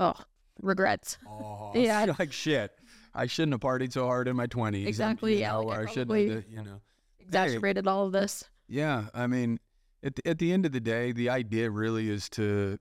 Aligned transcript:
oh, 0.00 0.14
regrets. 0.60 1.18
Oh, 1.28 1.70
Yeah. 1.74 2.12
like 2.18 2.32
shit. 2.32 2.72
I 3.14 3.26
shouldn't 3.26 3.54
have 3.54 3.60
partied 3.60 3.92
so 3.92 4.06
hard 4.06 4.28
in 4.28 4.36
my 4.36 4.46
twenties. 4.46 4.86
Exactly, 4.86 5.40
yeah, 5.40 5.52
Know, 5.52 5.62
like, 5.62 5.78
I 5.78 5.82
I 5.82 5.86
shouldn't. 5.86 6.30
Have, 6.30 6.44
you 6.48 6.62
know. 6.62 6.80
Exacerbated 7.20 7.86
all 7.86 8.06
of 8.06 8.12
this. 8.12 8.44
Yeah, 8.68 9.06
I 9.14 9.26
mean, 9.26 9.58
at 10.02 10.16
the, 10.16 10.28
at 10.28 10.38
the 10.38 10.52
end 10.52 10.64
of 10.64 10.72
the 10.72 10.80
day, 10.80 11.12
the 11.12 11.28
idea 11.28 11.70
really 11.70 12.08
is 12.08 12.28
to 12.30 12.78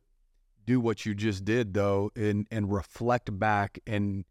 do 0.65 0.79
what 0.79 1.05
you 1.05 1.15
just 1.15 1.45
did, 1.45 1.73
though, 1.73 2.11
and 2.15 2.47
and 2.51 2.71
reflect 2.71 3.38
back 3.39 3.79
and 3.88 4.23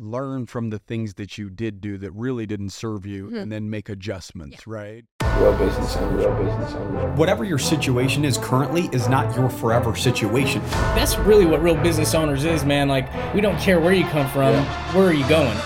learn 0.00 0.46
from 0.46 0.70
the 0.70 0.78
things 0.78 1.14
that 1.14 1.38
you 1.38 1.50
did 1.50 1.80
do 1.80 1.98
that 1.98 2.12
really 2.12 2.46
didn't 2.46 2.70
serve 2.70 3.04
you, 3.06 3.26
Mhm. 3.30 3.42
and 3.42 3.52
then 3.52 3.68
make 3.70 3.88
adjustments. 3.88 4.66
Right. 4.66 5.04
Real 5.38 5.56
business 5.56 5.96
owner, 5.96 6.16
real 6.16 6.34
business 6.44 6.74
owner. 6.74 7.10
Whatever 7.14 7.44
your 7.44 7.58
situation 7.58 8.24
is 8.24 8.38
currently 8.38 8.88
is 8.92 9.08
not 9.08 9.34
your 9.36 9.48
forever 9.48 9.94
situation. 9.94 10.60
That's 10.94 11.18
really 11.18 11.46
what 11.46 11.62
real 11.62 11.76
business 11.76 12.14
owners 12.14 12.44
is, 12.44 12.64
man. 12.64 12.88
Like, 12.88 13.08
we 13.34 13.40
don't 13.40 13.58
care 13.58 13.80
where 13.80 13.92
you 13.92 14.04
come 14.06 14.26
from, 14.28 14.54
where 14.94 15.06
are 15.08 15.12
you 15.12 15.28
going? 15.28 15.56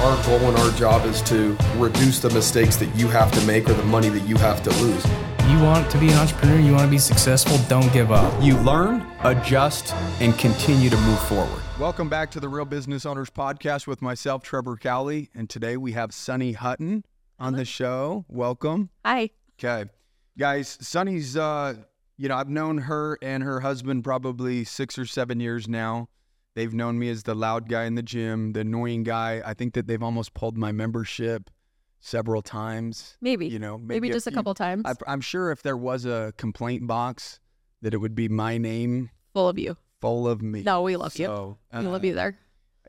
Our 0.00 0.24
goal 0.24 0.40
and 0.48 0.56
our 0.58 0.70
job 0.72 1.04
is 1.06 1.22
to 1.22 1.56
reduce 1.76 2.18
the 2.20 2.30
mistakes 2.30 2.76
that 2.76 2.94
you 2.96 3.06
have 3.08 3.30
to 3.32 3.40
make 3.46 3.68
or 3.70 3.74
the 3.74 3.84
money 3.84 4.08
that 4.08 4.26
you 4.26 4.36
have 4.36 4.62
to 4.64 4.70
lose. 4.82 5.04
You 5.52 5.60
want 5.60 5.90
to 5.90 5.98
be 5.98 6.08
an 6.08 6.14
entrepreneur, 6.14 6.58
you 6.58 6.72
want 6.72 6.84
to 6.84 6.90
be 6.90 6.96
successful, 6.96 7.58
don't 7.68 7.92
give 7.92 8.10
up. 8.10 8.42
You 8.42 8.56
learn, 8.60 9.06
adjust, 9.22 9.92
and 10.18 10.36
continue 10.38 10.88
to 10.88 10.96
move 10.96 11.18
forward. 11.24 11.62
Welcome 11.78 12.08
back 12.08 12.30
to 12.30 12.40
the 12.40 12.48
Real 12.48 12.64
Business 12.64 13.04
Owners 13.04 13.28
Podcast 13.28 13.86
with 13.86 14.00
myself, 14.00 14.42
Trevor 14.42 14.78
Cowley, 14.78 15.28
and 15.34 15.50
today 15.50 15.76
we 15.76 15.92
have 15.92 16.14
Sunny 16.14 16.52
Hutton 16.52 17.04
on 17.38 17.52
the 17.52 17.66
show. 17.66 18.24
Welcome. 18.30 18.88
Hi. 19.04 19.28
Okay. 19.62 19.90
Guys, 20.38 20.78
Sunny's 20.80 21.36
uh, 21.36 21.74
you 22.16 22.30
know, 22.30 22.36
I've 22.36 22.48
known 22.48 22.78
her 22.78 23.18
and 23.20 23.42
her 23.42 23.60
husband 23.60 24.04
probably 24.04 24.64
6 24.64 24.98
or 24.98 25.04
7 25.04 25.38
years 25.38 25.68
now. 25.68 26.08
They've 26.54 26.72
known 26.72 26.98
me 26.98 27.10
as 27.10 27.24
the 27.24 27.34
loud 27.34 27.68
guy 27.68 27.84
in 27.84 27.94
the 27.94 28.02
gym, 28.02 28.54
the 28.54 28.60
annoying 28.60 29.02
guy. 29.02 29.42
I 29.44 29.52
think 29.52 29.74
that 29.74 29.86
they've 29.86 30.02
almost 30.02 30.32
pulled 30.32 30.56
my 30.56 30.72
membership 30.72 31.50
several 32.02 32.42
times. 32.42 33.16
Maybe. 33.22 33.46
You 33.46 33.58
know, 33.58 33.78
maybe, 33.78 33.94
maybe 34.00 34.10
a 34.10 34.12
just 34.12 34.26
a 34.26 34.30
few- 34.30 34.36
couple 34.36 34.52
times. 34.54 34.82
I, 34.84 34.92
I'm 35.06 35.20
sure 35.22 35.50
if 35.50 35.62
there 35.62 35.76
was 35.76 36.04
a 36.04 36.34
complaint 36.36 36.86
box 36.86 37.40
that 37.80 37.94
it 37.94 37.98
would 37.98 38.14
be 38.14 38.28
my 38.28 38.58
name 38.58 39.08
Full 39.32 39.48
of 39.48 39.58
you. 39.58 39.76
full 40.00 40.28
of 40.28 40.42
me. 40.42 40.62
No, 40.62 40.82
we 40.82 40.96
love 40.96 41.16
you. 41.16 41.26
So, 41.26 41.58
we 41.72 41.78
uh, 41.78 41.82
love 41.82 42.04
you 42.04 42.14
there. 42.14 42.36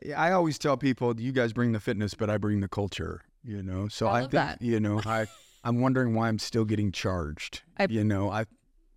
yeah, 0.04 0.20
I 0.20 0.32
always 0.32 0.58
tell 0.58 0.76
people, 0.76 1.18
you 1.18 1.32
guys 1.32 1.52
bring 1.54 1.72
the 1.72 1.80
fitness, 1.80 2.12
but 2.14 2.28
I 2.28 2.36
bring 2.36 2.60
the 2.60 2.68
culture. 2.68 3.22
You 3.42 3.62
know, 3.62 3.88
so 3.88 4.06
I 4.08 4.18
I, 4.18 4.20
think 4.20 4.32
that. 4.32 4.62
you 4.62 4.80
know, 4.80 5.00
I 5.06 5.26
I'm 5.62 5.80
wondering 5.80 6.14
why 6.14 6.28
I'm 6.28 6.38
still 6.38 6.64
getting 6.64 6.92
charged. 6.92 7.62
I- 7.78 7.86
you 7.88 8.02
know, 8.04 8.30
I 8.30 8.44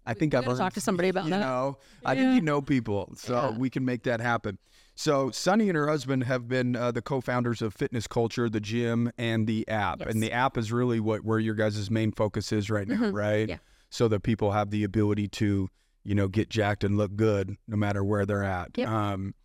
I 0.06 0.14
think 0.14 0.34
I've 0.34 0.46
talk 0.46 0.74
to 0.74 0.82
somebody 0.82 1.10
about 1.10 1.26
you 1.26 1.32
that. 1.32 1.42
Know, 1.42 1.78
I 2.06 2.16
think 2.16 2.36
you 2.36 2.42
know 2.42 2.62
people, 2.62 3.12
so 3.18 3.34
Yeah. 3.34 3.58
we 3.58 3.70
can 3.70 3.84
make 3.86 4.04
that 4.04 4.20
happen. 4.22 4.58
So 5.00 5.30
Sunny 5.30 5.70
and 5.70 5.78
her 5.78 5.88
husband 5.88 6.24
have 6.24 6.48
been 6.48 6.76
uh, 6.76 6.92
the 6.92 7.04
co-founders 7.04 7.62
of 7.62 7.74
Fitness 7.76 8.08
Culture, 8.08 8.50
the 8.50 8.60
gym, 8.60 9.12
and 9.16 9.46
the 9.46 9.68
app. 9.68 10.02
And 10.02 10.24
the 10.24 10.32
app 10.32 10.58
is 10.58 10.72
really 10.72 11.00
what 11.00 11.24
where 11.24 11.38
your 11.38 11.54
guys' 11.54 11.92
main 11.92 12.12
focus 12.12 12.52
is 12.52 12.72
right 12.72 12.88
now, 12.88 12.96
Mhm. 12.96 13.14
right? 13.14 13.48
Yeah. 13.48 13.58
So 13.92 14.08
that 14.08 14.22
people 14.24 14.54
have 14.54 14.72
the 14.72 14.84
ability 14.84 15.28
to, 15.30 15.70
you 16.04 16.16
know, 16.16 16.28
get 16.28 16.50
jacked 16.50 16.84
and 16.84 16.98
look 16.98 17.16
good 17.16 17.58
no 17.68 17.78
matter 17.78 18.04
where 18.04 18.26
they're 18.26 18.44
at. 18.44 18.76
Yep. 18.76 18.90
Um, 18.90 19.36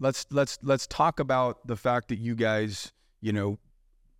let's 0.00 0.26
let's 0.32 0.58
let's 0.62 0.88
talk 0.88 1.20
about 1.20 1.64
the 1.66 1.76
fact 1.76 2.08
that 2.08 2.18
you 2.18 2.34
guys, 2.34 2.92
you 3.20 3.32
know, 3.32 3.60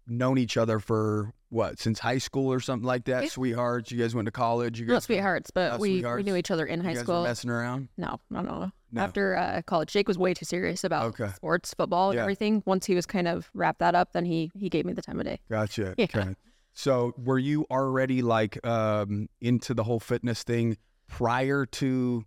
known 0.07 0.39
each 0.39 0.57
other 0.57 0.79
for 0.79 1.35
what 1.49 1.81
since 1.81 1.99
high 1.99 2.19
school 2.19 2.53
or 2.53 2.61
something 2.61 2.87
like 2.87 3.05
that. 3.07 3.25
Yeah. 3.25 3.29
Sweethearts. 3.31 3.91
You 3.91 3.99
guys 3.99 4.15
went 4.15 4.27
to 4.27 4.33
college. 4.33 4.79
You 4.79 4.87
Not 4.87 4.93
guys 4.95 5.05
sweethearts, 5.05 5.51
but 5.51 5.71
Not 5.73 5.81
we, 5.81 6.05
we 6.05 6.23
knew 6.23 6.37
each 6.37 6.53
other 6.53 6.65
in 6.67 6.81
you 6.83 6.87
high 6.87 6.95
school. 6.95 7.25
messing 7.25 7.51
around. 7.51 7.89
No, 7.97 8.21
no, 8.31 8.43
no. 8.43 8.71
No. 8.91 9.03
After 9.03 9.37
uh, 9.37 9.63
college, 9.67 9.93
Jake 9.93 10.09
was 10.09 10.17
way 10.17 10.33
too 10.33 10.45
serious 10.47 10.83
about 10.83 11.07
Okay. 11.21 11.31
sports, 11.35 11.75
football, 11.75 12.11
and 12.11 12.17
Yeah. 12.17 12.23
everything. 12.23 12.63
Once 12.65 12.87
he 12.87 12.95
was 12.95 13.05
kind 13.07 13.29
of 13.29 13.51
wrapped 13.55 13.81
that 13.81 13.95
up, 13.95 14.13
then 14.15 14.25
he 14.25 14.51
he 14.55 14.69
gave 14.71 14.85
me 14.87 14.93
the 14.95 15.03
time 15.03 15.19
of 15.21 15.27
day. 15.27 15.41
Gotcha. 15.51 15.95
Yeah. 15.99 16.05
Okay. 16.05 16.35
So 16.73 17.13
were 17.19 17.39
you 17.39 17.67
already 17.71 18.23
like 18.23 18.65
um, 18.67 19.29
into 19.41 19.75
the 19.75 19.83
whole 19.85 20.01
fitness 20.01 20.43
thing 20.43 20.77
prior 21.09 21.67
to, 21.67 22.25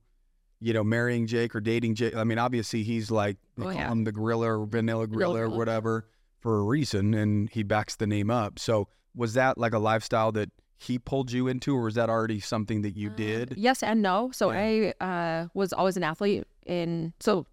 you 0.60 0.74
know, 0.74 0.84
marrying 0.84 1.26
Jake 1.26 1.56
or 1.56 1.62
dating 1.62 1.96
Jake? 1.96 2.16
I 2.16 2.24
mean, 2.26 2.38
obviously 2.38 2.84
he's 2.84 3.10
like 3.10 3.38
they 3.58 3.64
Oh, 3.64 3.68
call 3.68 3.74
yeah. 3.76 3.92
him 3.92 4.04
the 4.04 4.12
gorilla 4.12 4.60
or 4.60 4.66
vanilla 4.66 5.08
gorilla 5.08 5.44
or 5.44 5.50
whatever 5.50 6.06
for 6.42 6.60
a 6.60 6.64
reason, 6.64 7.14
and 7.14 7.50
he 7.52 7.64
backs 7.64 7.96
the 7.96 8.08
name 8.08 8.30
up. 8.30 8.60
So 8.60 8.88
was 9.16 9.34
that 9.36 9.58
like 9.58 9.74
a 9.74 9.80
lifestyle 9.80 10.32
that 10.34 10.50
he 10.82 10.98
pulled 10.98 11.32
you 11.32 11.48
into, 11.48 11.76
or 11.76 11.84
was 11.84 11.94
that 11.96 12.10
already 12.10 12.40
something 12.40 12.82
that 12.82 12.96
you 12.98 13.10
Uh, 13.12 13.16
did? 13.16 13.54
Yes 13.56 13.84
and 13.84 14.02
no. 14.02 14.32
So 14.34 14.50
I 14.50 14.94
uh, 15.00 15.48
was 15.54 15.74
always 15.74 15.96
an 15.96 16.04
athlete 16.04 16.44
in. 16.66 17.14
So 17.20 17.46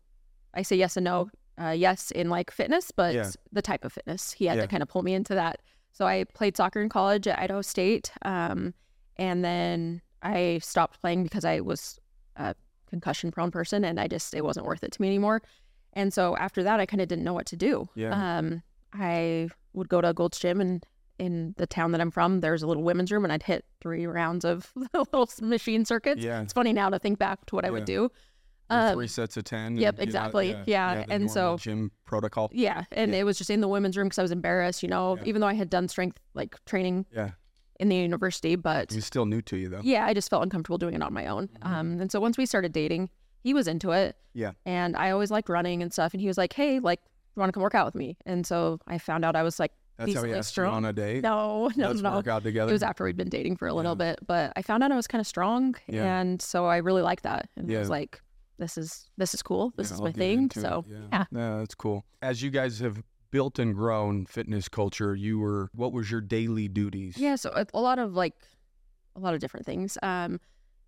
I 0.55 0.62
say 0.62 0.77
yes 0.77 0.97
and 0.97 1.05
no. 1.05 1.28
Uh, 1.61 1.71
yes 1.71 2.11
in 2.12 2.31
like 2.31 2.50
fitness, 2.50 2.91
but 2.91 3.15
Yeah. 3.15 3.31
the 3.53 3.61
type 3.61 3.84
of 3.84 3.93
fitness. 3.93 4.33
He 4.33 4.47
had 4.47 4.56
Yeah. 4.56 4.62
to 4.62 4.69
kind 4.69 4.83
of 4.83 4.88
pull 4.88 5.03
me 5.03 5.12
into 5.12 5.34
that. 5.34 5.61
So 5.93 6.06
I 6.06 6.25
played 6.25 6.56
soccer 6.56 6.81
in 6.81 6.88
college 6.88 7.27
at 7.27 7.38
Idaho 7.38 7.61
State, 7.62 8.12
um, 8.22 8.72
and 9.17 9.44
then 9.44 10.00
I 10.22 10.61
stopped 10.62 11.00
playing 11.00 11.25
because 11.25 11.44
I 11.44 11.61
was 11.61 11.99
a 12.37 12.55
concussion 12.88 13.31
prone 13.31 13.50
person, 13.50 13.84
and 13.84 13.99
I 14.00 14.06
just 14.09 14.33
it 14.34 14.44
wasn't 14.44 14.65
worth 14.67 14.83
it 14.84 14.93
to 14.93 15.03
me 15.03 15.09
anymore. 15.09 15.43
And 15.93 16.15
so 16.15 16.37
after 16.37 16.62
that, 16.62 16.78
I 16.81 16.87
kind 16.87 17.00
of 17.03 17.09
didn't 17.09 17.25
know 17.25 17.34
what 17.34 17.47
to 17.47 17.56
do. 17.56 17.88
Yeah. 17.94 18.12
Um, 18.38 18.62
I 18.94 19.49
would 19.75 19.88
go 19.88 20.00
to 20.00 20.15
Gold's 20.15 20.38
Gym 20.38 20.61
and 20.61 20.87
in 21.19 21.55
the 21.59 21.67
town 21.67 21.93
that 21.93 22.01
I'm 22.01 22.11
from, 22.11 22.41
there's 22.41 22.62
a 22.62 22.67
little 22.67 22.83
women's 22.83 23.11
room, 23.11 23.25
and 23.25 23.33
I'd 23.33 23.43
hit 23.43 23.65
three 23.81 24.06
rounds 24.06 24.45
of 24.45 24.73
little 24.95 25.29
machine 25.43 25.84
circuits. 25.84 26.23
Yeah. 26.25 26.41
It's 26.43 26.53
funny 26.53 26.73
now 26.73 26.91
to 26.91 26.99
think 26.99 27.19
back 27.19 27.45
to 27.47 27.55
what 27.56 27.65
I 27.65 27.71
would 27.71 27.84
do. 27.84 28.11
Um, 28.71 28.95
three 28.95 29.09
sets 29.09 29.37
of 29.39 29.45
ten. 29.45 29.67
and, 29.67 29.79
yep, 29.81 29.97
know, 29.97 30.03
exactly. 30.03 30.55
Yeah, 30.67 31.05
the 31.06 31.12
and 31.12 31.31
so- 31.31 31.56
gym 31.59 31.91
protocol. 32.05 32.51
yeah, 32.53 32.84
and 32.93 33.12
Yeah. 33.12 33.21
it 33.21 33.25
was 33.25 33.39
just 33.39 33.49
in 33.51 33.61
the 33.62 33.69
women's 33.69 33.97
room 33.97 34.06
because 34.09 34.19
I 34.19 34.23
was 34.23 34.31
embarrassed, 34.31 34.83
you 34.83 34.89
know, 34.91 35.17
Yeah. 35.17 35.23
even 35.25 35.41
though 35.41 35.47
I 35.47 35.55
had 35.55 35.71
done 35.71 35.89
strength 35.89 36.19
like 36.34 36.55
training 36.67 37.06
Yeah, 37.11 37.31
in 37.81 37.89
the 37.89 37.97
university, 37.97 38.56
but 38.56 38.93
it 38.93 38.95
was 38.97 39.06
still 39.06 39.25
new 39.25 39.41
to 39.43 39.56
you 39.56 39.71
though. 39.71 39.81
yeah, 39.83 40.05
I 40.05 40.12
just 40.12 40.29
felt 40.29 40.43
uncomfortable 40.43 40.77
doing 40.79 40.95
it 40.95 41.03
on 41.03 41.15
my 41.15 41.27
own. 41.29 41.49
Um, 41.62 41.99
and 42.00 42.12
so 42.12 42.21
once 42.21 42.37
we 42.37 42.45
started 42.45 42.73
dating, 42.73 43.09
he 43.43 43.55
was 43.55 43.67
into 43.69 43.93
it. 43.93 44.17
Mm-hmm. 44.17 44.39
Yeah. 44.39 44.53
And 44.67 44.95
I 44.99 45.11
always 45.12 45.31
liked 45.31 45.49
running 45.49 45.83
and 45.83 45.91
stuff, 45.91 46.12
and 46.12 46.21
he 46.21 46.27
was 46.29 46.37
like, 46.37 46.53
"Hey, 46.53 46.79
like, 46.79 47.00
you 47.35 47.41
want 47.41 47.49
to 47.49 47.53
come 47.55 47.62
work 47.62 47.75
out 47.75 47.87
with 47.87 47.95
me?" 47.95 48.19
And 48.27 48.47
so 48.47 48.81
I 48.87 48.99
found 48.99 49.25
out 49.25 49.35
I 49.35 49.43
was 49.43 49.59
like, 49.59 49.73
That's 49.99 50.15
how 50.15 50.23
he 50.25 50.33
asked 50.33 50.51
you 50.57 50.63
strong. 50.63 50.75
on 50.75 50.85
a 50.85 50.93
date. 50.93 51.23
"No, 51.23 51.71
no, 51.77 51.89
Let's 51.89 52.01
no." 52.01 52.13
work 52.15 52.29
out 52.29 52.43
together. 52.45 52.71
It 52.71 52.73
was 52.73 52.83
after 52.83 53.05
we'd 53.05 53.17
been 53.17 53.29
dating 53.29 53.57
for 53.57 53.67
a 53.69 53.75
little 53.75 53.93
Yeah. 53.93 54.13
bit, 54.13 54.21
but 54.27 54.53
I 54.57 54.63
found 54.63 54.83
out 54.83 54.93
I 54.93 54.97
was 54.97 55.07
kind 55.07 55.21
of 55.21 55.27
strong, 55.27 55.75
Yeah. 55.89 56.21
and 56.21 56.41
so 56.41 56.67
I 56.67 56.77
really 56.79 57.03
liked 57.03 57.25
that. 57.25 57.49
And 57.57 57.71
I 57.71 57.79
was 57.79 57.89
Yeah. 57.89 57.91
like, 57.91 58.23
"This 58.59 58.79
is 58.79 59.11
this 59.17 59.35
is 59.35 59.43
cool. 59.43 59.73
This 59.77 59.91
Yeah, 59.91 59.95
is 59.95 60.01
I'll 60.01 60.07
my 60.07 60.13
thing." 60.13 60.45
it, 60.47 60.53
So 60.55 60.85
yeah. 60.89 60.99
yeah. 61.13 61.25
No, 61.31 61.59
that's 61.59 61.75
cool. 61.75 62.05
As 62.23 62.43
you 62.43 62.51
guys 62.51 62.79
have 62.79 63.03
built 63.31 63.59
and 63.59 63.75
grown 63.75 64.25
fitness 64.25 64.69
culture, 64.69 65.15
you 65.15 65.39
were 65.39 65.69
what 65.75 65.93
was 65.93 66.11
your 66.11 66.21
daily 66.21 66.69
duties? 66.69 67.17
Yeah, 67.19 67.35
so 67.37 67.51
a, 67.55 67.67
a 67.75 67.81
lot 67.81 67.99
of 67.99 68.15
like 68.15 68.35
a 69.17 69.21
lot 69.21 69.35
of 69.35 69.41
different 69.41 69.67
things. 69.67 69.99
Um, 70.03 70.41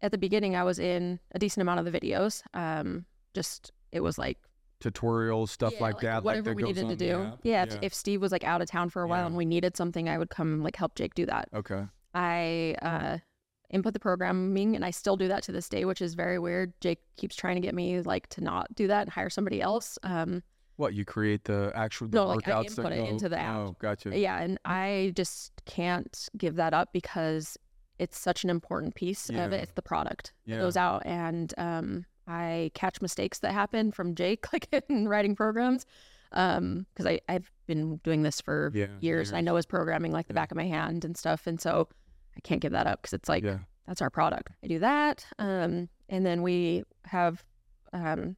at 0.02 0.12
the 0.12 0.18
beginning, 0.18 0.54
I 0.56 0.62
was 0.64 0.78
in 0.78 1.18
a 1.32 1.38
decent 1.38 1.62
amount 1.62 1.80
of 1.86 1.92
the 1.92 2.00
videos. 2.00 2.42
Um, 2.54 3.04
just 3.34 3.72
it 3.92 4.00
was 4.00 4.16
like 4.18 4.38
Tutorials, 4.80 5.50
stuff 5.50 5.74
yeah, 5.74 5.82
like, 5.82 6.00
that. 6.00 6.16
like 6.16 6.24
whatever 6.24 6.50
that 6.50 6.56
we 6.56 6.62
needed 6.62 6.88
to 6.88 6.96
do. 6.96 7.22
app? 7.22 7.38
Yeah, 7.42 7.64
if, 7.64 7.78
if 7.82 7.94
Steve 7.94 8.20
was 8.20 8.32
like 8.32 8.44
out 8.44 8.62
of 8.62 8.68
town 8.68 8.88
for 8.90 9.02
a 9.02 9.08
while 9.08 9.22
Yeah. 9.22 9.26
and 9.26 9.36
we 9.36 9.44
needed 9.44 9.76
something, 9.76 10.08
I 10.08 10.18
would 10.18 10.30
come 10.30 10.62
like 10.62 10.76
help 10.76 10.94
Jake 10.94 11.14
do 11.14 11.26
that. 11.26 11.48
Okay. 11.54 11.84
I 12.14 12.74
uh, 12.82 13.18
input 13.70 13.92
the 13.92 14.00
programming, 14.00 14.74
and 14.74 14.84
I 14.84 14.90
still 14.90 15.16
do 15.16 15.28
that 15.28 15.42
to 15.44 15.52
this 15.52 15.68
day, 15.68 15.84
which 15.84 16.00
is 16.00 16.14
very 16.14 16.38
weird. 16.38 16.72
Jake 16.80 17.00
keeps 17.16 17.36
trying 17.36 17.56
to 17.56 17.60
get 17.60 17.74
me 17.74 18.00
like 18.00 18.28
to 18.30 18.40
not 18.42 18.74
do 18.74 18.88
that 18.88 19.02
and 19.02 19.10
hire 19.10 19.30
somebody 19.30 19.60
else. 19.62 19.98
Um, 20.02 20.42
What 20.76 20.94
you 20.94 21.04
create 21.04 21.44
the 21.44 21.70
actual 21.74 22.08
the 22.08 22.16
No, 22.16 22.26
like, 22.26 22.48
I 22.48 22.52
workouts 22.52 22.74
that 22.76 22.78
input 22.86 22.92
it 22.92 23.08
into 23.08 23.28
the 23.28 23.38
app. 23.38 23.56
Oh, 23.56 23.76
gotcha. 23.78 24.18
yeah, 24.18 24.40
and 24.42 24.58
I 24.64 25.12
just 25.14 25.52
can't 25.66 26.28
give 26.36 26.56
that 26.56 26.72
up 26.74 26.92
because 26.92 27.56
it's 27.98 28.18
such 28.18 28.44
an 28.44 28.50
important 28.50 28.94
piece 28.94 29.28
of 29.28 29.52
it. 29.52 29.62
It's 29.62 29.72
the 29.74 29.82
product 29.82 30.32
that 30.46 30.56
goes 30.56 30.76
out, 30.76 31.02
and 31.04 31.52
um, 31.58 32.06
I 32.30 32.70
catch 32.74 33.00
mistakes 33.02 33.40
that 33.40 33.52
happen 33.52 33.90
from 33.92 34.14
Jake, 34.14 34.46
like 34.52 34.68
in 34.88 35.08
writing 35.08 35.34
programs, 35.36 35.84
because 36.30 37.06
I 37.06 37.20
I've 37.28 37.50
been 37.66 37.96
doing 37.98 38.22
this 38.22 38.40
for 38.40 38.70
Yeah, 38.74 38.86
years, 39.00 39.28
and 39.30 39.36
I 39.38 39.40
know 39.40 39.56
his 39.56 39.66
programming 39.66 40.12
like 40.12 40.28
the 40.28 40.34
Yeah. 40.34 40.40
back 40.40 40.50
of 40.50 40.56
my 40.56 40.66
hand 40.66 41.04
and 41.04 41.16
stuff, 41.16 41.46
and 41.46 41.60
so 41.60 41.88
I 42.36 42.40
can't 42.40 42.60
give 42.60 42.72
that 42.72 42.86
up 42.86 43.02
because 43.02 43.12
it's 43.14 43.28
like 43.28 43.42
yeah. 43.44 43.58
that's 43.86 44.00
our 44.02 44.10
product. 44.10 44.50
I 44.62 44.68
do 44.68 44.78
that, 44.80 45.26
um, 45.38 45.88
and 46.08 46.24
then 46.24 46.42
we 46.42 46.84
have 47.06 47.42
um, 47.92 48.36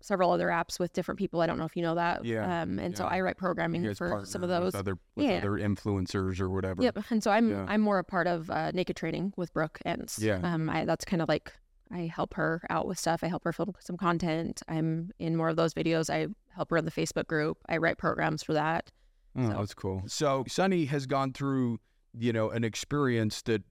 several 0.00 0.30
other 0.30 0.46
apps 0.48 0.78
with 0.78 0.92
different 0.92 1.18
people. 1.18 1.40
I 1.40 1.46
don't 1.46 1.58
know 1.58 1.64
if 1.64 1.76
you 1.76 1.82
know 1.82 1.96
that, 1.96 2.24
Yeah, 2.24 2.62
um, 2.62 2.78
and 2.78 2.96
so. 2.96 3.04
I 3.06 3.20
write 3.20 3.36
programming 3.36 3.92
for 3.94 4.24
some 4.24 4.42
of 4.42 4.48
those. 4.48 4.66
with 4.66 4.74
other 4.76 4.98
with 5.16 5.26
Yeah. 5.26 5.38
other 5.38 5.52
influencers 5.52 6.40
or 6.40 6.48
whatever. 6.48 6.82
Yep. 6.82 6.98
And 7.10 7.22
so 7.22 7.30
I'm 7.30 7.50
Yeah. 7.50 7.66
I'm 7.68 7.80
more 7.82 7.98
a 7.98 8.04
part 8.04 8.26
of 8.26 8.48
uh, 8.50 8.70
naked 8.72 8.96
training 8.96 9.34
with 9.36 9.52
Brooke 9.52 9.78
Ence. 9.84 10.18
Yeah. 10.18 10.40
Um, 10.42 10.70
I, 10.70 10.84
that's 10.86 11.04
kind 11.04 11.20
of 11.20 11.28
like 11.28 11.52
I 11.92 12.10
help 12.12 12.34
her 12.34 12.62
out 12.70 12.86
with 12.86 12.98
stuff. 12.98 13.20
I 13.22 13.28
help 13.28 13.44
her 13.44 13.52
film 13.52 13.72
some 13.80 13.96
content. 13.96 14.62
I'm 14.68 15.10
in 15.18 15.36
more 15.36 15.48
of 15.48 15.56
those 15.56 15.74
videos. 15.74 16.10
I 16.10 16.26
help 16.54 16.70
her 16.70 16.76
in 16.76 16.84
the 16.84 16.90
Facebook 16.90 17.26
group. 17.26 17.58
I 17.68 17.76
write 17.76 17.98
programs 17.98 18.42
for 18.42 18.52
that. 18.54 18.90
Oh, 19.36 19.50
So- 19.50 19.56
that's 19.58 19.74
cool. 19.74 20.02
So 20.06 20.44
Sunny 20.48 20.86
has 20.86 21.06
gone 21.06 21.32
through, 21.32 21.78
you 22.18 22.32
know, 22.32 22.50
an 22.50 22.64
experience 22.64 23.42
that, 23.42 23.62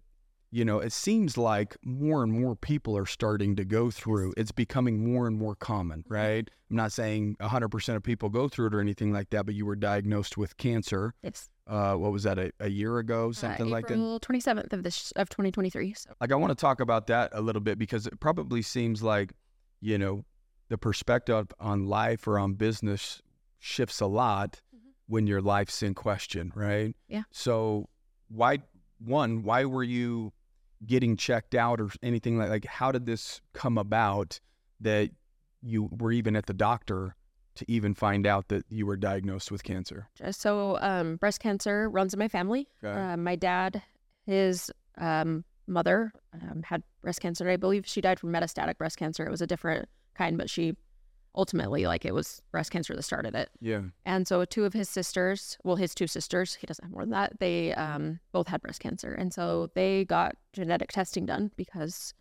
you 0.51 0.63
know, 0.63 0.79
it 0.79 0.93
seems 0.93 1.37
like 1.37 1.75
more 1.83 2.23
and 2.23 2.31
more 2.31 2.55
people 2.55 2.95
are 2.97 3.05
starting 3.07 3.55
to 3.57 3.65
go 3.65 3.91
through. 3.91 4.33
It's 4.37 4.51
becoming 4.53 5.03
more 5.03 5.27
and 5.27 5.37
more 5.37 5.55
common, 5.55 6.01
Mm-hmm. 6.03 6.13
right? 6.13 6.49
I'm 6.69 6.75
not 6.77 6.91
saying 6.91 7.35
100% 7.41 7.95
of 7.95 8.03
people 8.03 8.29
go 8.29 8.47
through 8.47 8.67
it 8.67 8.75
or 8.75 8.79
anything 8.79 9.11
like 9.11 9.29
that, 9.31 9.45
but 9.45 9.55
you 9.55 9.65
were 9.65 9.75
diagnosed 9.75 10.37
with 10.37 10.55
cancer. 10.57 11.13
Yes. 11.23 11.49
Uh, 11.67 11.95
what 11.95 12.11
was 12.11 12.23
that, 12.23 12.37
a, 12.37 12.51
a 12.59 12.69
year 12.69 12.99
ago, 12.99 13.31
something 13.31 13.67
uh, 13.67 13.69
like 13.69 13.87
that? 13.87 13.95
27th 13.95 14.71
of 14.71 14.83
this 14.83 15.11
of 15.15 15.29
2023. 15.29 15.93
So 15.95 16.11
Like, 16.21 16.31
I 16.31 16.35
want 16.35 16.51
to 16.51 16.55
talk 16.55 16.79
about 16.79 17.07
that 17.07 17.31
a 17.33 17.41
little 17.41 17.61
bit 17.61 17.79
because 17.79 18.05
it 18.05 18.19
probably 18.19 18.61
seems 18.61 19.01
like, 19.01 19.33
you 19.81 19.97
know, 19.97 20.25
the 20.69 20.77
perspective 20.77 21.47
on 21.59 21.87
life 21.87 22.27
or 22.27 22.37
on 22.37 22.53
business 22.53 23.21
shifts 23.57 23.99
a 23.99 24.05
lot 24.05 24.61
when 25.07 25.25
your 25.25 25.41
life's 25.41 25.81
in 25.81 25.95
question, 25.95 26.51
right? 26.55 26.89
Mm-hmm. 26.89 27.13
Yeah. 27.13 27.23
So, 27.31 27.89
why, 28.27 28.59
one, 28.99 29.43
why 29.43 29.65
were 29.65 29.83
you 29.83 30.33
getting 30.85 31.17
checked 31.17 31.55
out 31.55 31.81
or 31.81 31.89
anything 32.03 32.37
like, 32.37 32.49
like, 32.49 32.65
how 32.65 32.91
did 32.91 33.05
this 33.05 33.41
come 33.53 33.77
about 33.77 34.39
that 34.81 35.09
you 35.61 35.89
were 35.91 36.11
even 36.11 36.35
at 36.35 36.45
the 36.45 36.53
doctor 36.53 37.15
to 37.55 37.65
even 37.71 37.93
find 37.93 38.27
out 38.27 38.47
that 38.49 38.65
you 38.69 38.85
were 38.85 38.97
diagnosed 38.97 39.51
with 39.51 39.63
cancer? 39.63 40.07
So 40.31 40.77
um, 40.81 41.15
breast 41.17 41.39
cancer 41.39 41.89
runs 41.89 42.13
in 42.13 42.19
my 42.19 42.27
family. 42.27 42.67
Okay. 42.83 42.99
Uh, 42.99 43.17
my 43.17 43.35
dad, 43.35 43.81
his 44.25 44.71
um, 44.97 45.43
mother 45.67 46.11
um, 46.33 46.63
had 46.63 46.83
breast 47.01 47.21
cancer. 47.21 47.49
I 47.49 47.57
believe 47.57 47.85
she 47.85 48.01
died 48.01 48.19
from 48.19 48.31
metastatic 48.31 48.77
breast 48.77 48.97
cancer. 48.97 49.25
It 49.25 49.31
was 49.31 49.41
a 49.41 49.47
different 49.47 49.87
kind, 50.15 50.37
but 50.37 50.49
she 50.49 50.75
ultimately, 51.37 51.85
like, 51.85 52.05
it 52.05 52.13
was 52.13 52.41
breast 52.51 52.71
cancer 52.71 52.95
that 52.95 53.01
started 53.03 53.35
it. 53.35 53.49
Yeah. 53.59 53.81
And 54.05 54.27
so 54.27 54.45
two 54.45 54.63
of 54.63 54.73
his 54.73 54.87
sisters, 54.87 55.57
well, 55.63 55.75
his 55.75 55.93
two 55.93 56.07
sisters, 56.07 56.55
he 56.55 56.65
doesn't 56.65 56.85
have 56.85 56.91
more 56.91 57.01
than 57.01 57.11
that, 57.11 57.39
they 57.39 57.73
um, 57.73 58.19
both 58.31 58.47
had 58.47 58.61
breast 58.61 58.79
cancer. 58.79 59.13
And 59.13 59.33
so 59.33 59.69
they 59.75 60.05
got 60.05 60.37
genetic 60.53 60.91
testing 60.93 61.25
done 61.25 61.51
because 61.57 62.13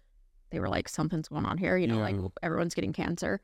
they 0.51 0.59
were 0.59 0.69
like, 0.69 0.89
something's 0.89 1.29
going 1.29 1.47
on 1.47 1.59
here, 1.59 1.77
you 1.77 1.87
know, 1.87 1.99
like 1.99 2.17
everyone's 2.43 2.75
getting 2.75 2.93
cancer. 2.93 3.41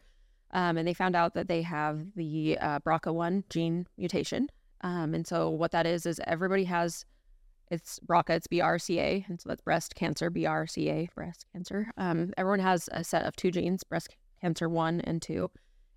Um, 0.53 0.77
and 0.77 0.87
they 0.87 0.95
found 0.95 1.15
out 1.15 1.35
that 1.35 1.49
they 1.49 1.63
have 1.63 2.05
the 2.17 2.59
uh, 2.59 2.81
BRCA1 2.81 3.45
gene 3.51 3.87
mutation. 3.97 4.49
Um, 4.83 5.15
and 5.15 5.27
so 5.27 5.49
what 5.49 5.71
that 5.73 5.87
is, 5.87 6.07
is 6.07 6.21
everybody 6.27 6.65
has, 6.65 7.05
it's 7.71 8.01
BRCA, 8.01 8.31
it's 8.31 8.49
BRCA. 8.49 9.29
And 9.29 9.41
so 9.41 9.49
that's 9.49 9.61
breast 9.63 9.95
cancer, 9.95 10.31
BRCA, 10.31 11.13
breast 11.15 11.47
cancer. 11.53 11.93
Um, 11.97 12.33
everyone 12.37 12.61
has 12.61 12.89
a 12.93 13.05
set 13.05 13.25
of 13.27 13.37
two 13.37 13.51
genes, 13.51 13.85
breast 13.85 14.09
cancer 14.41 14.69
one 14.69 15.01
and 15.03 15.23
two. 15.23 15.51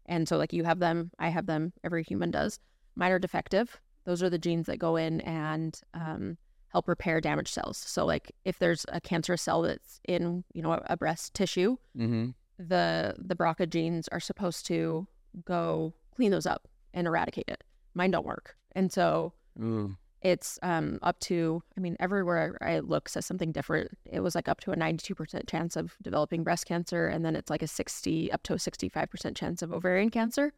And 0.06 0.28
so, 0.28 0.38
like, 0.38 0.52
you 0.54 0.66
have 0.66 0.80
them, 0.80 1.12
I 1.18 1.30
have 1.30 1.46
them, 1.46 1.72
every 1.84 2.04
human 2.04 2.30
does. 2.30 2.60
Mine 2.96 3.12
are 3.14 3.20
defective. 3.20 3.80
Those 4.06 4.22
are 4.22 4.30
the 4.30 4.38
genes 4.38 4.66
that 4.68 4.78
go 4.78 4.98
in 4.98 5.22
and 5.22 5.80
um, 5.94 6.38
help 6.68 6.90
repair 6.90 7.22
damaged 7.22 7.54
cells. 7.54 7.78
So, 7.78 8.06
like, 8.06 8.32
if 8.44 8.60
there's 8.60 8.86
a 8.90 9.00
cancerous 9.00 9.42
cell 9.42 9.62
that's 9.62 10.02
in, 10.04 10.44
you 10.54 10.62
know, 10.62 10.74
a, 10.74 10.82
a 10.90 10.98
breast 10.98 11.34
tissue, 11.34 11.78
Mm-hmm. 11.98 12.32
The 12.58 13.16
the 13.18 13.36
BRCA 13.36 13.70
genes 13.70 14.08
are 14.10 14.20
supposed 14.20 14.66
to 14.68 15.08
go 15.46 15.94
clean 16.16 16.32
those 16.32 16.46
up 16.46 16.68
and 16.94 17.08
eradicate 17.08 17.46
it. 17.48 17.64
Mine 17.94 18.12
don't 18.12 18.26
work, 18.26 18.56
and 18.74 18.92
so 18.92 19.34
Mm. 19.60 19.98
it's 20.22 20.58
um, 20.64 20.98
up 21.04 21.20
to. 21.22 21.62
I 21.78 21.80
mean, 21.82 21.96
everywhere 22.00 22.58
I 22.62 22.80
look 22.80 23.08
says 23.10 23.26
something 23.26 23.52
different. 23.52 23.92
It 24.06 24.22
was 24.22 24.34
like 24.36 24.48
up 24.48 24.60
to 24.62 24.72
a 24.72 24.76
ninety-two 24.76 25.14
percent 25.16 25.48
chance 25.48 25.76
of 25.76 25.96
developing 26.02 26.44
breast 26.44 26.66
cancer, 26.66 27.08
and 27.08 27.24
then 27.26 27.36
it's 27.36 27.50
like 27.50 27.62
a 27.62 27.68
sixty 27.68 28.32
up 28.32 28.42
to 28.44 28.54
a 28.54 28.60
sixty-five 28.60 29.10
percent 29.10 29.38
chance 29.38 29.62
of 29.62 29.72
ovarian 29.72 30.10
cancer. 30.10 30.54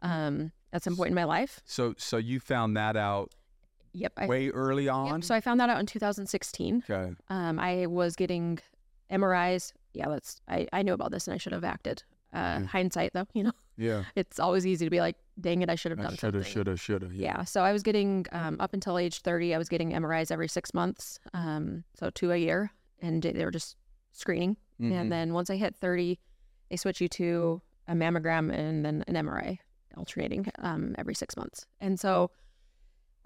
Um, 0.00 0.52
at 0.72 0.82
some 0.82 0.96
point 0.96 1.08
in 1.10 1.14
my 1.14 1.24
life. 1.24 1.60
So, 1.64 1.94
so 1.98 2.16
you 2.16 2.40
found 2.40 2.76
that 2.76 2.96
out 2.96 3.32
Yep. 3.92 4.12
I, 4.16 4.26
way 4.26 4.48
early 4.48 4.84
yep, 4.86 4.94
on? 4.94 5.22
So 5.22 5.34
I 5.34 5.40
found 5.40 5.60
that 5.60 5.68
out 5.68 5.78
in 5.78 5.84
2016. 5.86 6.82
okay. 6.90 7.12
Um, 7.28 7.58
I 7.60 7.86
was 7.86 8.16
getting 8.16 8.58
MRIs. 9.10 9.72
Yeah, 9.94 10.08
that's. 10.08 10.40
I 10.48 10.66
I 10.72 10.82
knew 10.82 10.92
about 10.94 11.10
this 11.10 11.26
and 11.28 11.34
I 11.34 11.38
should 11.38 11.52
have 11.52 11.64
acted. 11.64 12.02
Uh, 12.32 12.58
Mm. 12.60 12.66
Hindsight, 12.66 13.12
though, 13.12 13.26
you 13.34 13.42
know. 13.42 13.52
Yeah. 13.76 14.04
it's 14.16 14.38
always 14.40 14.66
easy 14.66 14.86
to 14.86 14.90
be 14.90 15.00
like, 15.00 15.16
dang 15.40 15.60
it, 15.62 15.68
I 15.68 15.74
should 15.74 15.90
have 15.92 15.98
done 15.98 16.16
shoulda, 16.16 16.38
something. 16.38 16.52
shoulda, 16.52 16.76
shoulda. 16.76 17.10
Yeah. 17.12 17.38
yeah. 17.38 17.44
So 17.44 17.62
I 17.62 17.72
was 17.72 17.82
getting 17.82 18.24
um, 18.32 18.56
up 18.60 18.72
until 18.74 18.96
age 18.96 19.20
30, 19.20 19.54
I 19.54 19.58
was 19.58 19.68
getting 19.68 19.92
MRIs 19.92 20.30
every 20.30 20.48
six 20.48 20.72
months, 20.72 21.18
um, 21.34 21.84
so 21.98 22.08
two 22.10 22.30
a 22.32 22.36
year, 22.36 22.70
and 23.02 23.22
they 23.22 23.44
were 23.44 23.50
just 23.50 23.76
screening. 24.12 24.56
Mhm. 24.80 24.92
And 24.92 25.12
then 25.12 25.32
once 25.34 25.50
I 25.50 25.56
hit 25.56 25.74
30, 25.76 26.18
they 26.70 26.76
switch 26.76 27.00
you 27.02 27.08
to 27.08 27.60
a 27.88 27.92
mammogram 27.92 28.50
and 28.52 28.84
then 28.84 29.04
an 29.08 29.14
MRI, 29.14 29.58
alternating 29.98 30.46
um, 30.60 30.94
every 30.96 31.14
six 31.14 31.36
months. 31.36 31.66
And 31.80 31.98
so 32.00 32.30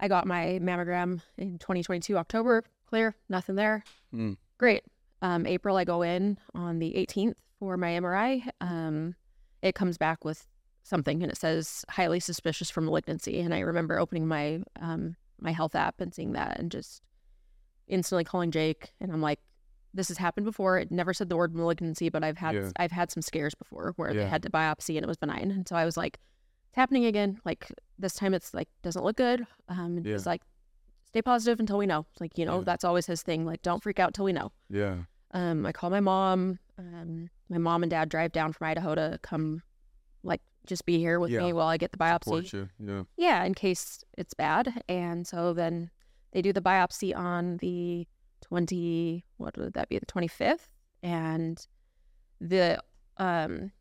I 0.01 0.07
got 0.09 0.27
my 0.27 0.59
mammogram 0.61 1.21
in 1.37 1.59
2022 1.59 2.17
October, 2.17 2.63
clear, 2.87 3.15
nothing 3.29 3.55
there. 3.55 3.83
Mm. 4.13 4.37
Great. 4.57 4.83
Um, 5.21 5.45
April, 5.45 5.77
I 5.77 5.83
go 5.83 6.01
in 6.01 6.37
on 6.53 6.79
the 6.79 6.93
18th 6.93 7.35
for 7.59 7.77
my 7.77 7.89
MRI. 7.91 8.47
Um, 8.61 9.15
it 9.61 9.73
comes 9.75 9.97
back 9.97 10.23
with 10.23 10.47
something 10.83 11.21
and 11.23 11.31
it 11.31 11.37
says 11.37 11.83
highly 11.89 12.19
suspicious 12.19 12.69
for 12.69 12.81
malignancy. 12.81 13.39
And 13.39 13.53
I 13.53 13.59
remember 13.59 13.99
opening 13.99 14.27
my 14.27 14.61
um, 14.79 15.15
my 15.39 15.51
health 15.51 15.75
app 15.75 15.99
and 16.01 16.13
seeing 16.13 16.33
that 16.33 16.59
and 16.59 16.71
just 16.71 17.01
instantly 17.87 18.23
calling 18.23 18.51
Jake. 18.51 18.93
And 18.99 19.11
I'm 19.11 19.21
like, 19.21 19.39
this 19.93 20.07
has 20.09 20.17
happened 20.17 20.45
before. 20.45 20.77
It 20.77 20.91
never 20.91 21.13
said 21.13 21.29
the 21.29 21.37
word 21.37 21.55
malignancy, 21.55 22.09
but 22.09 22.23
I've 22.23 22.37
had 22.37 22.55
Yeah. 22.55 22.71
I've 22.77 22.91
had 22.91 23.11
some 23.11 23.21
scares 23.21 23.55
before 23.55 23.93
where 23.95 24.13
they 24.13 24.25
had 24.27 24.43
to 24.43 24.49
biopsy 24.49 24.95
and 24.95 25.03
it 25.03 25.07
was 25.07 25.17
benign. 25.17 25.51
And 25.51 25.67
so 25.67 25.75
I 25.75 25.85
was 25.85 25.97
like, 25.97 26.19
it's 26.69 26.75
happening 26.75 27.05
again. 27.05 27.39
Like 27.45 27.71
this 27.97 28.13
time 28.13 28.33
it's 28.33 28.53
like 28.53 28.67
doesn't 28.83 29.03
look 29.03 29.17
good. 29.17 29.45
Um, 29.69 29.99
Yeah. 30.03 30.13
he's 30.13 30.25
like, 30.27 30.41
stay 31.17 31.21
positive 31.23 31.59
until 31.59 31.77
we 31.79 31.85
know. 31.87 32.05
Like 32.19 32.37
you 32.37 32.45
know 32.45 32.59
Yeah. 32.59 32.63
that's 32.65 32.83
always 32.83 33.07
his 33.07 33.23
thing. 33.23 33.45
Like 33.45 33.61
don't 33.63 33.81
freak 33.81 33.99
out 33.99 34.13
till 34.13 34.25
we 34.25 34.33
know. 34.33 34.51
Yeah. 34.69 34.97
Um, 35.31 35.65
I 35.65 35.71
call 35.71 35.89
my 35.89 35.99
mom. 35.99 36.59
Um, 36.77 37.29
my 37.49 37.57
mom 37.57 37.83
and 37.83 37.89
dad 37.89 38.09
drive 38.09 38.31
down 38.31 38.53
from 38.53 38.67
Idaho 38.67 38.93
to 38.95 39.19
come, 39.23 39.61
like, 40.23 40.41
just 40.65 40.85
be 40.85 40.99
here 40.99 41.19
with 41.19 41.31
Yeah. 41.31 41.39
me 41.41 41.53
while 41.53 41.67
I 41.67 41.77
get 41.77 41.91
the 41.91 41.97
biopsy. 41.97 42.69
Yeah. 42.79 43.03
Yeah, 43.17 43.43
in 43.43 43.53
case 43.55 44.03
it's 44.17 44.33
bad. 44.33 44.83
And 44.87 45.25
so 45.25 45.53
then 45.53 45.89
they 46.31 46.41
do 46.41 46.53
the 46.53 46.61
biopsy 46.61 47.15
on 47.15 47.57
the 47.57 48.07
twenty. 48.41 49.25
What 49.37 49.57
would 49.57 49.73
that 49.73 49.89
be? 49.89 49.97
The 49.97 50.05
twenty 50.05 50.27
fifth. 50.27 50.69
And 51.01 51.65
the 52.39 52.79
um, 53.17 53.71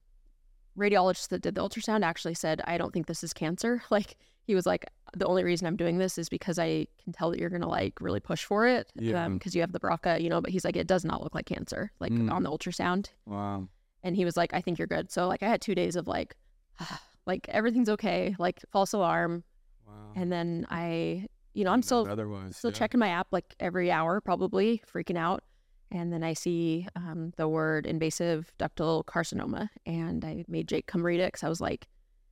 radiologist 0.78 1.28
that 1.28 1.42
did 1.42 1.54
the 1.54 1.60
ultrasound 1.62 2.02
actually 2.02 2.34
said, 2.34 2.60
"I 2.64 2.78
don't 2.78 2.92
think 2.92 3.06
this 3.06 3.22
is 3.22 3.32
cancer." 3.34 3.82
Like 3.90 4.16
he 4.46 4.54
was 4.54 4.64
like, 4.66 4.86
"The 5.16 5.26
only 5.26 5.44
reason 5.44 5.66
I'm 5.66 5.76
doing 5.76 5.98
this 5.98 6.18
is 6.18 6.28
because 6.28 6.58
I 6.58 6.86
can 7.02 7.12
tell 7.12 7.30
that 7.30 7.38
you're 7.40 7.50
gonna 7.50 7.68
like 7.68 8.00
really 8.00 8.20
push 8.20 8.44
for 8.44 8.66
it, 8.66 8.90
Yeah. 8.94 9.28
because 9.28 9.54
you 9.54 9.60
have 9.60 9.72
the 9.72 9.80
BRCA, 9.80 10.20
you 10.22 10.28
know." 10.30 10.40
But 10.40 10.50
he's 10.50 10.64
like, 10.64 10.76
"It 10.76 10.86
does 10.86 11.04
not 11.04 11.22
look 11.22 11.34
like 11.34 11.46
cancer, 11.46 11.90
like 12.00 12.12
Mm. 12.12 12.30
on 12.30 12.42
the 12.42 12.50
ultrasound." 12.50 13.10
Wow. 13.26 13.68
and 14.02 14.14
he 14.14 14.24
was 14.24 14.36
like, 14.36 14.54
I 14.54 14.60
think 14.60 14.78
you're 14.78 14.86
good. 14.86 15.10
So 15.10 15.26
like 15.26 15.42
I 15.42 15.48
had 15.48 15.60
two 15.60 15.74
days 15.74 15.96
of 15.96 16.06
like, 16.06 16.36
like 17.26 17.48
everything's 17.48 17.88
okay, 17.88 18.36
like 18.38 18.60
false 18.70 18.92
alarm, 18.92 19.42
Wow. 19.86 20.12
and 20.14 20.30
then 20.30 20.64
I, 20.70 21.26
you 21.54 21.64
know, 21.64 21.72
I'm 21.72 21.82
still 21.82 22.06
otherwise 22.08 22.56
still 22.56 22.70
yeah. 22.70 22.76
checking 22.76 23.00
my 23.00 23.08
app 23.08 23.28
like 23.32 23.56
every 23.58 23.90
hour, 23.90 24.20
probably 24.20 24.80
freaking 24.92 25.16
out, 25.16 25.42
and 25.90 26.12
then 26.12 26.22
I 26.22 26.34
see 26.34 26.86
um, 26.94 27.32
the 27.36 27.48
word 27.48 27.84
invasive 27.86 28.52
ductal 28.60 29.04
carcinoma, 29.06 29.70
and 29.86 30.24
I 30.24 30.44
made 30.46 30.68
Jake 30.68 30.86
come 30.86 31.04
read 31.04 31.18
it 31.18 31.28
because 31.32 31.42
I 31.42 31.48
was 31.48 31.60
like, 31.60 31.88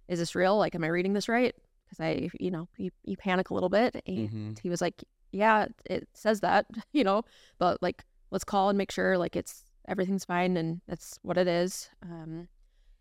is 0.07 0.19
this 0.21 0.35
real? 0.37 0.57
Like, 0.57 0.75
am 0.77 0.85
I 0.85 0.89
reading 0.89 1.13
this 1.15 1.29
right? 1.29 1.55
Because 1.97 2.05
I, 2.05 2.31
you 2.41 2.51
know, 2.51 2.69
you, 2.77 2.91
you 3.05 3.17
panic 3.17 3.51
a 3.51 3.55
little 3.55 3.69
bit, 3.69 4.03
and 4.07 4.31
Mhm. 4.31 4.59
he 4.61 4.69
was 4.71 4.81
like, 4.81 5.05
yeah, 5.33 5.67
it 5.87 6.09
says 6.13 6.41
that, 6.41 6.67
you 6.93 7.05
know, 7.05 7.23
but 7.59 7.83
like, 7.83 8.05
let's 8.31 8.45
call 8.45 8.69
and 8.69 8.79
make 8.79 8.91
sure 8.91 9.17
like 9.19 9.37
it's 9.37 9.65
everything's 9.87 10.25
fine 10.25 10.57
and 10.57 10.81
that's 10.89 11.19
what 11.23 11.37
it 11.37 11.47
is. 11.47 11.91
Um, 12.03 12.49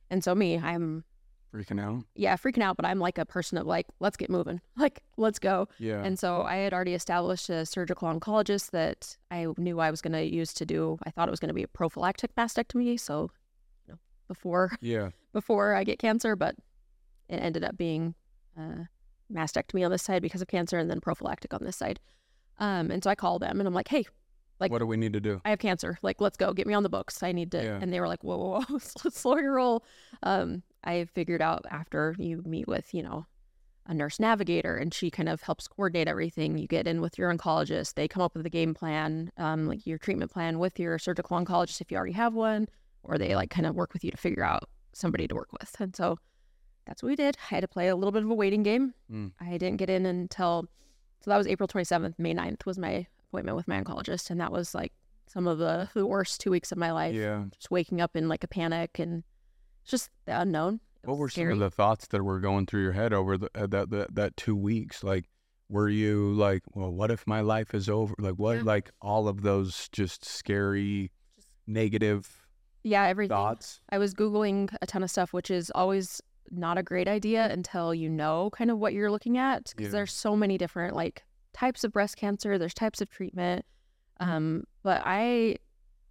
and 0.10 0.24
so 0.24 0.36
me, 0.36 0.58
I'm 0.60 1.06
freaking 1.54 1.80
out. 1.80 2.04
yeah 2.16 2.36
freaking 2.36 2.62
out, 2.62 2.76
but 2.76 2.86
I'm 2.86 3.00
like 3.00 3.18
a 3.18 3.26
person 3.26 3.58
of 3.58 3.66
like, 3.66 3.86
let's 4.00 4.18
get 4.18 4.30
moving, 4.30 4.62
like 4.78 5.02
let's 5.18 5.40
go. 5.40 5.68
Yeah. 5.80 6.04
And 6.04 6.18
so 6.20 6.42
I 6.42 6.58
had 6.58 6.74
already 6.74 6.94
established 6.94 7.50
a 7.50 7.66
surgical 7.66 8.08
oncologist 8.08 8.72
that 8.72 9.18
I 9.32 9.48
knew 9.58 9.80
I 9.80 9.92
was 9.92 10.02
going 10.02 10.14
to 10.14 10.24
use 10.24 10.54
to 10.56 10.66
do. 10.66 10.98
I 11.04 11.10
thought 11.12 11.28
it 11.28 11.32
was 11.32 11.40
going 11.40 11.50
to 11.50 11.54
be 11.54 11.64
a 11.64 11.68
prophylactic 11.68 12.36
mastectomy, 12.36 13.00
so 13.00 13.30
you 13.88 13.94
know, 13.94 14.00
before 14.28 14.72
yeah. 14.82 15.10
before 15.34 15.74
I 15.76 15.84
get 15.84 16.00
cancer, 16.00 16.36
but 16.36 16.56
it 17.30 17.38
ended 17.38 17.64
up 17.64 17.78
being 17.78 18.14
uh, 18.58 18.84
mastectomy 19.32 19.84
on 19.86 19.92
this 19.92 20.04
side 20.04 20.22
because 20.22 20.42
of 20.42 20.48
cancer, 20.48 20.78
and 20.78 20.90
then 20.90 21.00
prophylactic 21.02 21.54
on 21.54 21.64
this 21.64 21.78
side. 21.78 22.00
Um, 22.60 22.92
and 22.92 23.04
so 23.04 23.10
I 23.10 23.16
called 23.16 23.42
them 23.42 23.60
and 23.60 23.68
I'm 23.68 23.74
like, 23.74 23.88
hey, 23.88 24.06
like- 24.60 24.72
what 24.72 24.80
do 24.80 24.86
we 24.86 24.98
need 24.98 25.14
to 25.14 25.20
do? 25.20 25.42
I 25.44 25.50
have 25.50 25.60
cancer. 25.60 25.98
Like, 26.02 26.22
let's 26.22 26.38
go. 26.38 26.54
Get 26.54 26.68
me 26.68 26.74
on 26.74 26.84
the 26.84 26.90
books. 26.90 27.24
I 27.24 27.32
need 27.32 27.52
to. 27.52 27.64
Yeah. 27.64 27.80
And 27.82 27.92
they 27.92 28.00
were 28.00 28.08
like, 28.08 28.24
whoa, 28.24 28.38
whoa, 28.38 28.62
whoa, 28.62 28.78
slow- 28.80 29.10
slow 29.12 29.38
your 29.38 29.54
roll. 29.56 29.84
Um, 30.22 30.64
I 30.84 31.06
figured 31.06 31.42
out 31.42 31.66
after 31.72 32.16
you 32.20 32.44
meet 32.46 32.68
with, 32.68 32.94
you 32.94 33.02
know, 33.04 33.26
a 33.86 33.94
nurse 33.94 34.20
navigator 34.20 34.78
and 34.78 34.94
she 34.94 35.12
kind 35.12 35.28
of 35.28 35.42
helps 35.42 35.68
coordinate 35.68 36.08
everything. 36.08 36.58
You 36.58 36.68
get 36.68 36.88
in 36.88 37.02
with 37.02 37.18
your 37.18 37.34
oncologist. 37.34 37.96
They 37.96 38.08
come 38.08 38.22
up 38.22 38.36
with 38.36 38.46
a 38.46 38.50
game 38.50 38.74
plan, 38.74 39.32
um, 39.38 39.68
like 39.68 39.86
your 39.86 39.98
treatment 39.98 40.32
plan 40.32 40.60
with 40.60 40.80
your 40.80 40.98
surgical 41.00 41.38
oncologist 41.38 41.82
if 41.82 41.92
you 41.92 41.98
already 41.98 42.14
have 42.14 42.34
one, 42.34 42.68
or 43.04 43.18
they 43.18 43.36
like 43.36 43.50
kind 43.50 43.66
of 43.66 43.76
work 43.76 43.92
with 43.92 44.04
you 44.04 44.12
to 44.12 44.18
figure 44.18 44.44
out 44.44 44.70
somebody 44.94 45.28
to 45.28 45.36
work 45.36 45.52
with. 45.52 45.76
And 45.80 45.94
so 45.94 46.18
that's 46.86 47.02
what 47.04 47.10
we 47.10 47.16
did. 47.16 47.38
I 47.50 47.56
had 47.56 47.62
to 47.62 47.68
play 47.68 47.88
a 47.88 47.96
little 47.96 48.12
bit 48.12 48.24
of 48.24 48.30
a 48.30 48.34
waiting 48.34 48.64
game. 48.64 48.94
Mm. 49.12 49.32
I 49.40 49.58
didn't 49.58 49.78
get 49.78 49.90
in 49.90 50.06
until, 50.06 50.68
so 51.22 51.32
that 51.32 51.38
was 51.38 51.48
April 51.48 51.68
27th. 51.68 52.16
May 52.18 52.34
9th 52.34 52.66
was 52.66 52.78
my 52.78 53.08
appointment 53.30 53.56
with 53.56 53.68
my 53.68 53.82
oncologist. 53.82 54.30
And 54.30 54.40
that 54.42 54.52
was 54.52 54.76
like 54.76 54.92
some 55.28 55.48
of 55.48 55.58
the, 55.58 55.90
the 55.94 56.06
worst 56.06 56.42
two 56.42 56.52
weeks 56.52 56.72
of 56.72 56.78
my 56.78 56.92
life. 56.92 57.16
Yeah. 57.16 57.46
Just 57.54 57.72
waking 57.72 58.02
up 58.02 58.16
in 58.16 58.28
like 58.28 58.44
a 58.44 58.48
panic 58.48 59.00
and 59.00 59.24
just 59.86 60.10
the 60.26 60.40
unknown. 60.40 60.80
It 61.04 61.10
What 61.10 61.18
were 61.18 61.30
scary. 61.30 61.52
some 61.54 61.62
of 61.62 61.72
the 61.72 61.76
thoughts 61.76 62.08
that 62.08 62.24
were 62.24 62.40
going 62.40 62.66
through 62.66 62.84
your 62.84 62.92
head 62.94 63.14
over 63.14 63.38
the, 63.38 63.50
uh, 63.56 63.68
that, 63.68 63.90
that 63.90 64.16
that 64.16 64.38
two 64.38 64.56
weeks? 64.56 65.04
Like, 65.04 65.26
were 65.70 65.90
you 65.90 66.34
like, 66.34 66.62
well, 66.74 66.92
what 66.92 67.12
if 67.12 67.26
my 67.28 67.42
life 67.42 67.74
is 67.74 67.90
over? 67.90 68.14
Like, 68.20 68.36
what? 68.36 68.58
Yeah. 68.58 68.64
Like 68.64 68.92
all 69.02 69.28
of 69.28 69.42
those 69.42 69.90
just 69.92 70.24
scary, 70.24 71.12
negative 71.68 72.46
yeah, 72.84 73.06
everything. 73.06 73.30
thoughts. 73.36 73.82
I 73.90 73.98
was 73.98 74.14
Googling 74.14 74.74
a 74.82 74.86
ton 74.86 75.04
of 75.04 75.10
stuff, 75.12 75.34
which 75.34 75.50
is 75.50 75.72
always 75.74 76.22
not 76.52 76.78
a 76.78 76.84
great 76.84 77.08
idea 77.08 77.48
until 77.52 77.94
you 77.94 78.10
know 78.10 78.50
kind 78.52 78.70
of 78.72 78.78
what 78.78 78.94
you're 78.94 79.12
looking 79.12 79.38
at. 79.38 79.72
Because 79.76 79.86
Yeah. 79.88 79.92
there's 80.00 80.14
so 80.14 80.36
many 80.36 80.58
different 80.58 80.96
like 80.96 81.24
types 81.54 81.84
of 81.84 81.92
breast 81.92 82.18
cancer, 82.18 82.58
there's 82.58 82.74
types 82.74 83.02
of 83.02 83.10
treatment. 83.10 83.66
Um, 84.20 84.64
but 84.84 85.02
I, 85.06 85.58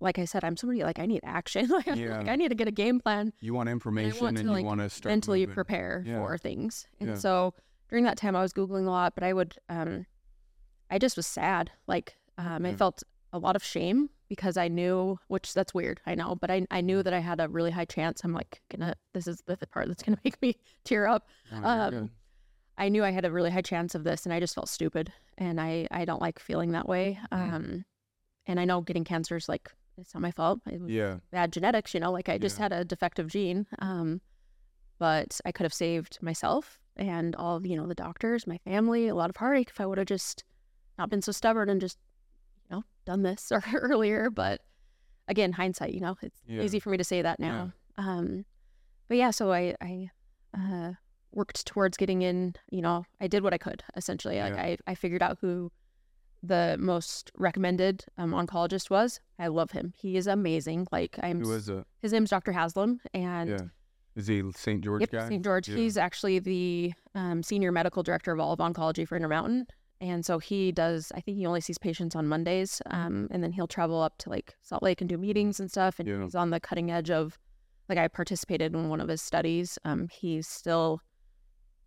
like 0.00 0.18
I 0.18 0.24
said, 0.24 0.42
I'm 0.44 0.56
somebody 0.56 0.82
like 0.82 0.98
I 0.98 1.06
need 1.06 1.20
action. 1.24 1.68
like, 1.70 1.86
Yeah. 1.86 2.18
like, 2.18 2.28
I 2.28 2.36
need 2.36 2.48
to 2.48 2.54
get 2.54 2.68
a 2.68 2.72
game 2.72 3.00
plan, 3.00 3.32
You 3.40 3.54
want 3.54 3.68
information 3.68 4.22
want 4.24 4.38
and 4.38 4.46
to, 4.48 4.50
you 4.50 4.56
like, 4.56 4.64
want 4.64 4.80
to 4.80 4.90
start 4.90 5.10
mentally 5.10 5.40
moving. 5.40 5.54
prepare 5.54 6.02
Yeah. 6.06 6.18
for 6.18 6.36
things. 6.38 6.86
And 7.00 7.18
so 7.18 7.54
during 7.88 8.04
that 8.04 8.16
time, 8.16 8.34
I 8.36 8.40
was 8.42 8.52
Googling 8.52 8.86
a 8.86 8.90
lot, 8.90 9.14
but 9.14 9.22
I 9.24 9.32
would, 9.32 9.56
um, 9.68 10.06
I 10.90 10.98
just 10.98 11.16
was 11.16 11.26
sad. 11.26 11.70
Like, 11.86 12.16
um, 12.38 12.66
I 12.66 12.74
felt 12.74 13.02
a 13.32 13.38
lot 13.38 13.54
of 13.56 13.62
shame 13.64 14.10
because 14.32 14.56
I 14.56 14.68
knew, 14.68 15.18
which 15.28 15.52
that's 15.52 15.74
weird, 15.74 16.00
I 16.06 16.14
know, 16.14 16.34
but 16.34 16.50
I, 16.50 16.66
I 16.70 16.80
Mm. 16.80 16.84
knew 16.84 17.02
that 17.02 17.12
I 17.12 17.18
had 17.18 17.38
a 17.38 17.50
really 17.50 17.70
high 17.70 17.84
chance. 17.84 18.22
I'm 18.24 18.32
like, 18.32 18.62
gonna, 18.70 18.94
this 19.12 19.26
is 19.26 19.42
the, 19.44 19.58
part 19.66 19.88
that's 19.88 20.02
gonna 20.02 20.16
make 20.24 20.40
me 20.40 20.56
tear 20.84 21.06
up. 21.06 21.28
Oh, 21.52 21.62
um. 21.62 22.10
I 22.78 22.88
knew 22.88 23.04
I 23.04 23.10
had 23.10 23.26
a 23.26 23.30
really 23.30 23.50
high 23.50 23.60
chance 23.60 23.94
of 23.94 24.04
this, 24.04 24.24
and 24.24 24.32
I 24.32 24.40
just 24.40 24.54
felt 24.54 24.70
stupid, 24.70 25.12
and 25.36 25.60
I, 25.60 25.86
I 25.90 26.06
don't 26.06 26.22
like 26.22 26.38
feeling 26.38 26.72
that 26.72 26.88
way. 26.88 27.18
Mm. 27.30 27.52
Um, 27.52 27.84
and 28.46 28.58
I 28.58 28.64
know 28.64 28.80
getting 28.80 29.04
cancer 29.04 29.36
is 29.36 29.50
like, 29.50 29.70
it's 29.98 30.14
not 30.14 30.22
my 30.22 30.30
fault. 30.30 30.60
It 30.66 30.80
was 30.80 30.90
yeah. 30.90 31.18
bad 31.30 31.52
genetics, 31.52 31.92
you 31.92 32.00
know, 32.00 32.10
like 32.10 32.30
I 32.30 32.38
just 32.38 32.56
Yeah. 32.56 32.62
had 32.62 32.72
a 32.72 32.86
defective 32.86 33.28
gene. 33.28 33.66
Um, 33.80 34.22
but 34.98 35.38
I 35.44 35.52
could 35.52 35.64
have 35.64 35.74
saved 35.74 36.18
myself 36.22 36.78
and 36.96 37.36
all 37.36 37.56
of, 37.56 37.66
you 37.66 37.76
know, 37.76 37.86
the 37.86 37.94
doctors, 37.94 38.46
my 38.46 38.56
family, 38.64 39.08
a 39.08 39.14
lot 39.14 39.28
of 39.28 39.36
heartache 39.36 39.68
if 39.68 39.78
I 39.78 39.84
would 39.86 39.98
have 39.98 40.06
just 40.06 40.42
not 40.98 41.10
been 41.10 41.20
so 41.20 41.32
stubborn 41.32 41.68
and 41.68 41.80
just, 41.80 41.98
done 43.04 43.22
this 43.22 43.50
or 43.52 43.62
earlier. 43.74 44.30
But 44.30 44.60
again, 45.28 45.52
hindsight, 45.52 45.94
you 45.94 46.00
know, 46.00 46.16
it's 46.22 46.40
Yeah. 46.46 46.62
easy 46.62 46.80
for 46.80 46.90
me 46.90 46.96
to 46.98 47.04
say 47.04 47.22
that 47.22 47.38
now. 47.40 47.72
Um, 47.98 48.44
but 49.08 49.16
yeah, 49.18 49.30
so 49.30 49.52
I, 49.52 49.74
I, 49.80 50.10
uh, 50.56 50.92
worked 51.32 51.64
towards 51.66 51.96
getting 51.96 52.22
in, 52.22 52.54
you 52.70 52.82
know, 52.82 53.04
I 53.20 53.26
did 53.26 53.42
what 53.42 53.54
I 53.54 53.58
could 53.58 53.82
essentially. 53.96 54.38
Like 54.38 54.54
Yeah. 54.54 54.62
I, 54.62 54.76
I 54.86 54.94
figured 54.94 55.22
out 55.22 55.38
who 55.40 55.70
the 56.42 56.76
most 56.78 57.30
recommended 57.38 58.04
um, 58.18 58.32
oncologist 58.32 58.90
was. 58.90 59.20
I 59.38 59.46
love 59.46 59.70
him. 59.70 59.94
He 59.96 60.16
is 60.16 60.26
amazing. 60.26 60.88
Like 60.92 61.18
I'm 61.22 61.40
Who 61.40 61.52
is 61.52 61.68
it? 61.68 61.84
his 62.00 62.12
name's 62.12 62.30
Dr. 62.30 62.52
Haslam, 62.52 63.00
and 63.14 63.48
Yeah. 63.50 63.58
Is 64.14 64.26
he 64.26 64.42
St. 64.54 64.82
George 64.84 65.00
yep, 65.00 65.10
guy? 65.10 65.28
St. 65.28 65.42
George. 65.42 65.68
Yeah. 65.68 65.76
He's 65.76 65.96
actually 65.96 66.38
the 66.38 66.92
um, 67.14 67.42
senior 67.42 67.72
medical 67.72 68.02
director 68.02 68.32
of 68.32 68.40
all 68.40 68.52
of 68.52 68.58
oncology 68.58 69.08
for 69.08 69.16
Intermountain, 69.16 69.66
and 70.02 70.26
so 70.26 70.38
he 70.38 70.72
does. 70.72 71.10
I 71.14 71.20
think 71.20 71.38
he 71.38 71.46
only 71.46 71.60
sees 71.62 71.78
patients 71.78 72.14
on 72.14 72.26
Mondays, 72.26 72.82
um, 72.86 73.28
and 73.30 73.42
then 73.42 73.52
he'll 73.52 73.68
travel 73.68 74.02
up 74.02 74.18
to 74.18 74.28
like 74.28 74.54
Salt 74.60 74.82
Lake 74.82 75.00
and 75.00 75.08
do 75.08 75.16
meetings 75.16 75.60
and 75.60 75.70
stuff. 75.70 75.98
And 75.98 76.08
Yeah. 76.08 76.22
he's 76.24 76.34
on 76.34 76.50
the 76.50 76.60
cutting 76.60 76.90
edge 76.90 77.10
of, 77.10 77.38
like, 77.88 77.98
I 77.98 78.08
participated 78.08 78.74
in 78.74 78.88
one 78.90 79.00
of 79.00 79.08
his 79.08 79.22
studies. 79.22 79.78
Um, 79.84 80.08
he's 80.08 80.46
still 80.48 81.00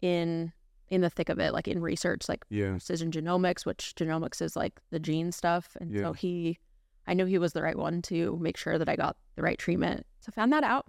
in 0.02 0.54
in 0.90 1.02
the 1.02 1.10
thick 1.10 1.30
of 1.30 1.40
it, 1.40 1.52
like 1.52 1.68
in 1.68 1.82
research, 1.82 2.30
like 2.30 2.46
Yeah. 2.50 2.72
precision 2.72 3.10
genomics, 3.12 3.66
which 3.66 3.94
genomics 3.96 4.40
is 4.42 4.56
like 4.56 4.80
the 4.92 5.00
gene 5.00 5.32
stuff. 5.32 5.76
And 5.82 5.92
Yeah. 5.92 6.04
so 6.04 6.14
he, 6.14 6.60
I 7.08 7.16
knew 7.16 7.26
he 7.26 7.40
was 7.40 7.54
the 7.54 7.64
right 7.64 7.78
one 7.78 8.04
to 8.04 8.38
make 8.40 8.56
sure 8.56 8.78
that 8.78 8.88
I 8.88 8.96
got 8.96 9.18
the 9.36 9.42
right 9.42 9.58
treatment. 9.58 10.06
So 10.20 10.32
found 10.32 10.54
that 10.54 10.64
out. 10.64 10.86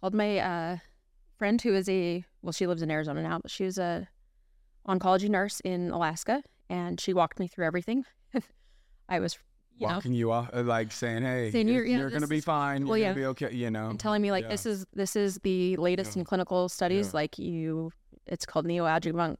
Called 0.00 0.12
my 0.12 0.38
uh, 0.38 0.78
friend 1.38 1.62
who 1.62 1.72
is 1.72 1.88
a, 1.88 2.24
well, 2.42 2.52
she 2.52 2.66
lives 2.66 2.82
in 2.82 2.90
Arizona 2.90 3.22
now, 3.22 3.38
but 3.38 3.50
she 3.52 3.64
was 3.64 3.78
a 3.78 4.08
oncology 4.86 5.28
nurse 5.28 5.60
in 5.60 5.90
Alaska, 5.90 6.42
and 6.68 7.00
she 7.00 7.12
walked 7.12 7.38
me 7.38 7.48
through 7.48 7.66
everything. 7.66 8.04
I 9.08 9.20
was, 9.20 9.38
you 9.76 9.86
know, 9.86 9.94
Walking 9.94 10.12
you 10.12 10.32
off, 10.32 10.50
uh, 10.52 10.62
like 10.62 10.92
saying, 10.92 11.22
"Hey, 11.22 11.50
Saying 11.50 11.68
you're- 11.68 11.90
you're, 11.90 12.08
yeah, 12.08 12.12
gonna 12.14 12.26
be 12.26 12.40
fine. 12.40 12.86
well, 12.86 12.96
you're 12.96 13.08
yeah. 13.08 13.12
gonna 13.14 13.20
be 13.34 13.44
okay." 13.44 13.54
You 13.54 13.70
know, 13.70 13.90
and 13.90 13.98
telling 14.00 14.22
me 14.22 14.30
like 14.30 14.44
Yeah. 14.44 14.50
this 14.50 14.66
is 14.66 14.86
this 14.92 15.16
is 15.16 15.38
the 15.42 15.76
latest 15.76 16.14
Yeah. 16.16 16.20
in 16.20 16.24
clinical 16.24 16.68
studies. 16.68 17.12
Like 17.14 17.38
you, 17.38 17.90
it's 18.26 18.46
called 18.46 18.66
neoadjuvant 18.66 19.36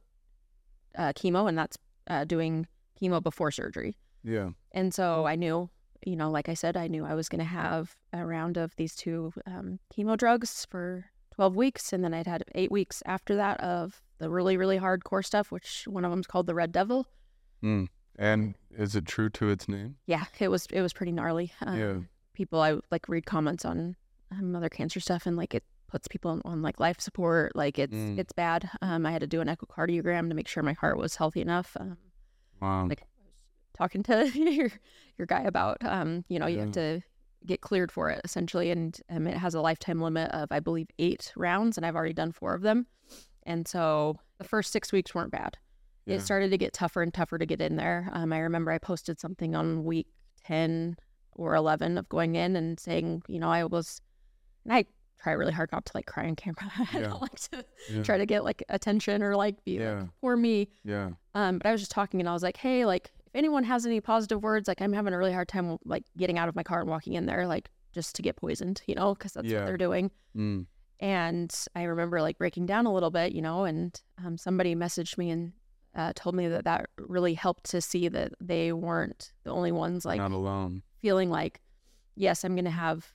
uh, 0.97 1.13
chemo, 1.13 1.47
and 1.49 1.57
that's 1.57 1.77
uh, 2.07 2.25
doing 2.25 2.67
chemo 3.01 3.21
before 3.23 3.49
surgery. 3.51 3.97
yeah, 4.23 4.49
And 4.73 4.93
so 4.93 5.25
I 5.25 5.35
knew, 5.35 5.69
you 6.05 6.15
know, 6.15 6.29
like 6.29 6.47
I 6.49 6.53
said, 6.53 6.77
I 6.77 6.87
knew 6.87 7.03
I 7.05 7.13
was 7.15 7.27
going 7.29 7.39
to 7.39 7.45
have 7.45 7.95
a 8.13 8.25
round 8.25 8.57
of 8.57 8.75
these 8.75 8.95
two 8.95 9.33
um, 9.47 9.79
chemo 9.93 10.15
drugs 10.17 10.67
for 10.69 11.05
12 11.35 11.55
weeks. 11.55 11.93
And 11.93 12.03
then 12.03 12.13
I'd 12.13 12.27
had 12.27 12.43
eight 12.55 12.71
weeks 12.71 13.01
after 13.05 13.35
that 13.35 13.59
of 13.61 14.01
the 14.19 14.29
really, 14.29 14.57
really 14.57 14.79
hardcore 14.79 15.25
stuff, 15.25 15.51
which 15.51 15.85
one 15.87 16.05
of 16.05 16.11
them's 16.11 16.27
called 16.27 16.47
the 16.47 16.55
Red 16.55 16.71
Devil. 16.71 17.07
Mm. 17.63 17.87
And 18.17 18.55
is 18.77 18.95
it 18.95 19.05
true 19.05 19.29
to 19.31 19.49
its 19.49 19.67
name? 19.67 19.95
Yeah, 20.05 20.25
it 20.39 20.49
was, 20.49 20.67
it 20.71 20.81
was 20.81 20.93
pretty 20.93 21.11
gnarly. 21.11 21.51
Um, 21.61 21.79
yeah, 21.79 21.93
People, 22.33 22.61
I 22.61 22.77
like 22.91 23.07
read 23.09 23.25
comments 23.25 23.65
on 23.65 23.95
um, 24.31 24.55
other 24.55 24.69
cancer 24.69 24.99
stuff 24.99 25.25
and 25.25 25.35
like 25.37 25.53
it 25.53 25.63
puts 25.87 26.07
people 26.07 26.31
on, 26.31 26.41
on 26.45 26.61
like 26.61 26.79
life 26.79 26.99
support. 26.99 27.55
Like 27.55 27.77
it's, 27.79 27.93
Mm. 27.93 28.17
it's 28.19 28.33
bad. 28.33 28.69
Um, 28.81 29.05
I 29.05 29.11
had 29.11 29.21
to 29.21 29.27
do 29.27 29.41
an 29.41 29.47
echocardiogram 29.47 30.29
to 30.29 30.35
make 30.35 30.47
sure 30.47 30.63
my 30.63 30.73
heart 30.73 30.97
was 30.97 31.15
healthy 31.15 31.41
enough. 31.41 31.75
Um, 31.79 31.97
wow. 32.61 32.87
like 32.87 33.03
talking 33.75 34.03
to 34.03 34.29
your 34.39 34.69
your 35.17 35.25
guy 35.25 35.41
about 35.41 35.77
um 35.83 36.23
you 36.29 36.37
know 36.37 36.45
you 36.45 36.59
have 36.59 36.71
to 36.73 37.01
get 37.45 37.61
cleared 37.61 37.91
for 37.91 38.09
it 38.09 38.21
essentially 38.23 38.69
and 38.71 38.99
um, 39.09 39.27
it 39.27 39.35
has 39.37 39.53
a 39.53 39.61
lifetime 39.61 40.01
limit 40.01 40.29
of 40.31 40.51
i 40.51 40.59
believe 40.59 40.87
eight 40.99 41.31
rounds 41.35 41.77
and 41.77 41.85
i've 41.85 41.95
already 41.95 42.13
done 42.13 42.31
four 42.31 42.53
of 42.53 42.61
them 42.61 42.85
and 43.43 43.67
so 43.67 44.15
the 44.37 44.43
first 44.43 44.71
six 44.71 44.91
weeks 44.91 45.13
weren't 45.13 45.31
bad 45.31 45.57
Yeah. 46.05 46.15
it 46.15 46.21
started 46.21 46.51
to 46.51 46.57
get 46.57 46.73
tougher 46.73 47.01
and 47.01 47.13
tougher 47.13 47.37
to 47.37 47.45
get 47.45 47.61
in 47.61 47.75
there 47.75 48.09
um, 48.13 48.31
i 48.33 48.39
remember 48.39 48.71
i 48.71 48.77
posted 48.77 49.19
something 49.19 49.55
on 49.55 49.83
week 49.83 50.07
10 50.45 50.95
or 51.33 51.55
11 51.55 51.97
of 51.97 52.07
going 52.09 52.35
in 52.35 52.55
and 52.55 52.79
saying 52.79 53.23
you 53.27 53.39
know 53.39 53.49
i 53.49 53.63
was 53.63 53.99
and 54.63 54.73
i 54.73 54.85
try 55.21 55.31
really 55.31 55.53
hard 55.53 55.69
not 55.71 55.85
to 55.85 55.91
like 55.95 56.05
cry 56.05 56.27
on 56.27 56.35
camera 56.35 56.69
i 56.77 56.87
Yeah. 56.99 57.07
don't 57.09 57.21
like 57.21 57.39
to 57.51 57.65
yeah. 57.89 58.03
try 58.03 58.17
to 58.17 58.25
get 58.25 58.43
like 58.43 58.61
attention 58.69 59.23
or 59.23 59.35
like 59.35 59.63
be 59.63 59.73
Yeah. 59.79 59.99
like 60.01 60.09
poor 60.21 60.35
me 60.37 60.67
yeah, 60.83 61.11
um, 61.33 61.57
but 61.59 61.67
I 61.67 61.71
was 61.71 61.81
just 61.81 61.91
talking 61.91 62.19
and 62.19 62.27
I 62.29 62.33
was 62.33 62.43
like, 62.43 62.57
hey, 62.57 62.85
like 62.85 63.11
anyone 63.33 63.63
has 63.63 63.85
any 63.85 63.99
positive 64.01 64.41
words, 64.43 64.67
like 64.67 64.81
I'm 64.81 64.93
having 64.93 65.13
a 65.13 65.17
really 65.17 65.33
hard 65.33 65.47
time 65.47 65.77
like 65.85 66.03
getting 66.17 66.37
out 66.37 66.49
of 66.49 66.55
my 66.55 66.63
car 66.63 66.81
and 66.81 66.89
walking 66.89 67.13
in 67.13 67.25
there, 67.25 67.47
like 67.47 67.69
just 67.93 68.15
to 68.15 68.21
get 68.21 68.35
poisoned, 68.35 68.81
you 68.87 68.95
know, 68.95 69.13
because 69.13 69.33
that's 69.33 69.47
Yeah. 69.47 69.59
what 69.59 69.65
they're 69.67 69.77
doing. 69.77 70.11
mm. 70.35 70.65
And 70.99 71.53
I 71.75 71.83
remember 71.83 72.21
like 72.21 72.37
breaking 72.37 72.65
down 72.65 72.85
a 72.85 72.93
little 72.93 73.11
bit, 73.11 73.33
you 73.33 73.41
know, 73.41 73.65
and 73.65 73.99
um, 74.23 74.37
somebody 74.37 74.73
messaged 74.75 75.17
me 75.17 75.31
and 75.31 75.51
uh, 75.95 76.13
told 76.15 76.33
me 76.33 76.47
that 76.47 76.63
that 76.63 76.87
really 76.97 77.33
helped 77.33 77.65
to 77.71 77.81
see 77.81 78.07
that 78.07 78.33
they 78.39 78.71
weren't 78.71 79.33
the 79.43 79.51
only 79.51 79.71
ones 79.71 80.05
like 80.05 80.17
not 80.17 80.31
alone. 80.31 80.81
feeling 81.01 81.29
like, 81.29 81.61
yes, 82.15 82.43
I'm 82.43 82.55
gonna 82.55 82.71
have, 82.71 83.13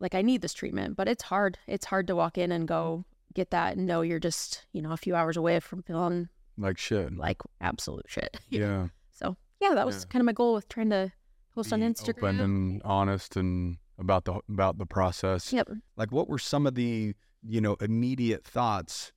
like 0.00 0.14
I 0.14 0.22
need 0.22 0.42
this 0.42 0.54
treatment, 0.54 0.96
but 0.96 1.08
it's 1.08 1.24
hard. 1.24 1.58
It's 1.66 1.86
hard 1.86 2.06
to 2.06 2.16
walk 2.16 2.38
in 2.38 2.52
and 2.52 2.68
go 2.68 3.04
get 3.34 3.50
that 3.50 3.76
and 3.76 3.86
know 3.86 4.00
you're 4.02 4.20
just, 4.20 4.64
you 4.72 4.80
know, 4.80 4.92
a 4.92 4.96
few 4.96 5.14
hours 5.14 5.36
away 5.36 5.58
from 5.60 5.82
feeling 5.82 6.28
Like 6.56 6.78
shit. 6.78 7.16
like 7.16 7.38
absolute 7.60 8.06
shit. 8.08 8.36
yeah, 8.48 8.88
So 9.10 9.36
yeah, 9.60 9.74
that 9.74 9.86
was 9.86 10.02
Yeah. 10.02 10.08
kind 10.12 10.20
of 10.20 10.26
my 10.26 10.32
goal 10.32 10.54
with 10.54 10.68
trying 10.68 10.90
to 10.90 11.12
post 11.54 11.72
on 11.72 11.80
Instagram. 11.80 12.18
open 12.18 12.40
and 12.40 12.82
honest 12.84 13.36
and 13.36 13.78
about 13.98 14.24
the 14.24 14.40
about 14.48 14.78
the 14.78 14.86
process. 14.86 15.52
Yep. 15.52 15.70
Like, 15.96 16.10
what 16.12 16.28
were 16.28 16.38
some 16.38 16.66
of 16.66 16.74
the 16.74 17.14
you 17.46 17.60
know 17.60 17.74
immediate 17.80 18.44
thoughts 18.44 19.12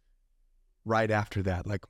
right 0.85 1.09
after 1.11 1.41
that? 1.43 1.65
Like, 1.67 1.85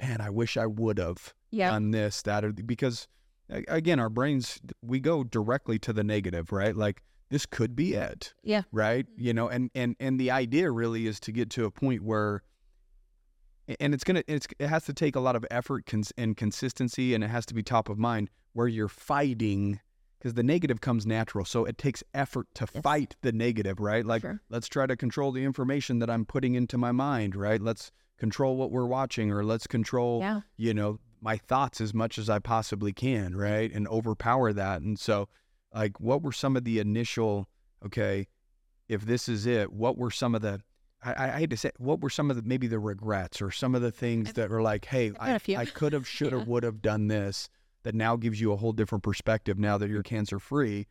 man, 0.00 0.20
I 0.20 0.30
wish 0.30 0.56
I 0.56 0.66
would 0.66 0.98
have 0.98 1.34
Yeah. 1.50 1.70
done 1.70 1.90
this, 1.90 2.22
that, 2.22 2.44
or 2.44 2.52
because 2.52 3.06
again, 3.48 3.98
our 3.98 4.08
brains 4.08 4.60
we 4.82 5.00
go 5.00 5.24
directly 5.24 5.78
to 5.80 5.92
the 5.92 6.04
negative, 6.04 6.52
right? 6.52 6.74
Like 6.76 7.02
this 7.30 7.46
could 7.46 7.76
be 7.76 7.94
it, 7.94 8.32
Yeah. 8.42 8.62
right? 8.72 9.06
You 9.16 9.34
know, 9.34 9.48
and 9.48 9.70
and 9.74 9.96
and 10.00 10.18
the 10.18 10.30
idea 10.30 10.70
really 10.70 11.06
is 11.06 11.20
to 11.20 11.32
get 11.32 11.50
to 11.50 11.64
a 11.64 11.70
point 11.70 12.02
where, 12.02 12.42
and 13.78 13.94
it's 13.94 14.04
gonna 14.04 14.22
it's 14.26 14.46
it 14.58 14.68
has 14.68 14.84
to 14.84 14.92
take 14.92 15.14
a 15.16 15.20
lot 15.20 15.36
of 15.36 15.44
effort 15.50 15.86
cons- 15.86 16.12
and 16.16 16.36
consistency, 16.36 17.14
and 17.14 17.22
it 17.22 17.28
has 17.30 17.46
to 17.46 17.54
be 17.54 17.62
top 17.62 17.88
of 17.88 17.98
mind 17.98 18.30
where 18.52 18.68
you're 18.68 18.88
fighting. 18.88 19.80
Because 20.18 20.34
the 20.34 20.42
negative 20.42 20.82
comes 20.82 21.06
natural, 21.06 21.46
so 21.46 21.64
it 21.64 21.78
takes 21.78 22.04
effort 22.12 22.46
to 22.56 22.66
Yes. 22.74 22.82
fight 22.82 23.16
the 23.22 23.32
negative, 23.32 23.80
right? 23.80 24.04
Like, 24.04 24.20
Sure. 24.20 24.42
let's 24.50 24.68
try 24.68 24.84
to 24.86 24.94
control 24.94 25.32
the 25.32 25.42
information 25.44 25.98
that 26.00 26.10
I'm 26.10 26.26
putting 26.26 26.54
into 26.54 26.76
my 26.76 26.92
mind, 26.92 27.34
right? 27.34 27.58
Let's 27.58 27.90
control 28.18 28.58
what 28.58 28.70
we're 28.70 28.84
watching, 28.84 29.30
or 29.30 29.42
let's 29.42 29.66
control 29.66 30.20
Yeah. 30.20 30.40
you 30.58 30.74
know, 30.74 30.98
my 31.22 31.38
thoughts 31.38 31.80
as 31.80 31.94
much 31.94 32.18
as 32.18 32.28
I 32.28 32.38
possibly 32.38 32.92
can, 32.92 33.34
right? 33.34 33.72
And 33.72 33.88
overpower 33.88 34.52
that. 34.52 34.82
And 34.82 34.98
so, 35.00 35.26
like, 35.72 35.98
what 35.98 36.20
were 36.22 36.32
some 36.32 36.54
of 36.54 36.64
the 36.64 36.80
initial, 36.80 37.48
okay, 37.86 38.26
if 38.90 39.06
this 39.06 39.26
is 39.26 39.46
it, 39.46 39.72
what 39.72 39.96
were 39.96 40.10
some 40.10 40.34
of 40.34 40.42
the, 40.42 40.60
I, 41.02 41.28
I 41.28 41.38
hate 41.38 41.50
to 41.50 41.56
say, 41.56 41.70
what 41.78 42.00
were 42.00 42.10
some 42.10 42.30
of 42.30 42.36
the, 42.36 42.42
maybe 42.42 42.66
the 42.66 42.78
regrets 42.78 43.40
or 43.40 43.50
some 43.50 43.74
of 43.74 43.82
the 43.82 43.90
things 43.90 44.34
that 44.34 44.50
were 44.50 44.60
like, 44.62 44.84
hey, 44.84 45.12
I. 45.18 45.34
I 45.56 45.64
could 45.64 45.92
have, 45.94 46.06
should 46.16 46.32
have, 46.32 46.42
Yeah. 46.42 46.46
would 46.48 46.62
have 46.62 46.82
done 46.82 47.08
this 47.08 47.48
that 47.84 47.94
now 47.94 48.16
gives 48.16 48.40
you 48.40 48.52
a 48.52 48.56
whole 48.56 48.72
different 48.72 49.02
perspective 49.02 49.58
now 49.58 49.78
that 49.78 49.88
you're 49.88 50.02
cancer 50.02 50.38
free 50.38 50.86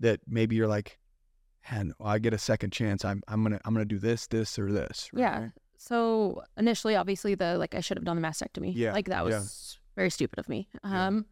that 0.00 0.20
maybe 0.26 0.56
you're 0.56 0.68
like, 0.68 0.98
well, 1.72 1.92
I 2.02 2.18
get 2.18 2.32
a 2.34 2.38
second 2.38 2.72
chance. 2.72 3.04
I'm 3.04 3.22
I'm 3.28 3.42
gonna 3.42 3.60
I'm 3.64 3.74
gonna 3.74 3.84
do 3.84 3.98
this, 3.98 4.26
this, 4.26 4.58
or 4.58 4.72
this. 4.72 5.10
Yeah. 5.14 5.48
So 5.76 6.42
initially, 6.56 6.96
obviously, 6.96 7.34
the 7.34 7.56
like 7.58 7.74
I 7.74 7.80
should 7.80 7.96
have 7.98 8.04
done 8.04 8.20
the 8.20 8.26
mastectomy. 8.26 8.72
Yeah, 8.74 8.92
Like 8.92 9.06
that 9.08 9.16
yeah. 9.26 9.38
was 9.38 9.78
very 9.96 10.10
stupid 10.10 10.38
of 10.38 10.48
me. 10.48 10.68
Yeah. 10.84 11.06
Um, 11.06 11.26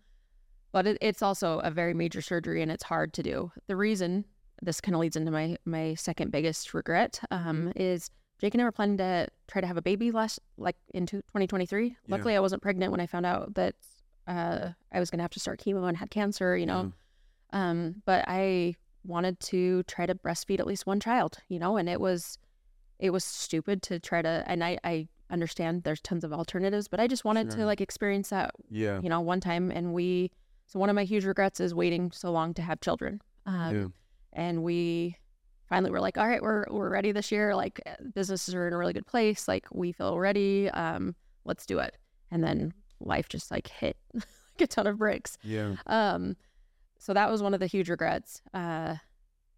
but 0.72 0.86
it, 0.86 0.98
it's 1.00 1.22
also 1.22 1.60
a 1.60 1.70
very 1.70 1.94
major 1.94 2.20
surgery 2.20 2.60
and 2.62 2.70
it's 2.70 2.84
hard 2.84 3.14
to 3.14 3.22
do. 3.22 3.50
The 3.68 3.76
reason 3.76 4.26
this 4.62 4.80
kind 4.80 4.94
of 4.94 5.00
leads 5.00 5.16
into 5.16 5.30
my 5.30 5.56
my 5.64 5.94
second 5.94 6.30
biggest 6.32 6.74
regret 6.74 7.20
Mm-hmm. 7.30 7.48
um, 7.48 7.72
is 7.76 8.10
Jake 8.40 8.54
and 8.54 8.60
I 8.60 8.64
were 8.64 8.72
planning 8.72 8.96
to 8.98 9.26
try 9.48 9.60
to 9.60 9.66
have 9.66 9.76
a 9.76 9.82
baby 9.82 10.10
last 10.12 10.38
like 10.56 10.76
into 10.94 11.16
2023. 11.22 11.86
Yeah. 11.88 11.94
Luckily, 12.08 12.36
I 12.36 12.40
wasn't 12.40 12.62
pregnant 12.62 12.92
when 12.92 13.00
I 13.00 13.06
found 13.06 13.26
out 13.26 13.54
that 13.54 13.74
uh, 14.26 14.70
I 14.92 15.00
was 15.00 15.10
gonna 15.10 15.22
have 15.24 15.32
to 15.32 15.40
start 15.40 15.60
chemo 15.60 15.88
and 15.88 15.96
had 15.96 16.10
cancer. 16.10 16.56
You 16.56 16.66
know, 16.66 16.92
um, 17.52 18.02
but 18.04 18.24
I 18.28 18.74
wanted 19.04 19.40
to 19.40 19.82
try 19.84 20.06
to 20.06 20.14
breastfeed 20.14 20.60
at 20.60 20.66
least 20.66 20.86
one 20.86 21.00
child, 21.00 21.38
you 21.48 21.58
know, 21.58 21.76
and 21.76 21.88
it 21.88 22.00
was 22.00 22.38
it 22.98 23.10
was 23.10 23.24
stupid 23.24 23.82
to 23.84 23.98
try 24.00 24.22
to 24.22 24.44
and 24.46 24.62
I, 24.64 24.78
I 24.84 25.08
understand 25.30 25.82
there's 25.84 26.00
tons 26.00 26.24
of 26.24 26.32
alternatives, 26.32 26.88
but 26.88 27.00
I 27.00 27.06
just 27.06 27.24
wanted 27.24 27.50
Sure. 27.52 27.60
to 27.60 27.66
like 27.66 27.80
experience 27.80 28.30
that, 28.30 28.50
Yeah. 28.70 29.00
you 29.02 29.08
know, 29.08 29.20
one 29.20 29.40
time 29.40 29.70
and 29.70 29.92
we 29.94 30.30
so 30.66 30.78
one 30.78 30.90
of 30.90 30.96
my 30.96 31.04
huge 31.04 31.24
regrets 31.24 31.60
is 31.60 31.74
waiting 31.74 32.10
so 32.12 32.30
long 32.30 32.54
to 32.54 32.62
have 32.62 32.80
children. 32.80 33.20
Um, 33.46 33.74
Yeah. 33.76 33.86
And 34.32 34.62
we 34.62 35.16
finally 35.68 35.90
were 35.90 36.00
like, 36.00 36.16
all 36.18 36.26
right, 36.26 36.42
we're 36.42 36.64
we're 36.70 36.90
ready 36.90 37.12
this 37.12 37.30
year. 37.32 37.54
Like 37.54 37.80
uh, 37.86 37.94
businesses 38.14 38.54
are 38.54 38.66
in 38.66 38.72
a 38.72 38.78
really 38.78 38.92
good 38.92 39.06
place. 39.06 39.46
Like 39.48 39.66
we 39.72 39.92
feel 39.92 40.18
ready. 40.18 40.70
Um, 40.70 41.14
let's 41.44 41.66
do 41.66 41.78
it. 41.78 41.96
And 42.30 42.42
then 42.42 42.72
life 43.00 43.28
just 43.28 43.50
like 43.50 43.68
hit 43.68 43.96
like 44.14 44.24
a 44.60 44.66
ton 44.66 44.86
of 44.86 44.98
bricks. 44.98 45.38
Yeah. 45.42 45.76
Um, 45.86 46.36
so 46.98 47.14
that 47.14 47.30
was 47.30 47.42
one 47.42 47.54
of 47.54 47.60
the 47.60 47.66
huge 47.66 47.88
regrets. 47.90 48.42
Uh, 48.52 48.96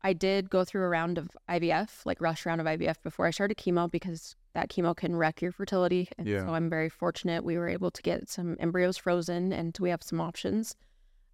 I 0.03 0.13
did 0.15 0.49
go 0.51 0.65
through 0.65 0.83
a 0.85 0.89
round 0.89 1.19
of 1.19 1.29
IVF, 1.49 2.07
like 2.07 2.21
rush 2.21 2.47
round 2.47 2.61
of 2.61 2.67
IVF 2.67 2.97
before 3.03 3.27
I 3.27 3.31
started 3.31 3.57
chemo 3.59 3.91
because 3.91 4.35
that 4.55 4.71
chemo 4.71 4.97
can 4.97 5.15
wreck 5.15 5.43
your 5.43 5.53
fertility. 5.53 6.09
And 6.19 6.27
Yeah. 6.27 6.45
so 6.47 6.55
I'm 6.55 6.71
very 6.71 6.89
fortunate 6.89 7.45
we 7.45 7.57
were 7.59 7.69
able 7.69 7.91
to 7.91 8.03
get 8.03 8.29
some 8.29 8.57
embryos 8.61 8.97
frozen 8.97 9.53
and 9.53 9.77
we 9.81 9.91
have 9.91 10.03
some 10.03 10.21
options. 10.21 10.75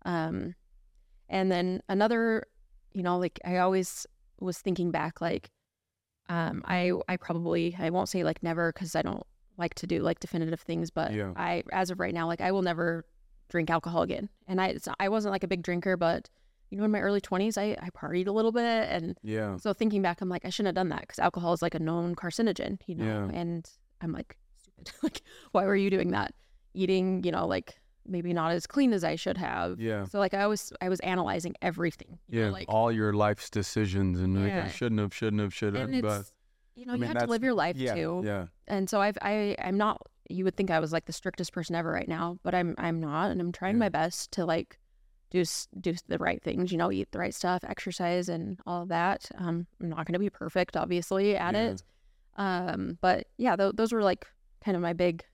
Um, 0.05 0.55
and 1.29 1.51
then 1.51 1.81
another, 1.89 2.45
you 2.93 3.03
know, 3.03 3.19
like 3.19 3.39
I 3.45 3.59
always 3.59 4.07
was 4.41 4.59
thinking 4.59 4.91
back, 4.91 5.21
like, 5.21 5.51
um, 6.29 6.63
I 6.67 6.93
I 7.09 7.17
probably 7.17 7.77
I 7.79 7.91
won't 7.91 8.09
say 8.09 8.25
like 8.25 8.43
never 8.43 8.73
because 8.73 8.97
I 8.97 9.03
don't 9.03 9.23
like 9.57 9.75
to 9.77 9.87
do 9.87 10.01
like 10.03 10.21
definitive 10.21 10.61
things, 10.61 10.91
but 10.91 11.13
Yeah. 11.13 11.33
I 11.37 11.63
as 11.73 11.91
of 11.91 12.01
right 12.01 12.13
now, 12.15 12.27
like 12.27 12.41
I 12.41 12.53
will 12.53 12.63
never 12.63 13.05
drink 13.49 13.71
alcohol 13.71 14.03
again. 14.03 14.29
And 14.49 14.61
I 14.61 14.69
it's, 14.69 14.89
I 14.99 15.09
wasn't 15.09 15.33
like 15.33 15.45
a 15.45 15.49
big 15.49 15.63
drinker, 15.63 15.97
but 15.97 16.29
you 16.71 16.77
know, 16.79 16.85
in 16.85 16.91
my 16.91 17.01
early 17.01 17.21
twenties, 17.21 17.57
I 17.57 17.77
I 17.81 17.91
partied 17.91 18.27
a 18.27 18.33
little 18.33 18.51
bit, 18.53 18.89
and 18.91 19.17
Yeah. 19.23 19.57
so 19.59 19.73
thinking 19.73 20.03
back, 20.03 20.21
I'm 20.21 20.29
like 20.29 20.45
I 20.45 20.51
shouldn't 20.51 20.69
have 20.77 20.83
done 20.83 20.89
that 20.89 21.03
because 21.03 21.21
alcohol 21.21 21.53
is 21.53 21.63
like 21.63 21.75
a 21.75 21.79
known 21.79 22.17
carcinogen, 22.17 22.81
you 22.87 22.97
know. 22.97 23.05
Yeah. 23.05 23.31
And 23.39 23.71
I'm 24.01 24.13
like 24.13 24.37
stupid. 24.57 24.91
like 25.03 25.23
why 25.53 25.65
were 25.65 25.77
you 25.77 25.91
doing 25.91 26.11
that? 26.11 26.35
Eating, 26.75 27.23
you 27.25 27.31
know, 27.31 27.47
like 27.47 27.79
maybe 28.09 28.33
not 28.33 28.53
as 28.53 28.67
clean 28.67 28.93
as 28.93 29.05
I 29.05 29.17
should 29.17 29.37
have. 29.39 29.81
Yeah. 29.81 30.05
So 30.05 30.19
like 30.19 30.35
I 30.35 30.47
was 30.47 30.73
I 30.81 30.89
was 30.89 31.01
analyzing 31.01 31.55
everything. 31.63 32.19
you 32.29 32.41
know, 32.41 32.47
Yeah. 32.47 32.53
like 32.53 32.67
All 32.69 32.91
your 32.93 33.13
life's 33.13 33.51
decisions 33.51 34.21
and 34.21 34.43
like, 34.43 34.53
I 34.53 34.69
shouldn't 34.69 35.01
have, 35.01 35.15
shouldn't 35.15 35.41
have, 35.43 35.53
should 35.55 35.75
have. 35.75 35.91
But 36.03 36.31
you 36.75 36.85
know 36.87 36.93
I 36.93 36.97
you 36.97 37.01
mean, 37.03 37.11
have 37.13 37.23
to 37.25 37.27
live 37.31 37.43
your 37.43 37.55
life 37.55 37.77
yeah. 37.77 37.95
too. 37.95 38.23
Yeah. 38.25 38.47
And 38.69 38.89
so 38.91 39.01
I've 39.01 39.19
I 39.23 39.57
I'm 39.63 39.77
not 39.77 40.01
you 40.29 40.43
would 40.45 40.57
think 40.57 40.71
I 40.71 40.81
was 40.81 40.93
like 40.93 41.05
the 41.07 41.13
strictest 41.13 41.53
person 41.53 41.75
ever 41.77 41.91
right 41.91 42.09
now, 42.09 42.39
but 42.43 42.55
I'm 42.55 42.75
I'm 42.79 43.01
not 43.01 43.31
and 43.31 43.41
I'm 43.41 43.53
trying 43.53 43.77
Yeah. 43.77 43.81
my 43.81 43.89
best 43.89 44.33
to 44.33 44.45
like 44.45 44.79
do 45.31 45.45
do 45.81 45.95
the 46.09 46.19
right 46.19 46.43
things, 46.43 46.71
you 46.73 46.79
know, 46.79 46.93
eat 46.93 47.11
the 47.13 47.19
right 47.19 47.35
stuff, 47.35 47.65
exercise 47.65 48.29
and 48.29 48.59
all 48.67 48.83
of 48.83 48.89
that. 48.89 49.31
Um 49.39 49.67
I'm 49.81 49.89
not 49.89 50.07
going 50.07 50.13
to 50.15 50.19
be 50.19 50.31
perfect 50.31 50.77
obviously 50.77 51.37
at 51.37 51.55
Yeah. 51.55 51.71
it. 51.71 51.83
Um 52.37 52.99
but 53.01 53.27
yeah, 53.39 53.57
th- 53.57 53.73
those 53.77 53.93
were 53.93 54.03
like 54.03 54.27
kind 54.65 54.77
of 54.77 54.83
my 54.83 54.93
big 54.93 55.25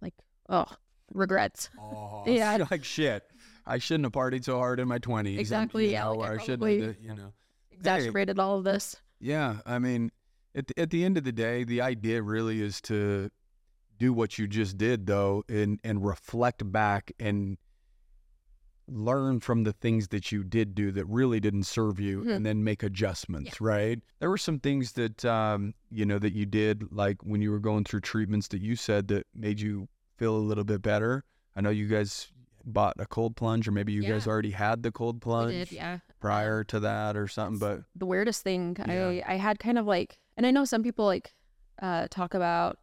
like 0.00 0.14
oh, 0.48 0.66
regrets. 1.14 1.70
Oh, 1.78 2.24
Yeah. 2.26 2.58
Like 2.70 2.84
shit. 2.84 3.24
I 3.66 3.78
shouldn't 3.78 4.04
have 4.06 4.12
partied 4.12 4.44
so 4.44 4.58
hard 4.58 4.80
in 4.80 4.88
my 4.88 4.98
20s. 4.98 5.38
Exactly, 5.38 5.86
You 5.86 5.92
yeah, 5.92 6.04
know, 6.04 6.14
like, 6.14 6.30
I 6.30 6.34
I 6.34 6.38
shouldn't 6.38 6.82
have, 6.82 6.96
you 7.00 7.14
know. 7.14 7.32
Exacerbated 7.70 8.38
all 8.38 8.58
of 8.58 8.64
this. 8.64 8.96
Yeah, 9.20 9.58
I 9.64 9.78
mean, 9.78 10.10
at 10.54 10.66
the, 10.66 10.80
at 10.80 10.90
the 10.90 11.04
end 11.04 11.16
of 11.16 11.22
the 11.24 11.32
day, 11.32 11.62
the 11.64 11.80
idea 11.80 12.22
really 12.22 12.60
is 12.60 12.80
to 12.82 13.30
do 13.98 14.12
what 14.12 14.36
you 14.38 14.48
just 14.48 14.76
did, 14.78 15.06
though, 15.06 15.44
and 15.48 15.78
and 15.84 16.04
reflect 16.04 16.70
back 16.72 17.12
and 17.20 17.56
learn 18.88 19.38
from 19.40 19.62
the 19.62 19.72
things 19.72 20.08
that 20.08 20.32
you 20.32 20.42
did 20.42 20.74
do 20.74 20.90
that 20.92 21.04
really 21.06 21.38
didn't 21.40 21.62
serve 21.64 22.00
you, 22.00 22.22
Mhm. 22.24 22.34
and 22.36 22.46
then 22.46 22.64
make 22.64 22.82
adjustments. 22.82 23.60
Right? 23.60 24.00
There 24.18 24.28
were 24.28 24.36
some 24.38 24.58
things 24.58 24.92
that 24.92 25.24
um, 25.24 25.74
you 25.90 26.04
know 26.04 26.18
that 26.18 26.32
you 26.32 26.46
did, 26.46 26.92
like 26.92 27.22
when 27.22 27.40
you 27.40 27.50
were 27.52 27.60
going 27.60 27.84
through 27.84 28.00
treatments, 28.00 28.48
that 28.48 28.60
you 28.60 28.74
said 28.76 29.08
that 29.08 29.26
made 29.34 29.60
you 29.60 29.88
feel 30.16 30.36
a 30.36 30.38
little 30.38 30.64
bit 30.64 30.82
better. 30.82 31.24
I 31.56 31.60
know 31.60 31.70
you 31.70 31.88
guys 31.88 32.32
bought 32.64 32.94
a 32.98 33.06
cold 33.06 33.36
plunge, 33.36 33.66
or 33.66 33.72
maybe 33.72 33.92
you 33.92 34.02
guys 34.02 34.26
already 34.26 34.50
had 34.50 34.82
the 34.82 34.92
cold 34.92 35.20
plunge 35.20 35.52
did, 35.52 35.72
yeah. 35.72 35.98
prior 36.20 36.64
to 36.64 36.80
that, 36.80 37.16
or 37.16 37.28
something. 37.28 37.58
But 37.58 37.82
the 37.96 38.06
weirdest 38.06 38.42
thing 38.42 38.76
Yeah. 38.78 39.22
I 39.26 39.34
I 39.34 39.36
had 39.36 39.58
kind 39.58 39.78
of 39.78 39.86
like 39.86 40.18
and 40.36 40.46
I 40.46 40.50
know 40.50 40.64
some 40.64 40.82
people 40.82 41.04
like 41.04 41.34
uh 41.80 42.06
talk 42.10 42.34
about 42.34 42.78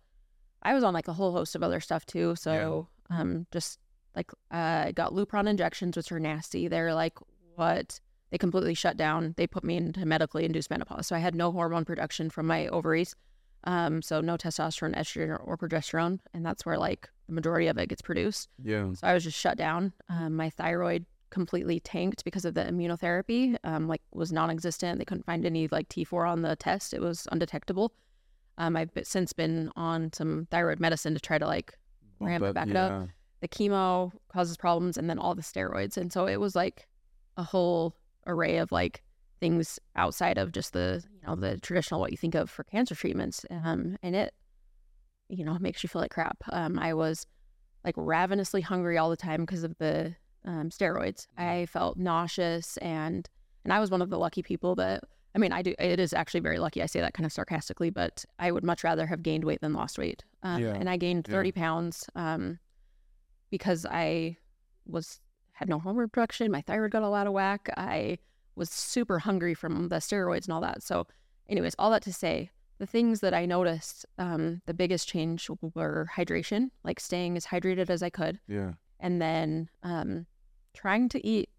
I 0.62 0.74
was 0.74 0.84
on 0.84 0.94
like 0.94 1.08
a 1.08 1.13
whole 1.13 1.32
host 1.32 1.56
of 1.56 1.63
other 1.63 1.80
stuff 1.80 2.06
too 2.06 2.36
so 2.36 2.88
um 3.10 3.48
just 3.52 3.80
like 4.15 4.32
uh, 4.52 4.86
I 4.88 4.92
got 4.94 5.13
Lupron 5.13 5.48
injections 5.48 5.96
which 5.96 6.12
are 6.12 6.20
nasty 6.20 6.68
they're 6.68 6.94
like 6.94 7.18
what 7.56 8.00
they 8.32 8.38
completely 8.38 8.74
shut 8.74 8.98
down 8.98 9.34
they 9.38 9.48
put 9.48 9.63
me 9.63 9.78
into 9.78 10.06
medically 10.06 10.46
induced 10.46 10.70
menopause 10.70 11.08
so 11.08 11.15
I 11.15 11.20
had 11.20 11.36
no 11.36 11.52
hormone 11.52 11.86
production 11.86 12.30
from 12.30 12.48
my 12.48 12.68
ovaries 12.68 13.15
um 13.63 14.02
so 14.02 14.22
no 14.22 14.38
testosterone 14.38 14.96
estrogen 14.96 15.30
or, 15.30 15.38
or 15.38 15.58
progesterone 15.58 16.20
and 16.34 16.46
that's 16.46 16.65
where 16.65 16.78
like 16.78 17.10
the 17.30 17.36
majority 17.36 17.68
of 17.68 17.78
it 17.78 17.88
gets 17.88 18.02
produced 18.02 18.50
yeah, 18.63 18.92
so 18.94 19.08
I 19.08 19.13
was 19.13 19.24
just 19.24 19.38
shut 19.38 19.58
down. 19.58 19.94
Um, 20.10 20.36
my 20.36 20.50
thyroid 20.50 21.06
completely 21.30 21.80
tanked 21.80 22.24
because 22.24 22.44
of 22.44 22.56
the 22.56 22.63
immunotherapy. 22.63 23.56
Um, 23.63 23.88
like 23.88 24.02
was 24.12 24.32
non-existent. 24.32 25.00
They 25.00 25.06
couldn't 25.06 25.26
find 25.26 25.46
any 25.46 25.68
like 25.68 25.88
T4 25.89 26.30
on 26.30 26.42
the 26.42 26.56
test. 26.56 26.94
It 26.94 27.02
was 27.02 27.28
undetectable. 27.32 27.94
Um, 28.58 28.76
I've 28.76 28.92
since 29.04 29.32
been 29.32 29.72
on 29.76 30.12
some 30.12 30.48
thyroid 30.52 30.80
medicine 30.80 31.13
to 31.13 31.20
try 31.20 31.38
to 31.38 31.46
like 31.46 31.78
ramp 32.20 32.42
But, 32.42 32.50
it 32.50 32.54
back 32.56 32.68
it 32.68 32.74
yeah. 32.74 32.86
up. 32.86 33.10
The 33.42 33.48
chemo 33.48 34.12
causes 34.28 34.58
problems, 34.58 34.98
and 34.98 35.10
then 35.10 35.18
all 35.18 35.34
the 35.34 35.42
steroids, 35.42 35.96
and 35.96 36.12
so 36.12 36.28
it 36.28 36.42
was 36.42 36.56
like 36.56 36.88
a 37.38 37.44
whole 37.44 37.96
array 38.28 38.58
of 38.58 38.70
like 38.72 39.02
things 39.39 39.80
outside 39.96 40.38
of 40.38 40.52
just 40.52 40.74
the 40.74 41.02
you 41.13 41.26
know 41.26 41.36
the 41.36 41.58
traditional 41.60 42.02
what 42.02 42.12
you 42.12 42.18
think 42.18 42.36
of 42.36 42.50
for 42.50 42.65
cancer 42.65 42.96
treatments. 42.96 43.46
Um, 43.50 43.98
and 44.04 44.13
it 44.13 44.34
you 45.30 45.46
know 45.46 45.58
makes 45.60 45.84
you 45.84 45.89
feel 45.89 46.02
like 46.02 46.12
crap. 46.12 46.38
Um, 46.52 46.78
I 46.80 46.94
was 46.94 47.26
like 47.86 47.96
ravenously 47.98 48.62
hungry 48.62 48.98
all 48.98 49.10
the 49.10 49.18
time 49.18 49.42
because 49.42 49.63
of 49.63 49.78
the 49.78 50.15
um, 50.46 50.70
steroids. 50.70 51.28
I 51.38 51.65
felt 51.68 51.98
nauseous 51.98 52.78
and 52.78 53.30
and 53.63 53.74
I 53.74 53.80
was 53.80 53.92
one 53.92 54.02
of 54.02 54.10
the 54.10 54.18
lucky 54.18 54.42
people 54.42 54.76
that 54.76 55.04
I 55.36 55.39
mean 55.39 55.54
I 55.54 55.62
do 55.62 55.74
it 55.80 56.00
is 56.00 56.13
actually 56.13 56.42
very 56.42 56.60
lucky. 56.60 56.82
I 56.82 56.88
say 56.88 57.00
that 57.00 57.13
kind 57.13 57.26
of 57.26 57.32
sarcastically, 57.32 57.89
but 57.89 58.26
I 58.39 58.52
would 58.52 58.63
much 58.63 58.84
rather 58.84 59.06
have 59.08 59.24
gained 59.24 59.44
weight 59.44 59.62
than 59.62 59.74
lost 59.74 59.98
weight. 59.98 60.24
Um, 60.44 60.62
Yeah, 60.62 60.74
And 60.74 60.89
I 60.89 60.98
gained 60.98 61.28
yeah. 61.28 61.36
thirty 61.36 61.52
pounds 61.52 62.10
um, 62.15 62.60
because 63.50 63.86
I 63.86 64.38
was 64.86 65.20
had 65.54 65.70
no 65.70 65.80
hormone 65.80 66.10
production. 66.10 66.52
My 66.52 66.62
thyroid 66.62 66.92
got 66.92 67.04
all 67.04 67.13
out 67.13 67.28
of 67.28 67.34
whack. 67.34 67.70
I 67.78 68.18
was 68.56 68.70
super 68.70 69.20
hungry 69.20 69.54
from 69.54 69.89
the 69.89 69.98
steroids 69.98 70.46
and 70.46 70.54
all 70.54 70.62
that. 70.62 70.82
So, 70.84 71.06
anyways, 71.50 71.76
all 71.78 71.92
that 71.92 72.02
to 72.04 72.13
say, 72.13 72.50
the 72.80 72.86
things 72.86 73.20
that 73.20 73.34
I 73.34 73.46
noticed, 73.46 74.06
um, 74.18 74.62
the 74.65 74.74
biggest 74.74 75.08
change 75.08 75.50
were 75.76 76.10
hydration, 76.15 76.70
like 76.84 77.00
staying 77.00 77.38
as 77.38 77.46
hydrated 77.46 77.89
as 77.89 78.02
I 78.02 78.10
could, 78.10 78.39
yeah, 78.48 78.74
and 79.00 79.22
then 79.22 79.70
um, 79.84 80.26
trying 80.74 81.10
to 81.10 81.26
eat 81.26 81.50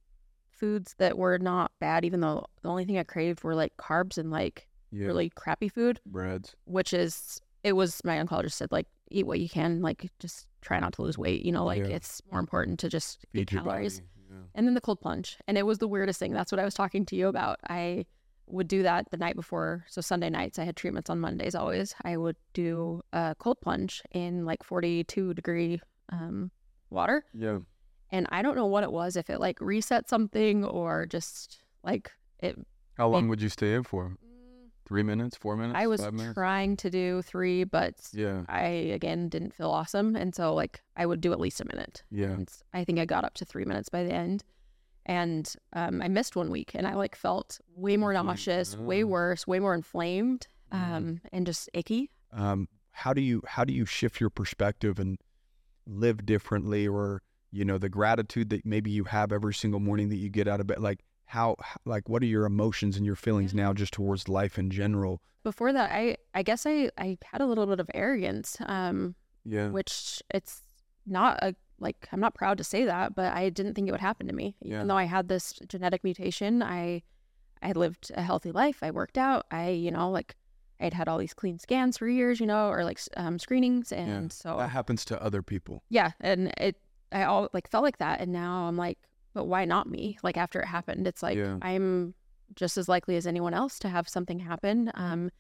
foods 0.51 0.95
that 0.99 1.17
were 1.17 1.39
not 1.39 1.73
bad, 1.81 2.05
even 2.05 2.21
though 2.21 2.47
the 2.63 2.69
only 2.69 2.85
thing 2.85 2.99
I 2.99 3.03
craved 3.05 3.45
were 3.45 3.55
like 3.55 3.77
carbs 3.77 4.19
and 4.19 4.31
like 4.31 4.67
yeah. 4.91 5.07
really 5.07 5.31
crappy 5.31 5.69
food, 5.69 6.01
breads. 6.07 6.57
which 6.65 6.93
is 6.93 7.41
it 7.63 7.75
was 7.75 8.01
my 8.05 8.17
oncologist 8.17 8.53
said 8.53 8.73
like 8.73 8.87
eat 9.11 9.27
what 9.27 9.41
you 9.41 9.49
can, 9.49 9.83
like 9.83 10.11
just 10.19 10.47
try 10.63 10.79
not 10.81 10.93
to 10.95 11.03
lose 11.03 11.19
weight. 11.19 11.45
You 11.45 11.53
know, 11.53 11.65
like 11.65 11.81
Yeah. 11.81 11.97
it's 11.97 12.21
more 12.31 12.41
important 12.41 12.79
to 12.81 12.89
just 12.89 13.25
eat 13.35 13.41
Feed 13.41 13.53
your 13.53 13.63
calories. 13.63 14.03
Yeah. 14.31 14.37
and 14.55 14.67
then 14.67 14.75
the 14.75 14.81
cold 14.81 15.01
plunge 15.01 15.39
and 15.49 15.59
it 15.59 15.67
was 15.67 15.79
the 15.79 15.89
weirdest 15.89 16.21
thing 16.21 16.33
that's 16.33 16.53
what 16.53 16.61
i 16.61 16.65
was 16.65 16.73
talking 16.73 17.05
to 17.07 17.17
you 17.17 17.27
about 17.27 17.59
i 17.69 18.07
would 18.53 18.69
do 18.69 18.83
that 18.83 19.11
the 19.11 19.17
night 19.17 19.37
before 19.37 19.85
so 19.89 20.01
sunday 20.01 20.31
nights 20.31 20.59
i 20.59 20.65
had 20.65 20.77
treatments 20.77 21.09
on 21.11 21.19
mondays 21.21 21.55
always 21.55 21.95
i 22.05 22.17
would 22.17 22.37
do 22.55 23.01
a 23.13 23.35
cold 23.39 23.61
plunge 23.61 24.03
in 24.13 24.45
like 24.45 24.63
42 24.63 25.35
degree 25.35 25.81
um, 26.11 26.51
water 26.91 27.25
Yeah. 27.35 27.59
and 28.11 28.27
i 28.31 28.43
don't 28.43 28.57
know 28.57 28.67
what 28.67 28.83
it 28.85 28.93
was 28.93 29.17
if 29.17 29.31
it 29.31 29.41
like 29.41 29.61
reset 29.61 30.09
something 30.09 30.65
or 30.65 31.07
just 31.07 31.59
like 31.85 32.11
it 32.41 32.57
How 32.97 33.09
long 33.09 33.29
would 33.29 33.41
you 33.43 33.49
stay 33.49 33.75
in 33.75 33.85
for? 33.85 34.17
Three 34.87 35.05
minutes? 35.05 35.37
Four 35.37 35.57
minutes? 35.57 35.77
i 35.79 35.87
was 35.87 36.01
minutes? 36.01 36.35
trying 36.35 36.77
to 36.79 36.91
do 36.91 37.23
three 37.23 37.63
but 37.63 37.95
Yeah. 38.13 38.43
i 38.49 38.67
again 38.99 39.29
didn't 39.29 39.55
feel 39.55 39.71
awesome 39.71 40.17
and 40.17 40.35
so 40.35 40.53
like 40.53 40.83
i 40.97 41.07
would 41.07 41.21
do 41.21 41.31
at 41.33 41.39
least 41.39 41.61
a 41.61 41.65
minute 41.65 42.03
Yeah. 42.11 42.33
And 42.33 42.49
I 42.75 42.83
think 42.85 42.99
I 42.99 43.05
got 43.05 43.25
up 43.25 43.35
to 43.35 43.45
three 43.45 43.65
minutes 43.65 43.89
by 43.89 44.03
the 44.03 44.13
end. 44.13 44.43
And 45.07 45.53
um, 45.73 46.01
I 46.03 46.09
missed 46.09 46.37
one 46.37 46.51
week, 46.51 46.73
and 46.75 46.87
I 46.87 46.95
like 46.95 47.15
felt 47.17 47.61
way 47.75 47.97
more 47.97 48.13
nauseous, 48.13 48.77
way 48.77 49.03
Oh. 49.03 49.07
worse, 49.09 49.47
way 49.47 49.59
more 49.59 49.75
inflamed, 49.75 50.47
Mhm. 50.73 50.79
um, 50.97 51.21
and 51.33 51.47
just 51.47 51.69
icky. 51.75 52.11
um, 52.33 52.69
how 52.93 53.13
do 53.13 53.21
you 53.21 53.43
how 53.47 53.65
do 53.65 53.73
you 53.73 53.85
shift 53.87 54.21
your 54.21 54.31
perspective 54.31 54.99
and 54.99 55.19
live 55.87 56.25
differently 56.27 56.87
or 56.87 57.23
you 57.51 57.65
know 57.65 57.79
the 57.79 57.89
gratitude 57.89 58.51
that 58.51 58.65
maybe 58.65 58.91
you 58.91 59.05
have 59.05 59.33
every 59.33 59.55
single 59.55 59.81
morning 59.81 60.09
that 60.11 60.17
you 60.17 60.29
get 60.29 60.47
out 60.47 60.61
of 60.61 60.67
bed 60.67 60.79
like 60.81 61.01
how 61.27 61.57
like 61.85 62.09
what 62.09 62.23
are 62.23 62.27
your 62.27 62.45
emotions 62.45 62.97
and 62.97 63.05
your 63.07 63.17
feelings 63.17 63.53
now 63.55 63.73
just 63.73 63.93
towards 63.93 64.29
life 64.29 64.59
in 64.59 64.71
general 64.71 65.21
Before 65.43 65.73
that, 65.73 65.91
I 65.91 66.17
I 66.35 66.43
guess 66.43 66.67
I 66.67 66.91
I 66.99 67.17
had 67.25 67.41
a 67.41 67.47
little 67.47 67.67
bit 67.67 67.81
of 67.81 67.91
arrogance, 67.95 68.57
um, 68.67 69.15
yeah 69.45 69.71
which 69.71 70.23
it's 70.33 70.63
not 71.07 71.39
a 71.43 71.55
like 71.81 72.09
I'm 72.13 72.21
not 72.21 72.35
proud 72.35 72.59
to 72.59 72.65
say 72.65 72.85
that, 72.85 73.15
but 73.15 73.33
I 73.33 73.51
didn't 73.51 73.75
think 73.75 73.89
it 73.89 73.93
would 73.93 74.01
happen 74.01 74.27
to 74.27 74.35
me. 74.35 74.57
Yeah. 74.63 74.77
Even 74.77 74.89
though 74.89 74.97
I 74.97 75.05
had 75.05 75.29
this 75.29 75.55
genetic 75.67 76.05
mutation, 76.05 76.63
I 76.63 77.03
I 77.63 77.73
lived 77.73 78.11
a 78.15 78.23
healthy 78.23 78.53
life. 78.53 78.79
I 78.83 78.91
worked 78.91 79.19
out. 79.19 79.47
I 79.51 79.71
you 79.71 79.91
know 79.91 80.11
like 80.11 80.37
I'd 80.81 80.95
had 80.95 81.09
all 81.09 81.19
these 81.19 81.35
clean 81.35 81.59
scans 81.59 81.99
for 81.99 82.09
years, 82.09 82.41
you 82.41 82.47
know, 82.47 82.69
or 82.69 82.85
like 82.85 82.99
um, 83.17 83.39
screenings, 83.39 83.93
and 83.93 84.33
so 84.33 84.57
that 84.59 84.71
happens 84.71 85.05
to 85.07 85.23
other 85.23 85.43
people 85.43 85.83
yeah, 85.91 86.13
and 86.21 86.53
it 86.57 86.77
I 87.13 87.25
all 87.25 87.49
like 87.53 87.69
felt 87.69 87.85
like 87.85 87.99
that, 87.99 88.21
and 88.21 88.33
now 88.33 88.67
I'm 88.67 88.77
like, 88.77 88.99
but 89.35 89.47
why 89.47 89.65
not 89.65 89.89
me? 89.89 90.19
Like 90.23 90.37
after 90.37 90.61
it 90.61 90.67
happened, 90.67 91.07
it's 91.07 91.23
like 91.23 91.37
Yeah. 91.37 91.59
I'm 91.63 92.15
just 92.55 92.77
as 92.79 92.89
likely 92.89 93.17
as 93.17 93.27
anyone 93.27 93.55
else 93.55 93.79
to 93.81 93.89
have 93.89 94.09
something 94.09 94.39
happen. 94.41 94.91
Um, 94.95 95.31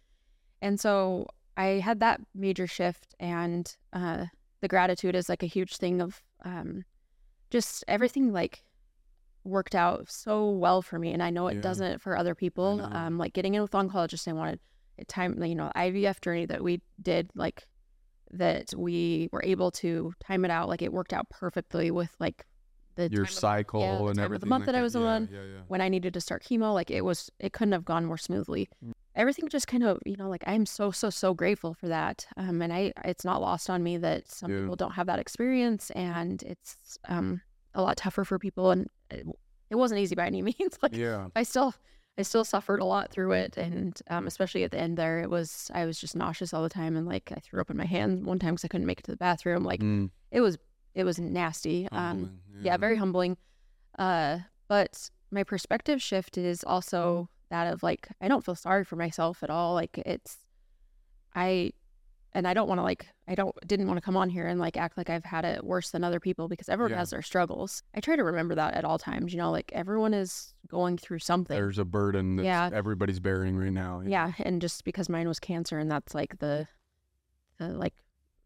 and 0.62 0.78
so 0.78 1.26
I 1.56 1.80
had 1.80 2.00
that 2.00 2.20
major 2.34 2.66
shift, 2.66 3.14
and 3.18 3.74
uh, 3.92 4.26
the 4.60 4.68
gratitude 4.68 5.16
is 5.16 5.28
like 5.28 5.42
a 5.42 5.46
huge 5.46 5.76
thing 5.76 6.00
of 6.02 6.22
um, 6.44 6.84
just 7.50 7.84
everything 7.88 8.32
like 8.32 8.64
worked 9.44 9.74
out 9.74 10.10
so 10.10 10.50
well 10.50 10.82
for 10.82 10.98
me, 10.98 11.12
and 11.12 11.22
I 11.22 11.30
know 11.30 11.48
it 11.48 11.56
Yeah. 11.56 11.60
doesn't 11.62 12.02
for 12.02 12.16
other 12.16 12.34
people. 12.34 12.80
Um, 12.82 13.18
like 13.18 13.32
getting 13.32 13.54
in 13.54 13.62
with 13.62 13.72
oncologists, 13.72 14.28
I 14.28 14.32
wanted 14.32 14.60
a 14.98 15.04
time, 15.04 15.42
you 15.42 15.54
know, 15.54 15.70
IVF 15.74 16.20
journey 16.20 16.46
that 16.46 16.62
we 16.62 16.82
did, 17.00 17.30
like 17.34 17.66
that 18.32 18.72
we 18.76 19.28
were 19.32 19.42
able 19.44 19.70
to 19.72 20.12
time 20.20 20.44
it 20.44 20.50
out. 20.50 20.68
Like 20.68 20.82
it 20.82 20.92
worked 20.92 21.12
out 21.12 21.28
perfectly 21.30 21.90
with 21.90 22.14
like 22.20 22.46
the 22.96 23.08
your 23.10 23.24
time 23.24 23.32
of- 23.32 23.38
cycle 23.38 23.80
yeah, 23.80 23.96
and 24.10 24.18
of 24.18 24.40
the 24.40 24.46
month 24.46 24.62
like 24.62 24.66
that 24.66 24.74
I 24.74 24.82
was 24.82 24.94
yeah, 24.94 25.00
on. 25.00 25.28
yeah. 25.32 25.40
when 25.68 25.80
I 25.80 25.88
needed 25.88 26.12
to 26.14 26.20
start 26.20 26.44
chemo. 26.44 26.74
Like 26.74 26.90
it 26.90 27.00
was, 27.04 27.30
it 27.40 27.52
couldn't 27.52 27.72
have 27.72 27.84
gone 27.84 28.04
more 28.04 28.18
smoothly. 28.18 28.68
Everything 29.20 29.48
just 29.48 29.66
kind 29.66 29.84
of, 29.84 29.98
you 30.06 30.16
know, 30.16 30.28
like 30.30 30.42
I'm 30.46 30.64
so, 30.66 30.90
so, 30.90 31.10
so 31.10 31.34
grateful 31.34 31.74
for 31.74 31.88
that. 31.88 32.26
Um, 32.36 32.62
and 32.62 32.72
I, 32.72 32.92
it's 33.04 33.24
not 33.24 33.40
lost 33.42 33.68
on 33.68 33.82
me 33.82 33.98
that 33.98 34.28
some 34.30 34.50
Yeah. 34.50 34.60
people 34.60 34.76
don't 34.76 34.92
have 34.92 35.06
that 35.08 35.18
experience, 35.18 35.90
and 35.90 36.42
it's 36.42 36.98
um 37.08 37.42
a 37.74 37.82
lot 37.82 37.96
tougher 37.98 38.24
for 38.24 38.38
people. 38.38 38.70
And 38.70 38.88
it, 39.10 39.26
it 39.68 39.76
wasn't 39.76 40.00
easy 40.00 40.14
by 40.14 40.26
any 40.26 40.42
means. 40.50 40.78
like 40.82 40.96
yeah 40.96 41.28
I 41.36 41.42
still, 41.44 41.74
I 42.18 42.22
still 42.22 42.44
suffered 42.44 42.80
a 42.80 42.84
lot 42.84 43.10
through 43.10 43.32
it, 43.32 43.56
and 43.58 43.92
um, 44.08 44.26
especially 44.26 44.64
at 44.64 44.70
the 44.70 44.80
end 44.80 44.96
there, 44.96 45.20
it 45.20 45.28
was 45.30 45.70
I 45.74 45.84
was 45.84 46.00
just 46.00 46.16
nauseous 46.16 46.54
all 46.54 46.62
the 46.62 46.68
time, 46.80 46.96
and 46.96 47.06
like 47.06 47.30
I 47.36 47.40
threw 47.40 47.60
up 47.60 47.70
in 47.70 47.76
my 47.76 47.86
hand 47.96 48.24
one 48.24 48.38
time 48.38 48.54
because 48.54 48.64
I 48.64 48.68
couldn't 48.68 48.86
make 48.86 49.00
it 49.00 49.04
to 49.04 49.10
the 49.12 49.16
bathroom. 49.28 49.64
Like 49.64 49.80
Mm, 49.80 50.10
it 50.30 50.40
was, 50.40 50.56
it 50.94 51.04
was 51.04 51.18
nasty. 51.18 51.88
Um, 51.92 52.00
humbling, 52.00 52.40
yeah, 52.62 52.76
very 52.78 52.96
humbling. 52.96 53.36
Uh, 53.98 54.38
but 54.66 55.10
my 55.30 55.44
perspective 55.44 56.00
shift 56.00 56.38
is 56.38 56.64
also 56.64 57.28
that 57.50 57.72
of 57.72 57.82
like 57.82 58.08
I 58.20 58.28
don't 58.28 58.44
feel 58.44 58.54
sorry 58.54 58.84
for 58.84 58.96
myself 58.96 59.42
at 59.42 59.50
all. 59.50 59.74
Like 59.74 59.98
it's 59.98 60.38
I 61.34 61.72
and 62.32 62.46
I 62.46 62.54
don't 62.54 62.68
want 62.68 62.78
to 62.78 62.82
like 62.84 63.06
I 63.28 63.34
don't 63.34 63.54
didn't 63.66 63.86
want 63.86 63.96
to 63.98 64.00
come 64.04 64.16
on 64.16 64.30
here 64.30 64.46
and 64.46 64.58
like 64.60 64.76
act 64.76 64.96
like 64.96 65.10
I've 65.10 65.24
had 65.24 65.44
it 65.44 65.64
worse 65.64 65.90
than 65.90 66.04
other 66.04 66.20
people 66.20 66.48
because 66.48 66.68
everyone 66.68 66.92
Yeah. 66.92 66.98
has 66.98 67.10
their 67.10 67.22
struggles. 67.22 67.82
I 67.94 68.00
try 68.00 68.16
to 68.16 68.24
remember 68.24 68.54
that 68.54 68.74
at 68.74 68.84
all 68.84 68.98
times, 68.98 69.32
you 69.32 69.38
know, 69.38 69.50
like 69.50 69.70
everyone 69.74 70.14
is 70.14 70.54
going 70.68 70.96
through 70.96 71.18
something. 71.20 71.56
there's 71.56 71.78
a 71.78 71.84
burden 71.84 72.36
that 72.36 72.44
Yeah. 72.44 72.70
everybody's 72.72 73.20
bearing 73.20 73.56
right 73.56 73.72
now 73.72 74.00
yeah, 74.06 74.32
and 74.38 74.60
just 74.60 74.84
because 74.84 75.08
mine 75.08 75.26
was 75.28 75.40
cancer 75.40 75.78
and 75.78 75.90
that's 75.90 76.14
like 76.14 76.38
the 76.38 76.66
the 77.58 77.68
like 77.68 77.94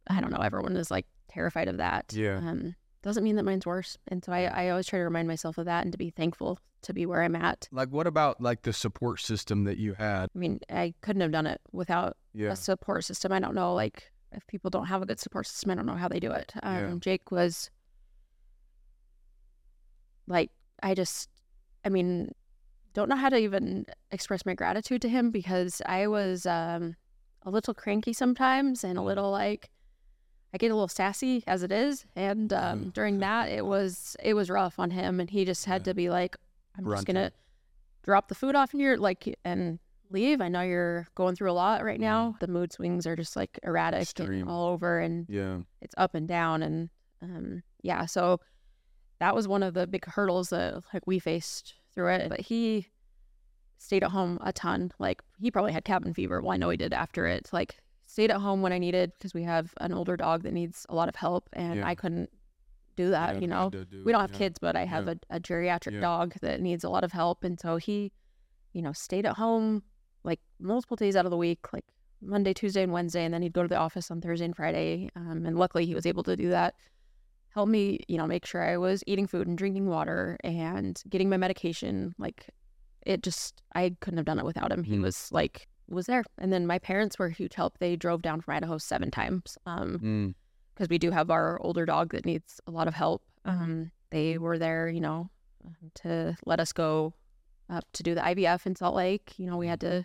I 0.06 0.20
don't 0.20 0.30
know, 0.30 0.38
everyone 0.42 0.76
is 0.76 0.90
like 0.90 1.06
terrified 1.28 1.68
of 1.68 1.76
that. 1.78 2.12
Yeah. 2.14 2.36
Um 2.38 2.74
doesn't 3.04 3.22
mean 3.22 3.36
that 3.36 3.44
mine's 3.44 3.66
worse. 3.66 3.96
And 4.08 4.24
so 4.24 4.32
I, 4.32 4.44
I 4.44 4.68
always 4.70 4.86
try 4.86 4.98
to 4.98 5.04
remind 5.04 5.28
myself 5.28 5.58
of 5.58 5.66
that 5.66 5.84
and 5.84 5.92
to 5.92 5.98
be 5.98 6.10
thankful 6.10 6.58
to 6.82 6.92
be 6.92 7.06
where 7.06 7.22
I'm 7.22 7.36
at. 7.36 7.68
like 7.70 7.90
what 7.90 8.06
about 8.06 8.40
like 8.40 8.62
the 8.62 8.72
support 8.72 9.20
system 9.20 9.64
that 9.64 9.78
you 9.78 9.94
had 9.94 10.30
I 10.34 10.38
mean, 10.38 10.60
I 10.68 10.94
couldn't 11.02 11.22
have 11.22 11.30
done 11.32 11.46
it 11.46 11.60
without 11.72 12.16
yeah 12.34 12.50
a 12.52 12.56
support 12.56 13.04
system. 13.04 13.30
I 13.32 13.38
don't 13.40 13.54
know, 13.54 13.72
like, 13.74 14.10
if 14.32 14.46
people 14.48 14.68
don't 14.70 14.86
have 14.86 15.00
a 15.02 15.06
good 15.06 15.20
support 15.20 15.46
system, 15.46 15.70
I 15.70 15.74
don't 15.76 15.86
know 15.86 15.94
how 15.94 16.08
they 16.08 16.18
do 16.20 16.32
it. 16.32 16.52
Um, 16.62 16.74
Yeah. 16.76 16.94
Jake 17.00 17.30
was 17.30 17.70
like, 20.26 20.50
I 20.82 20.94
just, 20.94 21.28
I 21.84 21.88
mean, 21.88 22.32
don't 22.94 23.08
know 23.08 23.16
how 23.16 23.28
to 23.28 23.36
even 23.36 23.86
express 24.10 24.44
my 24.46 24.54
gratitude 24.54 25.02
to 25.02 25.08
him 25.08 25.30
because 25.30 25.80
I 25.86 26.06
was 26.06 26.46
um, 26.46 26.96
a 27.42 27.50
little 27.50 27.74
cranky 27.74 28.12
sometimes 28.12 28.84
and 28.84 28.98
a 28.98 29.02
Mm. 29.02 29.04
little 29.04 29.30
like, 29.30 29.70
I 30.54 30.56
get 30.56 30.70
a 30.70 30.74
little 30.74 30.86
sassy 30.88 31.42
as 31.48 31.64
it 31.64 31.72
is, 31.72 32.06
and 32.14 32.52
um, 32.52 32.84
Mhm. 32.86 32.92
during 32.94 33.18
that, 33.18 33.48
it 33.50 33.66
was 33.66 34.16
it 34.22 34.34
was 34.34 34.48
rough 34.48 34.78
on 34.78 34.92
him, 34.92 35.18
and 35.18 35.28
he 35.28 35.44
just 35.44 35.64
had 35.64 35.80
Yeah. 35.80 35.84
to 35.90 35.94
be 35.94 36.10
like, 36.10 36.36
"I'm 36.78 36.84
Brunt 36.84 36.98
just 36.98 37.06
gonna 37.08 37.32
drop 38.02 38.28
the 38.28 38.36
food 38.36 38.54
off 38.54 38.72
in 38.72 38.78
your 38.78 38.96
like 38.96 39.36
and 39.44 39.80
leave. 40.10 40.40
I 40.40 40.46
know 40.48 40.60
you're 40.60 41.08
going 41.16 41.34
through 41.34 41.50
a 41.50 41.58
lot 41.64 41.82
right 41.82 41.98
now. 41.98 42.36
The 42.38 42.46
mood 42.46 42.72
swings 42.72 43.04
are 43.04 43.16
just 43.16 43.34
like 43.34 43.58
erratic 43.64 44.06
all 44.46 44.68
over, 44.68 45.00
and 45.00 45.26
yeah 45.28 45.58
it's 45.80 45.94
up 45.98 46.14
and 46.14 46.28
down, 46.28 46.62
and 46.62 46.88
um, 47.20 47.62
yeah. 47.82 48.06
So 48.06 48.38
that 49.18 49.34
was 49.34 49.48
one 49.48 49.64
of 49.64 49.74
the 49.74 49.88
big 49.88 50.04
hurdles 50.04 50.50
that 50.50 50.84
like 50.94 51.04
we 51.04 51.18
faced 51.18 51.74
through 51.94 52.10
it. 52.10 52.28
But 52.28 52.40
he 52.42 52.88
stayed 53.78 54.04
at 54.04 54.10
home 54.12 54.38
a 54.40 54.52
ton. 54.52 54.92
Like 55.00 55.20
he 55.40 55.50
probably 55.50 55.72
had 55.72 55.84
cabin 55.84 56.14
fever. 56.14 56.40
Well, 56.40 56.52
I 56.52 56.58
know 56.58 56.70
he 56.70 56.76
did 56.76 56.92
after 56.92 57.26
it. 57.26 57.50
Like 57.52 57.80
stayed 58.14 58.30
at 58.30 58.40
home 58.40 58.62
when 58.62 58.72
I 58.72 58.78
needed 58.78 59.12
because 59.18 59.34
we 59.34 59.42
have 59.42 59.74
an 59.78 59.92
older 59.92 60.16
dog 60.16 60.44
that 60.44 60.52
needs 60.52 60.86
a 60.88 60.94
lot 60.94 61.08
of 61.08 61.16
help, 61.16 61.48
and 61.52 61.80
Yeah. 61.80 61.88
I 61.88 61.96
couldn't 61.96 62.30
do 62.94 63.10
that. 63.10 63.34
Yeah, 63.34 63.40
you 63.40 63.48
know, 63.48 63.70
do 63.70 63.84
we 64.04 64.12
don't 64.12 64.20
have 64.20 64.30
yeah. 64.30 64.38
kids, 64.38 64.56
but 64.60 64.76
I 64.76 64.84
have 64.84 65.08
a, 65.08 65.16
a 65.30 65.40
geriatric 65.40 66.00
dog 66.00 66.34
that 66.40 66.60
needs 66.60 66.84
a 66.84 66.88
lot 66.88 67.02
of 67.02 67.10
help, 67.10 67.42
and 67.42 67.58
so 67.58 67.76
he, 67.76 68.12
you 68.72 68.82
know, 68.82 68.92
stayed 68.92 69.26
at 69.26 69.36
home 69.36 69.82
like 70.22 70.38
multiple 70.60 70.96
days 70.96 71.16
out 71.16 71.24
of 71.26 71.32
the 71.32 71.36
week, 71.36 71.72
like 71.72 71.84
Monday, 72.22 72.54
Tuesday, 72.54 72.84
and 72.84 72.92
Wednesday, 72.92 73.24
and 73.24 73.34
then 73.34 73.42
he'd 73.42 73.52
go 73.52 73.62
to 73.62 73.68
the 73.68 73.76
office 73.76 74.12
on 74.12 74.20
Thursday 74.20 74.44
and 74.44 74.54
Friday. 74.54 75.10
Um, 75.16 75.44
and 75.44 75.58
luckily, 75.58 75.84
he 75.84 75.94
was 75.96 76.06
able 76.06 76.22
to 76.22 76.36
do 76.36 76.50
that. 76.50 76.74
Help 77.50 77.68
me, 77.68 77.98
you 78.06 78.16
know, 78.16 78.28
make 78.28 78.46
sure 78.46 78.62
I 78.62 78.76
was 78.76 79.02
eating 79.08 79.26
food 79.26 79.48
and 79.48 79.58
drinking 79.58 79.86
water 79.88 80.38
and 80.44 81.02
getting 81.08 81.28
my 81.28 81.36
medication. 81.36 82.14
Like, 82.16 82.48
it 83.04 83.22
just, 83.24 83.60
I 83.74 83.96
couldn't 84.00 84.18
have 84.18 84.24
done 84.26 84.38
it 84.38 84.44
without 84.44 84.70
him. 84.72 84.84
He 84.84 84.96
Mhm. 84.96 85.02
was 85.02 85.30
like, 85.32 85.66
was 85.88 86.06
there. 86.06 86.24
And 86.38 86.52
then 86.52 86.66
my 86.66 86.78
parents 86.78 87.18
were 87.18 87.26
a 87.26 87.32
huge 87.32 87.54
help. 87.54 87.78
They 87.78 87.96
drove 87.96 88.22
down 88.22 88.40
from 88.40 88.54
Idaho 88.54 88.78
seven 88.78 89.10
times. 89.10 89.58
Um, 89.66 89.98
Mm, 89.98 90.34
because 90.74 90.88
we 90.88 90.98
do 90.98 91.10
have 91.12 91.30
our 91.30 91.60
older 91.60 91.86
dog 91.86 92.10
that 92.12 92.26
needs 92.26 92.60
a 92.66 92.70
lot 92.72 92.88
of 92.88 92.94
help. 92.94 93.22
Um, 93.44 93.92
they 94.10 94.38
were 94.38 94.58
there, 94.58 94.88
you 94.88 95.00
know, 95.00 95.30
um, 95.64 95.76
to 96.02 96.36
let 96.46 96.58
us 96.58 96.72
go 96.72 97.14
up 97.70 97.84
to 97.92 98.02
do 98.02 98.14
the 98.14 98.20
IVF 98.22 98.66
in 98.66 98.74
Salt 98.74 98.96
Lake. 98.96 99.34
You 99.38 99.46
know, 99.46 99.56
we 99.56 99.68
had 99.68 99.80
to 99.82 100.04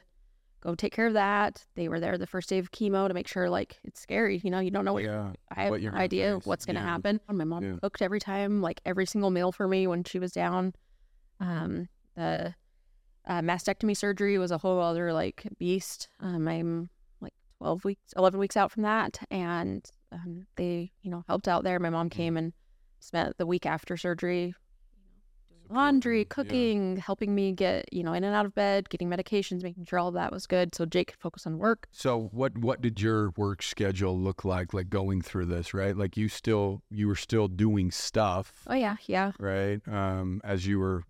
go 0.62 0.76
take 0.76 0.94
care 0.94 1.08
of 1.08 1.14
that. 1.14 1.66
They 1.76 1.88
were 1.90 2.00
there 2.00 2.18
the 2.20 2.28
first 2.28 2.50
day 2.50 2.60
of 2.60 2.70
chemo 2.72 3.08
to 3.08 3.14
make 3.16 3.28
sure, 3.28 3.50
like, 3.50 3.80
it's 3.84 4.00
scary. 4.00 4.42
You 4.44 4.52
know, 4.52 4.60
you 4.60 4.70
don't 4.70 4.86
know 4.86 4.94
what 4.94 5.04
you're, 5.04 5.14
yeah 5.14 5.34
I 5.56 5.62
have 5.64 5.70
what 5.72 5.82
you're 5.82 5.92
no 5.94 5.98
idea 5.98 6.36
face. 6.36 6.46
what's 6.46 6.66
going 6.68 6.76
to 6.76 6.82
Yeah. 6.82 6.88
happen. 6.88 7.20
My 7.32 7.46
mom 7.46 7.64
Yeah. 7.64 7.76
cooked 7.82 8.02
every 8.04 8.20
time, 8.20 8.62
like 8.62 8.80
every 8.86 9.08
single 9.08 9.32
meal 9.32 9.52
for 9.52 9.68
me 9.68 9.88
when 9.88 10.04
she 10.04 10.20
was 10.20 10.32
down. 10.34 10.74
Um, 11.40 11.88
the 12.16 12.54
uh, 13.30 13.42
mastectomy 13.42 13.96
surgery 13.96 14.38
was 14.38 14.52
a 14.52 14.58
whole 14.58 14.80
other 14.82 15.14
like 15.14 15.44
beast. 15.58 16.10
Um, 16.20 16.48
I'm 16.48 16.90
like 17.22 17.34
12 17.60 17.86
weeks, 17.86 18.14
11 18.18 18.40
weeks 18.40 18.58
out 18.58 18.72
from 18.72 18.84
that. 18.84 19.20
And 19.32 19.86
um, 20.12 20.48
they, 20.56 20.92
you 21.04 21.12
know, 21.12 21.24
helped 21.28 21.48
out 21.48 21.64
there. 21.64 21.80
My 21.80 21.90
mom 21.92 22.10
came 22.10 22.36
and 22.36 22.54
spent 23.00 23.38
the 23.38 23.46
week 23.46 23.66
after 23.68 23.96
surgery 23.98 24.56
doing 25.48 25.62
laundry, 25.70 26.22
Supporting, 26.24 26.26
yeah. 26.26 26.26
cooking, 26.94 26.98
helping 26.98 27.36
me 27.36 27.52
get, 27.52 27.86
you 27.94 28.02
know, 28.04 28.14
in 28.14 28.24
and 28.24 28.34
out 28.36 28.48
of 28.48 28.56
bed, 28.56 28.90
getting 28.90 29.10
medications, 29.10 29.62
making 29.62 29.86
sure 29.86 30.00
all 30.00 30.08
of 30.08 30.16
that 30.16 30.32
was 30.32 30.48
good. 30.48 30.74
So 30.74 30.86
Jake 30.88 31.10
could 31.12 31.20
focus 31.20 31.46
on 31.46 31.60
work. 31.60 31.88
So 31.92 32.30
what 32.32 32.58
what 32.58 32.82
did 32.82 33.00
your 33.00 33.30
work 33.38 33.62
schedule 33.62 34.20
look 34.20 34.44
like 34.44 34.74
like 34.74 34.90
going 34.90 35.22
through 35.22 35.46
this, 35.46 35.72
right? 35.74 35.96
Like 35.96 36.18
you 36.18 36.28
still 36.30 36.82
you 36.90 37.08
were 37.08 37.16
still 37.16 37.48
doing 37.48 37.92
stuff, 37.92 38.64
Oh, 38.68 38.74
yeah. 38.74 38.96
Yeah. 39.06 39.34
right? 39.40 39.80
Um 39.88 40.42
as 40.44 40.66
you 40.66 40.80
were 40.80 41.04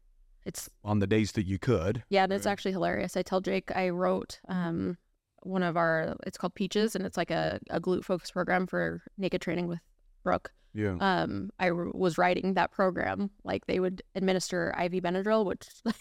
It's 0.45 0.69
on 0.83 0.99
the 0.99 1.07
days 1.07 1.33
that 1.33 1.45
you 1.45 1.59
could. 1.59 2.03
Yeah, 2.09 2.23
and 2.23 2.33
it's 2.33 2.45
Right. 2.45 2.51
actually 2.51 2.71
hilarious. 2.71 3.15
I 3.17 3.21
tell 3.21 3.41
Jake 3.41 3.71
I 3.75 3.89
wrote 3.89 4.39
um 4.47 4.97
one 5.43 5.63
of 5.63 5.77
our 5.77 6.15
it's 6.25 6.37
called 6.37 6.53
Peaches 6.55 6.95
and 6.95 7.05
it's 7.05 7.15
like 7.17 7.31
a, 7.31 7.59
a 7.69 7.79
glute 7.79 8.03
focus 8.03 8.31
program 8.31 8.67
for 8.67 9.01
naked 9.17 9.41
training 9.41 9.67
with 9.67 9.79
Brooke. 10.23 10.51
Yeah. 10.73 10.97
Um 10.99 11.49
I 11.59 11.69
r- 11.69 11.91
was 11.93 12.17
writing 12.17 12.53
that 12.55 12.71
program 12.71 13.29
like 13.43 13.65
they 13.67 13.79
would 13.79 14.01
administer 14.15 14.73
IV 14.79 15.03
Benadryl 15.03 15.45
which 15.45 15.67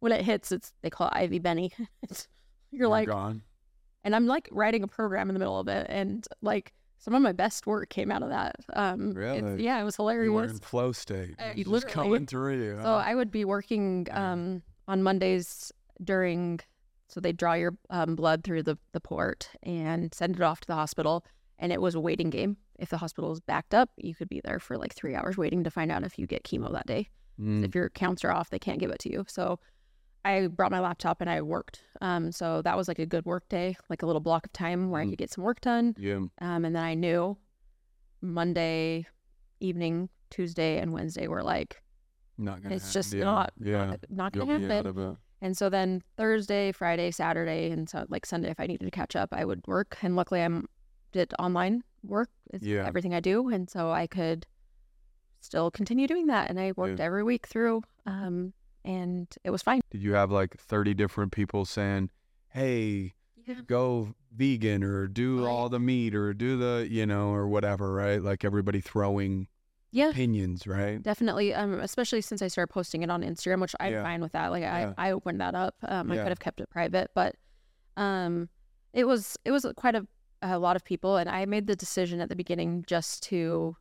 when 0.00 0.12
it 0.12 0.24
hits 0.24 0.52
it's 0.52 0.72
they 0.82 0.90
call 0.90 1.10
it 1.14 1.32
IV 1.32 1.42
Benny. 1.42 1.72
It's, 2.02 2.28
you're 2.70 2.88
like 2.88 3.08
gone. 3.08 3.42
and 4.04 4.14
I'm 4.14 4.26
like 4.26 4.48
writing 4.52 4.82
a 4.84 4.88
program 4.88 5.28
in 5.28 5.34
the 5.34 5.40
middle 5.40 5.58
of 5.58 5.68
it 5.68 5.86
and 5.88 6.26
like 6.42 6.72
some 7.00 7.14
of 7.14 7.22
my 7.22 7.32
best 7.32 7.66
work 7.66 7.88
came 7.88 8.12
out 8.12 8.22
of 8.22 8.28
that. 8.28 8.56
Um, 8.74 9.10
it's- 9.10 9.16
Really? 9.16 9.64
yeah, 9.64 9.80
it 9.80 9.84
was 9.84 9.98
You 9.98 10.32
were 10.32 10.44
in 10.44 10.58
flow 10.58 10.92
state. 10.92 11.34
Uh, 11.38 11.54
just 11.54 11.88
coming 11.88 12.26
through 12.26 12.62
you. 12.62 12.78
So? 12.80 12.86
I 12.94 13.14
would 13.14 13.30
be 13.30 13.44
working 13.44 14.06
um, 14.10 14.62
on 14.86 15.02
Mondays 15.02 15.72
during, 16.04 16.60
so 17.08 17.20
they 17.20 17.32
draw 17.32 17.54
your 17.54 17.74
um, 17.88 18.14
blood 18.16 18.44
through 18.44 18.62
the, 18.64 18.78
the 18.92 19.00
port 19.00 19.48
and 19.62 20.12
send 20.14 20.36
it 20.36 20.42
off 20.42 20.60
to 20.60 20.66
the 20.66 20.74
hospital. 20.74 21.24
And 21.58 21.72
it 21.72 21.80
was 21.80 21.94
a 21.94 22.00
waiting 22.00 22.30
game. 22.30 22.56
If 22.78 22.88
the 22.90 22.96
hospital 22.98 23.32
is 23.32 23.40
backed 23.40 23.74
up, 23.74 23.90
you 23.96 24.14
could 24.14 24.28
be 24.30 24.40
there 24.42 24.58
for 24.58 24.78
like 24.78 24.94
three 24.94 25.14
hours 25.14 25.36
waiting 25.36 25.64
to 25.64 25.70
find 25.70 25.90
out 25.92 26.04
if 26.04 26.18
you 26.18 26.26
get 26.26 26.44
chemo 26.44 26.72
that 26.72 26.86
day. 26.86 27.08
Mm, 27.38 27.64
If 27.64 27.74
your 27.74 27.90
counts 27.90 28.24
are 28.24 28.30
off, 28.32 28.48
they 28.50 28.58
can't 28.58 28.78
give 28.78 28.90
it 28.90 28.98
to 29.00 29.12
you. 29.12 29.24
So 29.28 29.58
I 30.24 30.46
brought 30.48 30.70
my 30.70 30.80
laptop 30.80 31.20
and 31.20 31.30
I 31.30 31.40
worked. 31.42 31.82
Um, 32.00 32.30
so 32.32 32.60
that 32.62 32.76
was 32.76 32.88
like 32.88 32.98
a 32.98 33.06
good 33.06 33.24
work 33.24 33.48
day, 33.48 33.76
like 33.88 34.02
a 34.02 34.06
little 34.06 34.20
block 34.20 34.44
of 34.46 34.52
time 34.52 34.90
where 34.90 35.00
I 35.00 35.04
Mm. 35.06 35.10
could 35.10 35.18
get 35.18 35.30
some 35.30 35.44
work 35.44 35.60
done. 35.60 35.94
yeah. 35.98 36.16
Um, 36.40 36.64
and 36.64 36.76
then 36.76 36.82
I 36.84 36.94
knew 36.94 37.38
Monday 38.20 39.06
evening, 39.60 40.08
Tuesday, 40.30 40.78
and 40.78 40.92
Wednesday 40.92 41.26
were 41.26 41.42
like, 41.42 41.82
Not 42.38 42.62
gonna. 42.62 42.74
it's 42.74 42.92
just 42.92 43.12
yeah, 43.12 43.24
not, 43.24 43.52
Yeah. 43.58 43.86
not, 43.86 44.00
not 44.10 44.32
gonna 44.32 44.52
happen. 44.58 44.72
out 44.72 44.86
of 44.86 44.98
it. 44.98 45.16
And 45.42 45.56
so 45.56 45.70
then 45.70 46.02
Thursday, 46.18 46.70
Friday, 46.72 47.10
Saturday, 47.10 47.70
and 47.70 47.88
so 47.88 48.04
like 48.08 48.26
Sunday, 48.26 48.50
if 48.50 48.60
I 48.60 48.66
needed 48.66 48.84
to 48.84 48.90
catch 48.90 49.16
up, 49.16 49.30
I 49.32 49.44
would 49.44 49.66
work. 49.66 49.96
And 50.02 50.16
luckily, 50.16 50.42
I'm 50.42 50.68
did 51.12 51.32
online 51.38 51.82
work. 52.04 52.28
It's 52.52 52.64
Yeah. 52.64 52.86
everything 52.86 53.14
I 53.14 53.20
do, 53.20 53.48
and 53.48 53.68
so 53.70 53.90
I 53.90 54.06
could 54.06 54.46
still 55.40 55.70
continue 55.70 56.06
doing 56.06 56.26
that. 56.26 56.50
And 56.50 56.60
I 56.60 56.72
worked 56.76 56.98
Yeah. 56.98 57.06
every 57.06 57.22
week 57.22 57.46
through, 57.46 57.82
um, 58.06 58.52
and 58.84 59.26
it 59.44 59.50
was 59.50 59.62
fine. 59.62 59.80
Did 59.90 60.02
you 60.02 60.14
have 60.14 60.30
like 60.30 60.56
30 60.58 60.94
different 60.94 61.32
people 61.32 61.64
saying, 61.64 62.10
"Hey, 62.48 63.14
Yeah. 63.46 63.62
go 63.66 64.14
vegan 64.32 64.82
or 64.84 65.06
do 65.08 65.44
Right. 65.44 65.50
all 65.50 65.68
the 65.68 65.80
meat 65.80 66.14
or 66.14 66.32
do 66.34 66.56
the, 66.56 66.86
you 66.90 67.04
know, 67.06 67.30
or 67.30 67.48
whatever, 67.48 67.92
right? 67.92 68.22
Like 68.22 68.44
everybody 68.44 68.80
throwing 68.80 69.48
Yeah, 69.92 70.10
opinions, 70.10 70.66
right? 70.68 71.02
definitely. 71.02 71.52
Um, 71.52 71.80
especially 71.80 72.20
since 72.20 72.42
I 72.42 72.48
started 72.48 72.72
posting 72.72 73.02
it 73.02 73.10
on 73.10 73.22
Instagram, 73.22 73.60
which 73.60 73.74
I'm 73.80 73.92
Yeah. 73.92 74.02
fine 74.04 74.20
with 74.20 74.32
that. 74.32 74.48
Like 74.52 74.62
Yeah. 74.62 74.94
I, 74.96 75.08
I 75.08 75.10
opened 75.12 75.40
that 75.40 75.54
up. 75.56 75.74
Um, 75.82 76.12
I 76.12 76.16
could 76.18 76.28
have 76.28 76.38
kept 76.38 76.60
it 76.60 76.70
private, 76.70 77.10
but 77.14 77.34
um, 77.96 78.48
it 78.92 79.04
was 79.06 79.36
it 79.44 79.50
was 79.50 79.66
quite 79.76 79.94
a 79.96 80.06
a 80.42 80.58
lot 80.58 80.74
of 80.74 80.84
people, 80.84 81.16
and 81.18 81.28
I 81.28 81.44
made 81.44 81.66
the 81.66 81.76
decision 81.76 82.20
at 82.20 82.28
the 82.30 82.36
beginning 82.36 82.84
just 82.86 83.22
to 83.24 83.76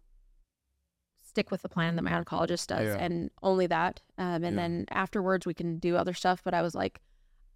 stick 1.30 1.52
with 1.52 1.62
the 1.62 1.70
plan 1.70 1.96
that 1.96 2.02
my 2.02 2.12
oncologist 2.12 2.68
does, 2.68 2.88
Yeah. 2.88 2.98
and 3.04 3.30
only 3.44 3.68
that. 3.68 4.02
Um, 4.18 4.44
and 4.44 4.56
Yeah. 4.56 4.62
then 4.62 4.86
afterwards 4.90 5.46
we 5.46 5.54
can 5.54 5.78
do 5.78 5.96
other 5.96 6.14
stuff. 6.14 6.42
But 6.44 6.54
I 6.54 6.62
was 6.62 6.74
like, 6.76 7.00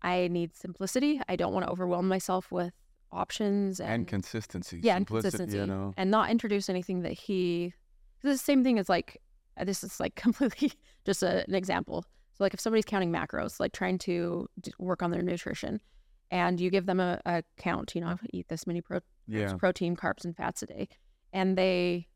I 0.02 0.28
need 0.28 0.56
simplicity. 0.56 1.20
I 1.28 1.36
don't 1.36 1.54
want 1.54 1.66
to 1.66 1.72
overwhelm 1.72 2.08
myself 2.08 2.52
with 2.52 2.74
options 3.12 3.80
and, 3.80 3.92
And 3.92 4.08
consistency. 4.08 4.80
yeah, 4.84 4.96
and 4.96 5.02
simplicity, 5.08 5.38
consistency, 5.38 5.58
You 5.60 5.66
know, 5.68 5.94
and 5.98 6.10
not 6.12 6.30
introduce 6.30 6.70
anything 6.70 7.02
that 7.02 7.14
he. 7.14 7.74
The 8.22 8.38
same 8.38 8.64
thing 8.64 8.80
as 8.80 8.88
like 8.90 9.18
uh, 9.58 9.64
this 9.66 9.84
is 9.84 10.00
like 10.00 10.16
completely 10.26 10.72
just 11.06 11.22
a, 11.24 11.44
an 11.48 11.56
example. 11.56 12.06
So 12.34 12.44
like 12.44 12.54
if 12.54 12.60
somebody's 12.60 12.86
counting 12.86 13.12
macros, 13.12 13.60
like 13.60 13.72
trying 13.74 13.98
to 14.00 14.48
d- 14.60 14.74
work 14.80 15.04
on 15.04 15.12
their 15.12 15.22
nutrition, 15.22 15.80
and 16.32 16.60
you 16.60 16.70
give 16.72 16.86
them 16.88 17.00
a, 17.00 17.22
a 17.26 17.44
count, 17.58 17.94
you 17.94 18.02
know, 18.02 18.18
eat 18.32 18.48
this 18.48 18.66
many 18.66 18.82
pro- 18.82 19.02
yeah, 19.28 19.54
protein, 19.56 19.96
carbs, 19.96 20.26
and 20.26 20.36
fats 20.36 20.64
a 20.64 20.66
day, 20.66 20.88
and 21.32 21.56
they 21.58 22.08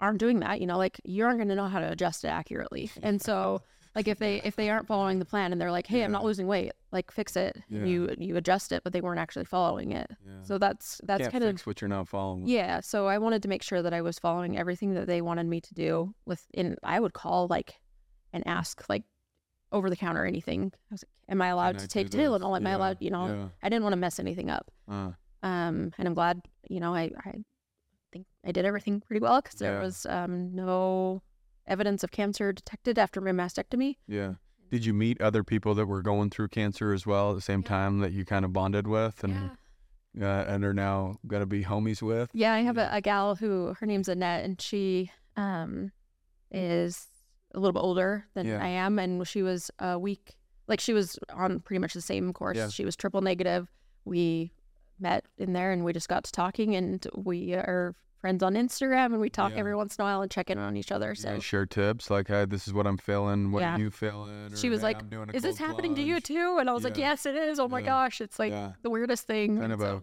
aren't 0.00 0.18
doing 0.18 0.40
that, 0.40 0.60
you 0.60 0.66
know, 0.66 0.78
like 0.78 1.00
you 1.04 1.24
aren't 1.24 1.38
going 1.38 1.48
to 1.48 1.54
know 1.54 1.68
how 1.68 1.80
to 1.80 1.90
adjust 1.90 2.24
it 2.24 2.28
accurately. 2.28 2.90
And 3.02 3.20
so, 3.20 3.62
like 3.94 4.08
if 4.08 4.18
they 4.18 4.42
if 4.44 4.56
they 4.56 4.68
aren't 4.68 4.86
following 4.86 5.18
the 5.18 5.24
plan 5.24 5.52
and 5.52 5.60
they're 5.60 5.70
like, 5.72 5.86
hey, 5.86 6.04
I'm 6.04 6.12
not 6.12 6.22
losing 6.22 6.46
weight, 6.46 6.72
like 6.92 7.10
fix 7.10 7.34
it. 7.34 7.56
Yeah. 7.70 7.84
You 7.84 8.14
you 8.18 8.36
adjust 8.36 8.72
it, 8.72 8.84
but 8.84 8.92
they 8.92 9.00
weren't 9.00 9.18
actually 9.20 9.46
following 9.46 9.92
it. 9.92 10.10
yeah. 10.26 10.42
So 10.42 10.58
that's 10.58 11.00
that's 11.04 11.22
Can't 11.22 11.32
kind 11.32 11.44
of 11.44 11.60
what 11.66 11.80
you're 11.80 11.88
not 11.88 12.06
following. 12.08 12.46
yeah, 12.46 12.80
so 12.80 13.06
I 13.06 13.16
wanted 13.18 13.42
to 13.44 13.48
make 13.48 13.62
sure 13.62 13.80
that 13.82 13.94
I 13.94 14.02
was 14.02 14.18
following 14.18 14.58
everything 14.58 14.92
that 14.94 15.06
they 15.06 15.22
wanted 15.22 15.46
me 15.46 15.60
to 15.62 15.72
do 15.74 16.14
with 16.26 16.44
in 16.52 16.76
I 16.82 17.00
would 17.00 17.14
call 17.14 17.46
like 17.48 17.76
and 18.34 18.46
ask 18.46 18.86
like 18.90 19.04
over 19.72 19.88
the 19.88 19.96
counter 19.96 20.26
anything. 20.26 20.72
I 20.74 20.94
was 20.94 21.02
like, 21.04 21.32
Am 21.32 21.40
I 21.40 21.48
allowed 21.48 21.76
Can 21.78 21.80
to 21.80 21.88
take? 21.88 22.10
Tylenol? 22.10 22.54
Am 22.56 22.66
I 22.66 22.72
allowed 22.72 22.98
you 23.00 23.10
know 23.10 23.26
yeah. 23.26 23.48
I 23.62 23.68
didn't 23.70 23.82
want 23.82 23.94
to 23.94 23.98
mess 24.00 24.18
anything 24.20 24.50
up. 24.50 24.70
Uh, 24.90 25.12
Um 25.42 25.92
and 25.96 26.06
I'm 26.06 26.14
glad, 26.14 26.42
you 26.68 26.80
know, 26.80 26.94
I, 26.94 27.10
I 27.24 27.32
think 28.12 28.26
I 28.44 28.52
did 28.52 28.64
everything 28.64 29.00
pretty 29.00 29.20
well 29.20 29.40
because 29.40 29.58
there 29.58 29.80
was 29.80 30.06
um 30.06 30.54
no 30.54 31.22
evidence 31.66 32.04
of 32.04 32.10
cancer 32.10 32.52
detected 32.52 32.98
after 32.98 33.20
my 33.20 33.32
mastectomy. 33.32 33.96
yeah. 34.06 34.34
Did 34.68 34.84
you 34.84 34.92
meet 34.92 35.20
other 35.20 35.44
people 35.44 35.74
that 35.76 35.86
were 35.86 36.02
going 36.02 36.28
through 36.30 36.48
cancer 36.48 36.92
as 36.92 37.06
well 37.06 37.30
at 37.30 37.34
the 37.36 37.40
same 37.40 37.62
Yeah. 37.62 37.68
time 37.68 38.00
that 38.00 38.12
you 38.12 38.24
kind 38.24 38.44
of 38.44 38.52
bonded 38.52 38.88
with 38.88 39.22
and 39.22 39.50
Yeah. 40.14 40.40
uh, 40.40 40.44
and 40.54 40.64
are 40.64 40.74
now 40.74 41.16
gonna 41.26 41.46
be 41.46 41.62
homies 41.64 42.02
with? 42.02 42.30
Yeah, 42.34 42.52
I 42.52 42.60
have 42.62 42.76
Yeah. 42.76 42.92
a, 42.94 42.98
a 42.98 43.00
gal 43.00 43.36
who 43.36 43.74
her 43.78 43.86
name's 43.86 44.08
Annette, 44.08 44.44
and 44.44 44.60
she 44.60 45.10
um 45.36 45.92
is 46.50 47.06
a 47.54 47.58
little 47.60 47.72
bit 47.72 47.80
older 47.84 48.26
than 48.34 48.46
Yeah. 48.46 48.62
I 48.62 48.68
am, 48.68 48.98
and 48.98 49.26
she 49.26 49.42
was 49.42 49.70
a 49.78 49.98
week 49.98 50.36
like 50.68 50.80
she 50.80 50.92
was 50.92 51.16
on 51.32 51.60
pretty 51.60 51.78
much 51.78 51.94
the 51.94 52.00
same 52.00 52.32
course. 52.32 52.56
Yeah. 52.56 52.68
She 52.68 52.84
was 52.84 52.96
triple 52.96 53.20
negative. 53.20 53.68
We 54.04 54.52
met 54.98 55.24
in 55.38 55.52
there, 55.52 55.72
and 55.72 55.84
we 55.84 55.92
just 55.92 56.08
got 56.08 56.24
to 56.24 56.32
talking, 56.32 56.74
and 56.76 57.06
we 57.14 57.54
are 57.54 57.94
friends 58.18 58.42
on 58.42 58.54
Instagram, 58.54 59.06
and 59.06 59.20
we 59.20 59.28
talk 59.28 59.52
Yeah. 59.52 59.58
every 59.58 59.76
once 59.76 59.96
in 59.96 60.02
a 60.02 60.04
while 60.04 60.22
and 60.22 60.30
check 60.30 60.50
in 60.50 60.58
on 60.58 60.76
each 60.76 60.90
other. 60.90 61.14
So 61.14 61.30
guys 61.34 61.44
share 61.44 61.66
tips 61.66 62.10
like, 62.10 62.28
hey, 62.28 62.44
this 62.46 62.66
is 62.66 62.72
what 62.74 62.86
I'm 62.86 62.96
feeling. 62.98 63.52
What 63.52 63.60
Yeah. 63.60 63.76
are 63.76 63.78
you 63.78 63.90
feeling? 63.90 64.54
she 64.56 64.68
was 64.70 64.80
"Hey, 64.80 64.94
like, 64.94 65.34
"Is 65.34 65.42
this 65.42 65.58
happening 65.58 65.94
to 65.96 66.02
you 66.02 66.20
too?" 66.20 66.56
And 66.58 66.68
I 66.68 66.72
was 66.72 66.82
like, 66.82 66.96
"Yes, 66.96 67.26
it 67.26 67.36
is. 67.36 67.58
Oh 67.60 67.68
my 67.68 67.80
Yeah. 67.80 67.86
gosh, 67.86 68.20
it's 68.20 68.38
like 68.38 68.52
Yeah. 68.52 68.72
the 68.82 68.90
weirdest 68.90 69.26
thing." 69.26 69.52
kind 69.58 69.64
And 69.64 69.72
of 69.74 69.80
so- 69.80 69.96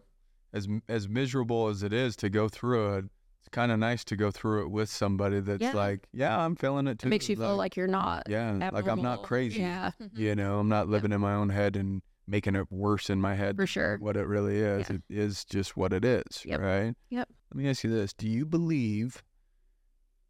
a 0.53 0.56
as 0.56 0.67
as 0.88 1.10
miserable 1.10 1.67
as 1.67 1.82
it 1.82 1.91
is 1.91 2.15
to 2.17 2.29
go 2.29 2.47
through 2.47 2.97
it. 2.97 3.06
It's 3.39 3.49
kind 3.49 3.71
of 3.71 3.79
nice 3.79 4.03
to 4.06 4.15
go 4.15 4.29
through 4.32 4.62
it 4.62 4.69
with 4.71 4.88
somebody 4.89 5.39
that's 5.41 5.62
Yeah. 5.62 5.73
like, 5.73 6.08
yeah, 6.13 6.39
I'm 6.39 6.56
feeling 6.56 6.86
it 6.88 6.99
too. 6.99 7.08
it 7.08 7.10
makes 7.10 7.27
you 7.27 7.36
feel 7.36 7.58
like 7.58 7.75
you're 7.75 7.88
not. 7.88 8.23
yeah, 8.29 8.69
like 8.71 8.88
I'm 8.88 9.01
not 9.01 9.23
crazy. 9.23 9.60
Yeah, 9.62 9.91
You 10.13 10.36
know, 10.36 10.60
I'm 10.60 10.69
not 10.69 10.88
living 10.95 11.12
in 11.12 11.19
my 11.19 11.34
own 11.34 11.49
head 11.49 11.75
and 11.75 12.03
making 12.28 12.56
it 12.56 12.72
worse 12.72 13.10
in 13.10 13.20
my 13.20 13.36
head. 13.36 13.56
for 13.58 13.68
sure. 13.68 13.98
What 14.00 14.16
it 14.18 14.28
really 14.28 14.58
is, 14.60 14.90
Yeah. 14.90 14.96
it 14.96 15.02
is 15.10 15.44
just 15.46 15.76
what 15.76 15.92
it 15.94 16.06
is, 16.06 16.24
Yep. 16.46 16.60
right? 16.60 16.96
Yep. 17.10 17.30
Let 17.52 17.58
me 17.58 17.70
ask 17.70 17.84
you 17.84 17.90
this: 17.92 18.14
Do 18.14 18.28
you 18.28 18.46
believe 18.46 19.22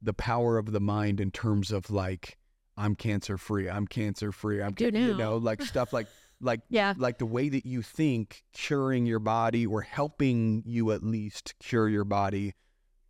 the 0.02 0.14
power 0.14 0.58
of 0.58 0.72
the 0.72 0.80
mind 0.82 1.20
in 1.22 1.32
terms 1.32 1.72
of 1.72 1.90
like, 1.90 2.38
I'm 2.76 2.96
cancer 2.96 3.38
free, 3.38 3.70
I'm 3.70 3.88
cancer 3.88 4.32
free, 4.32 4.62
I'm 4.62 4.74
ca- 4.74 4.92
you 4.92 5.16
know, 5.16 5.38
like 5.38 5.62
stuff 5.62 5.94
like 5.94 6.08
like 6.42 6.60
Yeah. 6.70 6.94
like 6.98 7.20
the 7.20 7.26
way 7.26 7.48
that 7.50 7.66
you 7.66 7.82
think 7.82 8.44
curing 8.54 9.06
your 9.06 9.20
body 9.20 9.66
or 9.66 9.82
helping 9.82 10.64
you 10.66 10.92
at 10.92 11.04
least 11.04 11.54
cure 11.60 11.88
your 11.88 12.04
body 12.04 12.54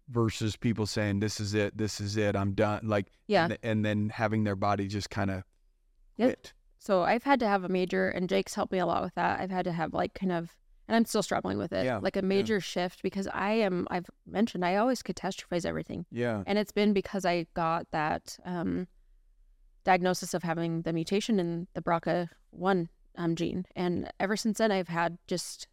versus 0.10 0.56
people 0.58 0.86
saying 0.86 1.20
this 1.22 1.40
is 1.40 1.54
it 1.54 1.76
this 1.78 2.02
is 2.02 2.18
it 2.18 2.36
i'm 2.36 2.54
done 2.54 2.82
like 2.86 3.08
Yeah. 3.28 3.46
and, 3.46 3.58
and 3.64 3.86
then 3.86 4.10
having 4.10 4.44
their 4.44 4.58
body 4.58 4.88
just 4.88 5.10
kind 5.10 5.32
of 5.32 5.44
Yep. 6.18 6.48
So 6.84 7.04
I've 7.04 7.24
had 7.24 7.40
to 7.40 7.48
have 7.48 7.64
a 7.64 7.70
major, 7.70 8.10
and 8.10 8.28
Jake's 8.28 8.54
helped 8.54 8.74
me 8.74 8.80
a 8.80 8.86
lot 8.86 9.04
with 9.04 9.16
that. 9.16 9.40
I've 9.40 9.52
had 9.52 9.64
to 9.64 9.72
have 9.72 9.94
like 9.94 10.14
kind 10.14 10.34
of, 10.34 10.54
and 10.90 10.98
I'm 10.98 11.06
still 11.06 11.24
struggling 11.24 11.58
with 11.58 11.72
it, 11.72 11.86
Yeah, 11.86 12.00
like 12.00 12.18
a 12.18 12.22
major 12.22 12.60
shift 12.60 13.02
because 13.02 13.26
I 13.34 13.52
am. 13.54 13.88
I've 13.90 14.10
mentioned 14.28 14.66
I 14.66 14.76
always 14.76 15.02
catastrophize 15.02 15.66
everything, 15.66 16.06
yeah 16.12 16.44
and 16.46 16.60
it's 16.60 16.74
been 16.74 16.92
because 16.92 17.24
I 17.24 17.48
got 17.54 17.90
that 17.92 18.38
um, 18.44 18.88
diagnosis 19.86 20.34
of 20.34 20.44
having 20.44 20.82
the 20.82 20.92
mutation 20.92 21.40
in 21.40 21.68
the 21.74 21.82
BRCA 21.82 22.28
one 22.50 22.90
um, 23.18 23.38
gene, 23.38 23.66
and 23.78 24.12
ever 24.20 24.36
since 24.36 24.58
then 24.58 24.70
I've 24.74 24.90
had 24.90 25.18
just 25.26 25.68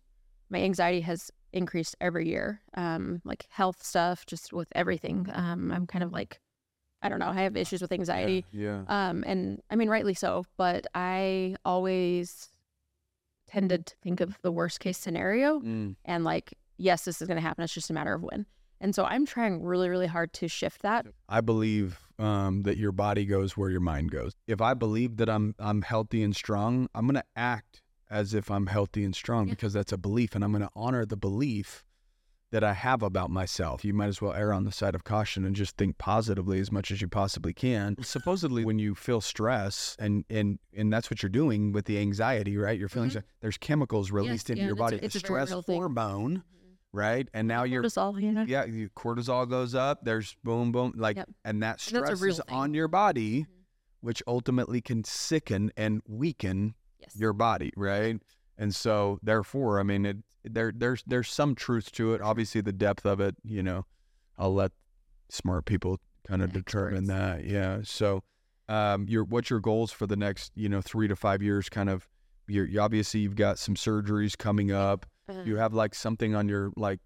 my 0.49 0.61
anxiety 0.61 1.01
has 1.01 1.33
increased 1.53 1.97
every 2.01 2.29
year, 2.29 2.61
um, 2.75 3.21
like 3.25 3.47
health 3.51 3.83
stuff, 3.85 4.27
just 4.27 4.53
with 4.53 4.69
everything. 4.77 5.27
Um, 5.33 5.73
I'm 5.73 5.89
kind 5.89 6.05
of 6.05 6.13
like, 6.13 6.41
I 7.03 7.09
don't 7.09 7.19
know, 7.19 7.29
I 7.29 7.43
have 7.43 7.57
issues 7.57 7.81
with 7.83 7.93
anxiety. 7.93 8.45
yeah 8.53 8.83
Um, 8.89 9.25
and 9.27 9.63
I 9.71 9.77
mean, 9.77 9.89
rightly 9.89 10.15
so, 10.15 10.45
but 10.57 10.87
I 10.95 11.57
always 11.65 12.49
tended 13.49 13.87
to 13.87 13.95
think 14.03 14.21
of 14.21 14.39
the 14.43 14.53
worst 14.53 14.81
case 14.81 14.99
scenario 14.99 15.61
Mm, 15.61 15.97
and 16.05 16.25
like, 16.25 16.55
yes, 16.77 17.05
this 17.05 17.21
is 17.21 17.27
going 17.27 17.37
to 17.37 17.43
happen. 17.43 17.65
It's 17.65 17.75
just 17.75 17.91
a 17.91 17.93
matter 17.93 18.15
of 18.15 18.23
when. 18.23 18.47
And 18.83 18.95
so 18.95 19.05
I'm 19.05 19.27
trying 19.27 19.63
really, 19.63 19.89
really 19.89 20.07
hard 20.07 20.33
to 20.35 20.49
shift 20.49 20.83
that. 20.83 21.07
i 21.29 21.41
believe 21.41 21.99
um, 22.19 22.63
that 22.63 22.77
your 22.77 22.93
body 22.93 23.25
goes 23.25 23.57
where 23.57 23.71
your 23.71 23.81
mind 23.81 24.11
goes 24.11 24.33
if 24.47 24.61
i 24.61 24.75
believe 24.75 25.17
that 25.17 25.29
i'm 25.31 25.55
i'm 25.59 25.81
healthy 25.83 26.23
and 26.23 26.37
strong 26.37 26.87
i'm 26.95 27.07
going 27.07 27.15
to 27.15 27.25
act 27.35 27.81
as 28.11 28.35
if 28.35 28.51
i'm 28.51 28.67
healthy 28.67 29.05
and 29.05 29.15
strong 29.17 29.47
Yeah. 29.49 29.55
because 29.55 29.73
that's 29.73 29.93
a 29.93 29.97
belief 29.97 30.35
and 30.35 30.45
i'm 30.45 30.53
going 30.53 30.63
to 30.63 30.71
honor 30.77 31.07
the 31.07 31.17
belief 31.17 31.83
that 32.53 32.65
I 32.65 32.73
have 32.73 33.03
about 33.03 33.31
myself. 33.31 33.85
You 33.85 33.95
might 33.95 34.09
as 34.09 34.21
well 34.21 34.33
err 34.33 34.53
on 34.53 34.65
the 34.65 34.73
side 34.73 34.95
of 34.95 35.05
caution 35.05 35.45
and 35.45 35.55
just 35.55 35.77
think 35.77 35.99
positively 35.99 36.59
as 36.61 36.73
much 36.73 36.91
as 36.91 37.01
you 37.01 37.09
possibly 37.09 37.53
can. 37.55 37.97
Supposedly, 38.03 38.65
when 38.65 38.79
you 38.79 38.95
feel 38.95 39.21
stress 39.21 39.97
and 39.99 40.25
and 40.29 40.59
and 40.77 40.93
that's 40.93 41.11
what 41.11 41.23
you're 41.23 41.31
doing 41.31 41.73
with 41.73 41.85
the 41.85 41.99
anxiety, 41.99 42.57
right? 42.57 42.79
Your 42.79 42.89
feelings. 42.89 43.15
Mhm. 43.15 43.23
There's 43.41 43.57
chemicals 43.57 44.11
released 44.11 44.51
into 44.51 44.63
yeah, 44.63 44.67
your 44.69 44.73
it's 44.75 44.81
a- 44.81 44.83
body. 44.83 44.97
it's 45.03 45.15
the 45.15 45.19
a 45.19 45.21
stress 45.21 45.51
real 45.51 45.63
thing. 45.63 45.77
hormone, 45.77 46.43
right? 46.93 47.29
And 47.33 47.47
now 47.47 47.63
you're 47.63 47.83
cortisol, 47.85 48.21
you 48.21 48.33
know? 48.33 48.43
yeah, 48.43 48.65
your 48.65 48.89
cortisol 48.91 49.49
goes 49.49 49.75
up. 49.77 50.05
There's 50.05 50.37
boom, 50.43 50.73
boom, 50.73 50.95
like, 50.97 51.17
Yep. 51.19 51.29
and 51.45 51.63
that 51.63 51.73
And 51.75 51.81
stress 51.81 52.21
real 52.21 52.31
is 52.33 52.41
thing. 52.49 52.57
on 52.57 52.75
your 52.75 52.89
body, 52.89 53.43
Mhm. 53.43 53.47
which 54.01 54.23
ultimately 54.27 54.81
can 54.81 55.05
sicken 55.05 55.71
and 55.77 56.03
weaken 56.09 56.75
Yes. 56.99 57.15
your 57.17 57.33
body, 57.33 57.73
right? 57.77 58.21
And 58.61 58.75
so, 58.75 59.19
therefore, 59.23 59.81
I 59.81 59.83
mean, 59.83 60.05
it 60.07 60.19
there 60.45 60.71
there's 60.75 61.03
there's 61.07 61.31
some 61.33 61.55
truth 61.55 61.91
to 61.93 62.13
it. 62.15 62.21
Obviously, 62.21 62.61
the 62.61 62.73
depth 62.75 63.05
of 63.07 63.19
it, 63.21 63.35
you 63.43 63.63
know, 63.63 63.87
I'll 64.39 64.55
let 64.55 64.71
smart 65.31 65.65
people 65.65 65.99
kind 66.29 66.43
of 66.43 66.53
determine 66.53 67.07
that. 67.07 67.45
Yeah. 67.45 67.81
So, 67.85 68.23
um, 68.69 69.07
your 69.09 69.25
what's 69.25 69.49
your 69.51 69.61
goals 69.61 69.91
for 69.91 70.07
the 70.07 70.17
next 70.17 70.53
you 70.55 70.69
know 70.69 70.83
three 70.83 71.09
to 71.09 71.17
five 71.17 71.43
years? 71.43 71.71
Kind 71.71 71.89
of, 71.89 72.07
you're 72.49 72.67
you, 72.67 72.81
obviously 72.81 73.21
you've 73.21 73.35
got 73.35 73.59
some 73.59 73.75
surgeries 73.75 74.37
coming 74.37 74.71
up. 74.71 75.07
Uh, 75.29 75.43
You 75.47 75.57
have 75.57 75.73
like 75.73 75.95
something 75.95 76.35
on 76.35 76.47
your 76.47 76.71
like 76.77 77.01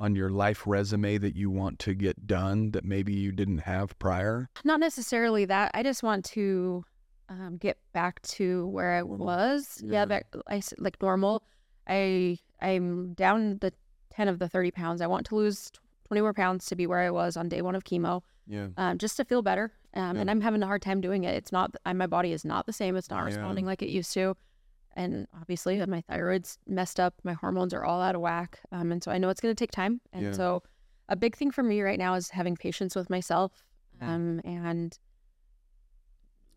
on 0.00 0.14
your 0.16 0.30
life 0.30 0.64
resume 0.66 1.18
that 1.18 1.36
you 1.36 1.50
want 1.50 1.78
to 1.80 1.94
get 1.94 2.26
done 2.26 2.70
that 2.72 2.84
maybe 2.84 3.12
you 3.12 3.30
didn't 3.32 3.58
have 3.58 3.96
prior. 4.00 4.48
not 4.64 4.80
necessarily 4.80 5.44
that. 5.44 5.70
I 5.74 5.82
just 5.84 6.02
want 6.02 6.24
to 6.26 6.84
um, 7.28 7.56
get 7.56 7.78
back 7.92 8.20
to 8.22 8.66
where 8.68 8.92
I 8.92 9.02
was. 9.02 9.80
Yeah. 9.84 9.92
Yeah, 9.92 10.04
back 10.06 10.26
I 10.48 10.62
like 10.78 11.00
normal. 11.02 11.42
I 11.86 12.38
I'm 12.60 13.14
down 13.14 13.58
the 13.60 13.72
ten 14.10 14.28
of 14.28 14.38
the 14.38 14.48
thirty 14.48 14.70
pounds. 14.70 15.00
I 15.00 15.06
want 15.06 15.26
to 15.26 15.36
lose 15.36 15.70
twenty 16.06 16.20
more 16.20 16.34
pounds 16.34 16.66
to 16.66 16.76
be 16.76 16.86
where 16.86 17.00
I 17.00 17.10
was 17.10 17.36
on 17.36 17.48
day 17.48 17.62
one 17.62 17.74
of 17.74 17.84
chemo, 17.84 18.22
Yeah. 18.46 18.68
um, 18.76 18.98
just 18.98 19.16
to 19.18 19.24
feel 19.24 19.42
better. 19.42 19.72
Um, 19.94 20.14
Yeah. 20.16 20.22
And 20.22 20.30
I'm 20.30 20.40
having 20.40 20.62
a 20.62 20.66
hard 20.66 20.82
time 20.82 21.00
doing 21.00 21.24
it. 21.24 21.34
It's 21.34 21.52
not. 21.52 21.74
I, 21.86 21.92
my 21.92 22.06
body 22.06 22.32
is 22.32 22.44
not 22.44 22.66
the 22.66 22.72
same. 22.72 22.96
It's 22.96 23.10
not 23.10 23.24
responding 23.24 23.64
like 23.66 23.82
it 23.82 23.88
used 23.90 24.12
to. 24.14 24.36
And 24.94 25.28
obviously, 25.40 25.80
uh, 25.80 25.86
my 25.86 26.00
thyroid's 26.00 26.58
messed 26.66 26.98
up. 26.98 27.14
My 27.22 27.34
hormones 27.34 27.72
are 27.72 27.84
all 27.84 28.00
out 28.00 28.14
of 28.16 28.20
whack. 28.20 28.58
Um, 28.72 28.90
and 28.90 29.02
so 29.02 29.12
I 29.12 29.18
know 29.18 29.28
it's 29.28 29.40
going 29.40 29.54
to 29.54 29.58
take 29.58 29.70
time. 29.70 30.00
And 30.12 30.34
so, 30.34 30.62
a 31.08 31.14
big 31.14 31.36
thing 31.36 31.50
for 31.52 31.62
me 31.62 31.82
right 31.82 31.98
now 31.98 32.14
is 32.14 32.30
having 32.30 32.56
patience 32.56 32.96
with 32.96 33.08
myself. 33.08 33.64
Mm. 34.02 34.08
Um, 34.08 34.40
and 34.44 34.98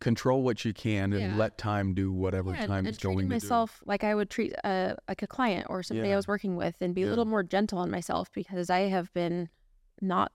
Control 0.02 0.42
what 0.42 0.66
you 0.66 0.74
can 0.74 1.14
and 1.14 1.22
Yeah. 1.22 1.36
let 1.38 1.58
time 1.58 1.94
do 1.94 2.12
whatever 2.12 2.52
Yeah, 2.54 2.66
time 2.66 2.86
is 2.88 2.98
going 2.98 3.30
myself 3.30 3.82
like 3.86 4.04
I 4.04 4.14
would 4.16 4.30
treat 4.30 4.54
uh, 4.64 4.96
like 5.08 5.22
a 5.22 5.28
client 5.28 5.68
or 5.70 5.84
somebody 5.84 6.10
Yeah. 6.10 6.16
I 6.16 6.18
was 6.18 6.28
working 6.28 6.56
with, 6.58 6.76
and 6.82 6.94
be 6.94 7.04
a 7.04 7.08
little 7.08 7.26
more 7.26 7.44
gentle 7.44 7.78
on 7.78 7.90
myself 7.92 8.30
because 8.34 8.70
I 8.70 8.80
have 8.90 9.14
been 9.14 9.48
not 10.02 10.32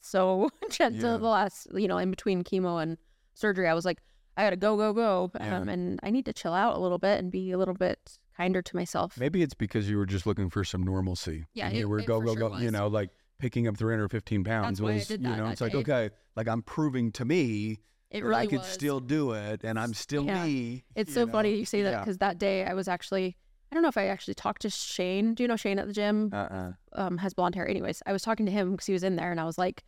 so 0.00 0.48
gentle 0.70 1.18
the 1.18 1.26
last, 1.26 1.66
you 1.74 1.88
know, 1.88 1.98
in 1.98 2.10
between 2.10 2.44
chemo 2.44 2.82
and 2.82 2.96
surgery. 3.34 3.68
I 3.68 3.74
was 3.74 3.84
like, 3.84 3.98
I 4.36 4.44
gotta 4.44 4.56
go, 4.56 4.76
go, 4.76 4.92
go, 4.94 5.30
um, 5.40 5.68
and 5.68 5.98
I 6.04 6.10
need 6.10 6.24
to 6.26 6.32
chill 6.32 6.54
out 6.54 6.76
a 6.76 6.80
little 6.80 6.98
bit 6.98 7.18
and 7.18 7.30
be 7.32 7.50
a 7.50 7.58
little 7.58 7.74
bit 7.74 7.98
kinder 8.36 8.62
to 8.62 8.76
myself. 8.76 9.18
Maybe 9.18 9.42
it's 9.42 9.54
because 9.54 9.90
you 9.90 9.98
were 9.98 10.06
just 10.06 10.24
looking 10.24 10.48
for 10.50 10.62
some 10.64 10.82
normalcy. 10.84 11.44
Yeah, 11.52 11.66
and 11.66 11.76
it- 11.76 11.80
you 11.80 11.88
were 11.88 12.00
go 12.02 12.20
go 12.20 12.34
sure 12.34 12.48
go. 12.50 12.56
You 12.58 12.70
know, 12.70 12.86
like 12.86 13.10
picking 13.40 13.66
up 13.66 13.76
315 13.76 14.44
pounds 14.44 14.80
why 14.80 14.90
I 14.92 14.94
was. 14.94 15.10
you 15.10 15.18
know, 15.18 15.44
that 15.44 15.52
it's 15.52 15.60
like 15.60 15.74
okay, 15.74 16.10
like 16.36 16.46
I'm 16.46 16.62
proving 16.62 17.10
to 17.12 17.24
me 17.24 17.80
It 18.10 18.24
really 18.24 18.42
I 18.42 18.46
could 18.46 18.58
was. 18.58 18.66
still 18.68 18.98
do 19.00 19.32
it, 19.32 19.62
and 19.62 19.78
I'm 19.78 19.94
still 19.94 20.24
Yeah. 20.24 20.44
me. 20.44 20.84
It's 20.94 21.14
so 21.14 21.24
know? 21.24 21.32
funny 21.32 21.54
you 21.54 21.64
say 21.64 21.82
that 21.82 21.90
Yeah. 21.92 21.98
because 22.00 22.18
that 22.18 22.38
day 22.38 22.64
I 22.64 22.74
was 22.74 22.88
actually. 22.88 23.36
I 23.70 23.76
don't 23.76 23.82
know 23.84 23.88
if 23.88 23.96
I 23.96 24.06
actually 24.08 24.34
talked 24.34 24.62
to 24.62 24.70
Shane. 24.70 25.34
Do 25.34 25.44
you 25.44 25.48
know 25.48 25.54
Shane 25.54 25.78
at 25.78 25.86
the 25.86 25.92
gym? 25.92 26.30
Uh-uh. 26.32 26.72
um, 26.94 27.18
has 27.18 27.34
blonde 27.34 27.54
hair. 27.54 27.68
Anyways, 27.68 28.02
I 28.04 28.12
was 28.12 28.20
talking 28.22 28.44
to 28.46 28.50
him 28.52 28.72
because 28.72 28.86
he 28.86 28.92
was 28.92 29.04
in 29.04 29.14
there, 29.14 29.30
and 29.30 29.38
I 29.38 29.44
was 29.44 29.58
like, 29.58 29.84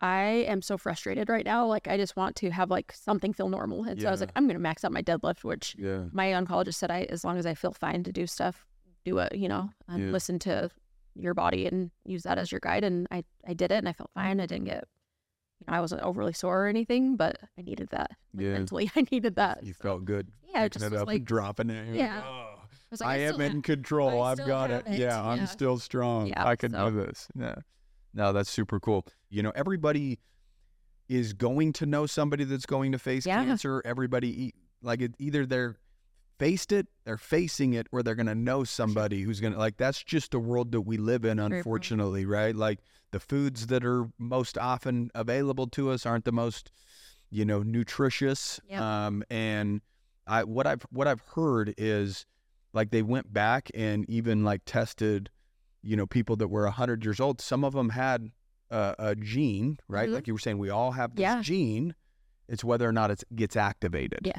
I 0.00 0.46
am 0.48 0.62
so 0.62 0.78
frustrated 0.78 1.28
right 1.28 1.44
now. 1.44 1.66
Like, 1.66 1.88
I 1.88 1.98
just 1.98 2.16
want 2.16 2.36
to 2.36 2.50
have 2.50 2.70
like 2.70 2.90
something 2.92 3.34
feel 3.34 3.50
normal. 3.50 3.84
And 3.84 4.00
so 4.00 4.08
I 4.08 4.10
was 4.12 4.20
like, 4.20 4.30
I'm 4.34 4.46
gonna 4.46 4.58
max 4.60 4.82
out 4.84 4.92
my 4.92 5.02
deadlift, 5.02 5.44
which 5.44 5.76
Yeah. 5.78 6.04
my 6.10 6.28
oncologist 6.28 6.76
said, 6.76 6.90
I 6.90 7.02
as 7.10 7.22
long 7.24 7.36
as 7.36 7.44
I 7.44 7.52
feel 7.54 7.72
fine 7.72 8.02
to 8.04 8.12
do 8.12 8.26
stuff, 8.26 8.64
do 9.04 9.18
it. 9.18 9.34
You 9.34 9.48
know, 9.48 9.70
and 9.88 10.04
Yeah. 10.06 10.10
listen 10.10 10.38
to 10.40 10.70
your 11.14 11.34
body 11.34 11.66
and 11.66 11.90
use 12.04 12.22
that 12.22 12.38
as 12.38 12.50
your 12.50 12.60
guide. 12.60 12.84
And 12.84 13.06
I 13.10 13.24
I 13.46 13.52
did 13.52 13.70
it, 13.72 13.76
and 13.78 13.88
I 13.88 13.92
felt 13.92 14.10
fine. 14.14 14.40
I 14.40 14.46
didn't 14.46 14.66
get. 14.66 14.84
You 15.60 15.64
know, 15.72 15.76
I 15.78 15.80
wasn't 15.80 16.02
overly 16.02 16.32
sore 16.32 16.64
or 16.64 16.66
anything, 16.68 17.16
but 17.16 17.38
I 17.58 17.62
needed 17.62 17.88
that. 17.90 18.10
Like, 18.34 18.44
Yeah. 18.44 18.52
Mentally, 18.52 18.90
I 18.96 19.04
needed 19.10 19.36
that. 19.36 19.62
You 19.64 19.72
So, 19.74 19.82
felt 19.82 20.04
good. 20.04 20.28
Yeah, 20.50 20.68
just 20.68 20.84
it 20.84 20.92
up 20.94 21.06
like- 21.06 21.18
and 21.18 21.26
dropping 21.26 21.70
it. 21.70 21.86
You're 21.86 21.96
like, 21.96 21.98
Yeah. 21.98 22.22
"Oh, 22.24 22.54
I 22.90 22.96
like, 23.00 23.02
I, 23.02 23.12
I 23.14 23.16
am 23.18 23.40
in 23.40 23.62
control. 23.62 24.22
I've 24.22 24.38
got 24.38 24.70
it. 24.70 24.84
it. 24.86 24.98
Yeah, 24.98 25.22
I'm 25.22 25.46
still 25.46 25.78
strong. 25.78 26.28
Yeah, 26.28 26.46
I 26.46 26.56
can 26.56 26.72
so- 26.72 26.90
do 26.90 27.04
this. 27.04 27.28
Yeah. 27.38 27.56
No, 28.14 28.32
that's 28.32 28.50
super 28.50 28.80
cool. 28.80 29.06
You 29.30 29.42
know, 29.42 29.52
everybody 29.54 30.18
is 31.08 31.32
going 31.34 31.72
to 31.74 31.86
know 31.86 32.06
somebody 32.06 32.44
that's 32.44 32.66
going 32.66 32.92
to 32.92 32.98
face 32.98 33.26
Yeah. 33.26 33.44
cancer. 33.44 33.82
Everybody, 33.84 34.54
like, 34.82 35.00
it, 35.02 35.14
either 35.18 35.44
they're 35.46 35.76
faced 36.38 36.72
it, 36.72 36.86
they're 37.04 37.16
facing 37.18 37.72
it, 37.74 37.86
or 37.92 38.02
they're 38.02 38.14
going 38.14 38.26
to 38.26 38.34
know 38.34 38.64
somebody 38.64 39.22
who's 39.22 39.40
going 39.40 39.52
to, 39.52 39.58
like, 39.58 39.76
that's 39.76 40.02
just 40.02 40.30
the 40.30 40.38
world 40.38 40.72
that 40.72 40.82
we 40.82 40.96
live 40.96 41.24
in, 41.24 41.38
unfortunately, 41.38 42.24
right? 42.26 42.54
Like, 42.54 42.80
the 43.10 43.20
foods 43.20 43.66
that 43.68 43.84
are 43.84 44.06
most 44.18 44.56
often 44.58 45.10
available 45.14 45.66
to 45.68 45.90
us 45.90 46.04
aren't 46.06 46.24
the 46.24 46.32
most, 46.32 46.70
you 47.30 47.44
know, 47.44 47.62
nutritious. 47.62 48.60
Yep. 48.68 48.80
Um, 48.80 49.24
and 49.30 49.80
I, 50.26 50.44
what 50.44 50.66
I've, 50.66 50.82
what 50.90 51.06
I've 51.08 51.22
heard 51.34 51.74
is, 51.78 52.26
like 52.74 52.90
they 52.90 53.02
went 53.02 53.32
back 53.32 53.70
and 53.74 54.04
even 54.10 54.44
like 54.44 54.60
tested 54.66 55.30
you 55.82 55.96
know 55.96 56.06
people 56.06 56.36
that 56.36 56.48
were 56.48 56.64
100 56.64 57.02
years 57.02 57.18
old 57.18 57.40
some 57.40 57.64
of 57.64 57.72
them 57.72 57.88
had 57.88 58.30
a, 58.70 58.94
a 58.98 59.16
gene 59.16 59.78
right 59.88 60.10
Mhm. 60.10 60.12
like 60.12 60.26
you 60.26 60.34
were 60.34 60.38
saying 60.38 60.58
we 60.58 60.68
all 60.68 60.92
have 60.92 61.14
this 61.14 61.22
Yeah. 61.22 61.40
gene 61.40 61.94
it's 62.46 62.62
whether 62.62 62.86
or 62.86 62.92
not 62.92 63.10
it 63.10 63.24
gets 63.34 63.56
activated 63.56 64.20
Yeah. 64.22 64.38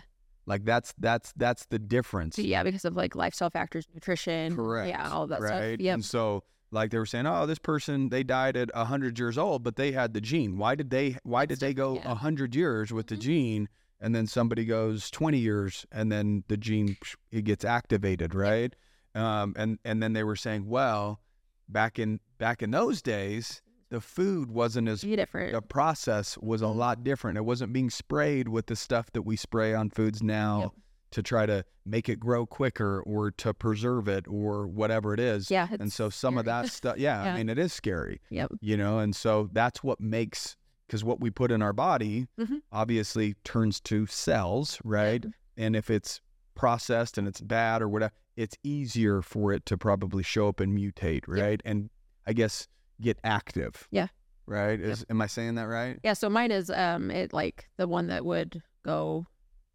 Like 0.50 0.66
that's 0.66 0.94
that's 0.98 1.32
that's 1.38 1.66
the 1.68 1.80
difference 1.80 2.38
Yeah, 2.38 2.64
because 2.64 2.84
of 2.84 2.96
like 2.96 3.16
lifestyle 3.16 3.50
factors, 3.50 3.88
nutrition. 3.94 4.56
correct 4.56 4.90
Yeah, 4.90 5.10
all 5.10 5.28
that 5.28 5.40
right 5.42 5.76
stuff. 5.76 5.80
Yep. 5.80 5.94
and 5.94 6.04
so 6.06 6.44
like 6.72 6.92
they 6.92 6.98
were 6.98 7.06
saying 7.06 7.26
oh 7.28 7.46
this 7.46 7.60
person 7.60 8.10
they 8.10 8.24
died 8.24 8.58
at 8.58 8.70
100 8.76 9.18
years 9.18 9.38
old 9.38 9.64
but 9.64 9.76
they 9.76 9.92
had 9.92 10.14
the 10.14 10.22
gene 10.22 10.58
why 10.58 10.76
did 10.76 10.90
they 10.90 11.18
why 11.24 11.46
did 11.46 11.60
they 11.60 11.74
go 11.74 11.96
yeah. 11.96 12.08
100 12.10 12.54
years 12.56 12.92
with 12.92 13.08
the 13.08 13.16
Mhm. 13.16 13.22
gene 13.22 13.70
and 14.02 14.14
then 14.16 14.28
somebody 14.28 14.66
goes 14.66 15.10
20 15.12 15.38
years 15.38 15.86
and 15.92 16.12
then 16.12 16.44
the 16.48 16.58
gene 16.58 16.98
it 17.32 17.44
gets 17.44 17.64
activated 17.66 18.34
right 18.36 18.76
um, 19.16 19.54
and 19.58 19.80
and 19.86 20.02
then 20.04 20.14
they 20.14 20.24
were 20.24 20.36
saying 20.36 20.68
well 20.68 21.20
back 21.68 21.98
in 22.00 22.20
back 22.38 22.62
in 22.62 22.72
those 22.72 23.02
days 23.02 23.62
the 23.90 24.00
food 24.02 24.50
wasn't 24.52 24.88
as 24.88 25.02
different. 25.02 25.52
the 25.54 25.62
process 25.62 26.38
was 26.38 26.62
a 26.62 26.66
Mhm. 26.66 26.76
lot 26.76 27.04
different 27.04 27.38
it 27.38 27.46
wasn't 27.46 27.74
being 27.74 27.90
sprayed 27.90 28.48
with 28.48 28.68
the 28.68 28.76
stuff 28.76 29.12
that 29.14 29.24
we 29.24 29.36
spray 29.36 29.74
on 29.74 29.90
foods 29.90 30.22
now 30.24 30.60
Yep. 30.62 30.72
to 31.12 31.24
try 31.24 31.46
to 31.48 31.66
make 31.86 32.08
it 32.08 32.20
grow 32.20 32.46
quicker 32.46 33.02
or 33.02 33.32
to 33.32 33.54
preserve 33.54 34.08
it 34.08 34.28
or 34.28 34.68
whatever 34.68 35.14
it 35.14 35.20
is 35.20 35.50
Yeah. 35.50 35.68
and 35.80 35.92
so 35.92 36.10
some 36.10 36.38
of 36.38 36.46
that 36.46 36.68
stuff 36.68 36.98
yeah, 36.98 37.24
Yeah. 37.26 37.34
i 37.34 37.38
mean 37.38 37.50
it 37.50 37.58
is 37.58 37.74
scary 37.74 38.22
Yep. 38.30 38.52
you 38.62 38.78
know 38.78 39.00
and 39.00 39.16
so 39.16 39.50
that's 39.52 39.84
what 39.84 40.00
makes 40.00 40.56
because 40.86 41.04
what 41.04 41.20
we 41.20 41.30
put 41.32 41.52
in 41.52 41.62
our 41.62 41.74
body 41.74 42.28
Mhm. 42.40 42.62
obviously 42.72 43.36
turns 43.44 43.80
to 43.82 44.06
cells 44.06 44.80
right 44.84 45.26
and 45.58 45.76
if 45.76 45.90
it's 45.90 46.22
processed 46.56 47.18
and 47.18 47.28
it's 47.28 47.42
bad 47.42 47.82
or 47.82 47.88
whatever 47.90 48.14
it's 48.36 48.56
easier 48.64 49.22
for 49.22 49.52
it 49.52 49.66
to 49.66 49.78
probably 49.78 50.22
show 50.24 50.48
up 50.48 50.60
and 50.60 50.78
mutate 50.78 51.24
right 51.28 51.62
and 51.66 51.90
i 52.28 52.34
guess 52.34 52.68
get 53.02 53.18
active 53.24 53.88
Yeah. 53.92 54.08
right 54.46 54.80
is 54.80 55.06
am 55.10 55.22
i 55.22 55.28
saying 55.28 55.56
that 55.56 55.68
right 55.68 56.00
Yeah. 56.04 56.14
So 56.14 56.30
mine 56.30 56.52
is 56.52 56.70
um 56.70 57.12
it 57.12 57.34
like 57.34 57.70
the 57.78 57.88
one 57.88 58.08
that 58.08 58.26
would 58.26 58.62
go 58.84 59.26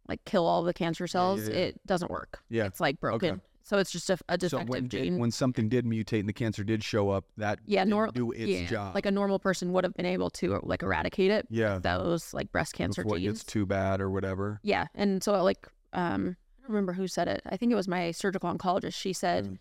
like 0.07 0.23
kill 0.25 0.45
all 0.45 0.61
the 0.63 0.73
cancer 0.73 1.07
cells. 1.07 1.47
yeah, 1.47 1.53
yeah. 1.53 1.59
It 1.61 1.81
doesn't 1.87 2.11
work. 2.11 2.39
yeah 2.49 2.65
It's 2.65 2.79
like 2.79 2.99
broken. 2.99 3.41
So 3.63 3.79
it's 3.79 3.91
just 3.91 4.07
a, 4.11 4.17
a 4.29 4.33
so 4.39 4.59
defective 4.59 4.67
when, 4.69 4.89
gene. 4.89 5.17
when 5.17 5.31
something 5.31 5.67
did 5.69 5.85
mutate 5.85 6.19
and 6.19 6.29
the 6.29 6.33
cancer 6.33 6.63
did 6.63 6.83
show 6.83 7.09
up 7.09 7.25
that 7.37 7.57
yeah, 7.65 7.81
didn't 7.81 7.89
nor- 7.89 8.07
do 8.11 8.31
its 8.31 8.47
yeah, 8.47 8.65
job 8.67 8.93
Like 8.93 9.07
a 9.07 9.11
normal 9.11 9.39
person 9.39 9.73
would 9.73 9.83
have 9.83 9.95
been 9.95 10.05
able 10.05 10.29
to 10.31 10.59
like 10.61 10.83
eradicate 10.83 11.31
it. 11.31 11.47
yeah 11.49 11.79
Those 11.79 12.31
like 12.35 12.51
breast 12.51 12.73
cancer 12.75 13.01
before 13.03 13.17
genes. 13.17 13.39
gets 13.39 13.43
too 13.43 13.65
bad 13.65 14.01
or 14.01 14.11
whatever 14.11 14.59
Yeah, 14.61 14.85
and 14.93 15.23
so 15.23 15.41
like 15.43 15.67
um 15.93 16.37
I 16.59 16.67
don't 16.67 16.75
remember 16.75 16.93
who 16.93 17.07
said 17.07 17.27
it. 17.27 17.41
I 17.47 17.57
think 17.57 17.71
it 17.71 17.75
was 17.75 17.87
my 17.87 18.11
surgical 18.11 18.51
oncologist. 18.53 18.93
She 18.95 19.13
said 19.13 19.45
Mm. 19.45 19.57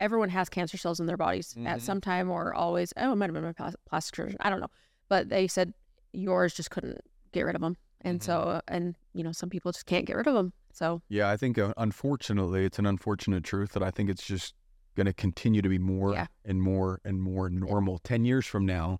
Everyone 0.00 0.28
has 0.30 0.48
cancer 0.48 0.76
cells 0.76 0.98
in 1.00 1.06
their 1.06 1.16
bodies 1.16 1.54
Mhm. 1.54 1.66
at 1.66 1.82
some 1.82 2.00
time 2.00 2.30
or 2.30 2.54
always. 2.54 2.92
Oh, 2.96 3.12
it 3.12 3.16
might 3.16 3.26
have 3.26 3.34
been 3.34 3.44
my 3.44 3.72
plastic 3.88 4.16
surgeon. 4.16 4.36
I 4.40 4.50
don't 4.50 4.60
know, 4.60 4.70
but 5.08 5.28
they 5.28 5.46
said 5.46 5.74
yours 6.12 6.54
just 6.54 6.70
couldn't 6.70 6.98
get 7.32 7.42
rid 7.42 7.54
of 7.54 7.60
them, 7.62 7.76
and 8.00 8.20
Mhm. 8.20 8.24
so 8.24 8.60
and 8.66 8.96
you 9.12 9.22
know 9.22 9.32
some 9.32 9.50
people 9.50 9.72
just 9.72 9.86
can't 9.86 10.06
get 10.06 10.16
rid 10.16 10.26
of 10.26 10.34
them. 10.34 10.52
So 10.72 11.02
Yeah, 11.08 11.28
I 11.30 11.36
think 11.36 11.58
uh, 11.58 11.74
unfortunately, 11.76 12.64
it's 12.64 12.78
an 12.78 12.86
unfortunate 12.86 13.44
truth 13.44 13.72
that 13.72 13.82
I 13.82 13.90
think 13.90 14.08
it's 14.10 14.24
just 14.26 14.54
going 14.96 15.06
to 15.06 15.12
continue 15.12 15.62
to 15.62 15.68
be 15.68 15.78
more 15.78 16.12
Yeah. 16.12 16.26
and 16.44 16.60
more 16.62 17.00
and 17.04 17.20
more 17.22 17.48
normal. 17.50 17.98
10 17.98 18.24
years 18.24 18.46
from 18.46 18.66
now, 18.66 18.98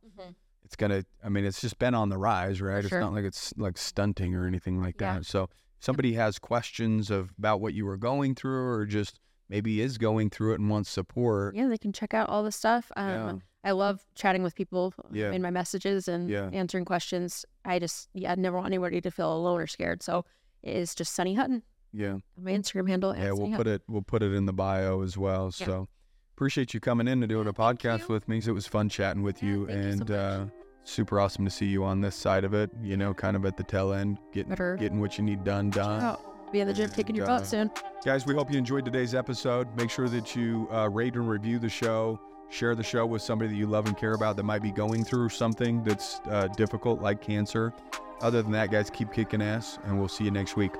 it's 0.64 0.76
going 0.76 0.90
to, 0.90 1.04
I 1.22 1.28
mean, 1.28 1.44
it's 1.44 1.60
just 1.60 1.78
been 1.80 1.94
on 1.94 2.08
the 2.10 2.18
rise, 2.18 2.60
right? 2.62 2.84
It's 2.84 2.92
not 2.92 3.12
like 3.12 3.24
it's 3.24 3.52
like 3.56 3.76
stunting 3.76 4.34
or 4.36 4.46
anything 4.46 4.80
like 4.80 5.00
Yeah. 5.00 5.16
that. 5.16 5.26
So, 5.26 5.48
somebody 5.80 6.12
has 6.14 6.38
questions 6.38 7.10
of 7.10 7.32
about 7.38 7.60
what 7.60 7.74
you 7.74 7.86
were 7.86 7.96
going 7.96 8.34
through 8.36 8.66
or 8.68 8.86
just 8.86 9.18
maybe 9.50 9.80
is 9.82 9.98
going 9.98 10.30
through 10.30 10.52
it 10.54 10.60
and 10.60 10.70
wants 10.70 10.88
support. 10.88 11.54
yeah, 11.54 11.68
they 11.68 11.76
can 11.76 11.92
check 11.92 12.14
out 12.14 12.28
all 12.30 12.42
the 12.42 12.52
stuff. 12.52 12.90
Um, 12.96 13.08
Yeah. 13.10 13.32
I 13.62 13.72
love 13.72 14.06
chatting 14.14 14.42
with 14.42 14.54
people 14.54 14.94
Yeah. 15.12 15.32
in 15.32 15.42
my 15.42 15.50
messages 15.50 16.08
and 16.08 16.30
Yeah. 16.30 16.48
answering 16.52 16.86
questions. 16.86 17.44
I 17.64 17.78
just 17.78 18.08
yeah, 18.14 18.32
I 18.32 18.34
never 18.36 18.56
want 18.56 18.68
anybody 18.68 19.02
to 19.02 19.10
feel 19.10 19.30
alone 19.30 19.60
or 19.60 19.66
scared. 19.66 20.02
So 20.02 20.24
it 20.62 20.74
is 20.76 20.94
just 20.94 21.12
Sunny 21.12 21.34
Hutton. 21.34 21.62
Yeah. 21.92 22.18
My 22.40 22.52
Instagram 22.52 22.88
handle. 22.88 23.14
Yeah, 23.14 23.32
we'll 23.32 23.54
put 23.54 23.66
it 23.66 23.82
we'll 23.86 24.00
put 24.02 24.22
it 24.22 24.32
in 24.32 24.46
the 24.46 24.52
bio 24.54 25.02
as 25.02 25.18
well. 25.18 25.50
So 25.50 25.88
appreciate 26.36 26.72
you 26.72 26.80
coming 26.80 27.06
in 27.08 27.22
and 27.22 27.28
doing 27.28 27.48
a 27.48 27.52
podcast 27.52 28.08
with 28.08 28.28
me. 28.28 28.38
It 28.38 28.52
was 28.52 28.66
fun 28.66 28.88
chatting 28.88 29.22
with 29.22 29.42
you 29.42 29.66
thank 29.66 29.78
you 29.78 29.82
so 29.84 29.90
and 30.02 30.10
uh 30.10 30.46
super 30.84 31.20
awesome 31.20 31.44
to 31.44 31.50
see 31.50 31.66
you 31.66 31.84
on 31.84 32.00
this 32.00 32.14
side 32.16 32.44
of 32.44 32.54
it, 32.54 32.70
you 32.82 32.96
know, 32.96 33.12
kind 33.12 33.36
of 33.36 33.44
at 33.44 33.56
the 33.58 33.62
tail 33.64 33.92
end, 33.92 34.18
getting 34.32 34.48
Better. 34.50 34.76
getting 34.76 35.00
what 35.00 35.18
you 35.18 35.24
need 35.24 35.44
done 35.44 35.68
done. 35.68 36.16
Be 36.52 36.60
in 36.60 36.66
the 36.66 36.74
gym 36.74 36.90
kicking 36.90 37.14
your 37.14 37.26
butt 37.26 37.46
soon. 37.46 37.70
Guys, 38.04 38.26
we 38.26 38.34
hope 38.34 38.50
you 38.50 38.58
enjoyed 38.58 38.84
today's 38.84 39.14
episode. 39.14 39.68
Make 39.76 39.90
sure 39.90 40.08
that 40.08 40.34
you 40.34 40.68
uh, 40.72 40.88
rate 40.88 41.14
and 41.14 41.28
review 41.28 41.58
the 41.58 41.68
show. 41.68 42.20
Share 42.48 42.74
the 42.74 42.82
show 42.82 43.06
with 43.06 43.22
somebody 43.22 43.50
that 43.50 43.56
you 43.56 43.66
love 43.66 43.86
and 43.86 43.96
care 43.96 44.14
about 44.14 44.36
that 44.36 44.42
might 44.42 44.62
be 44.62 44.72
going 44.72 45.04
through 45.04 45.28
something 45.28 45.84
that's 45.84 46.20
uh, 46.28 46.48
difficult, 46.56 47.00
like 47.00 47.20
cancer. 47.20 47.72
Other 48.20 48.42
than 48.42 48.52
that, 48.52 48.70
guys, 48.70 48.90
keep 48.90 49.12
kicking 49.12 49.40
ass, 49.40 49.78
and 49.84 49.98
we'll 49.98 50.08
see 50.08 50.24
you 50.24 50.30
next 50.30 50.56
week. 50.56 50.72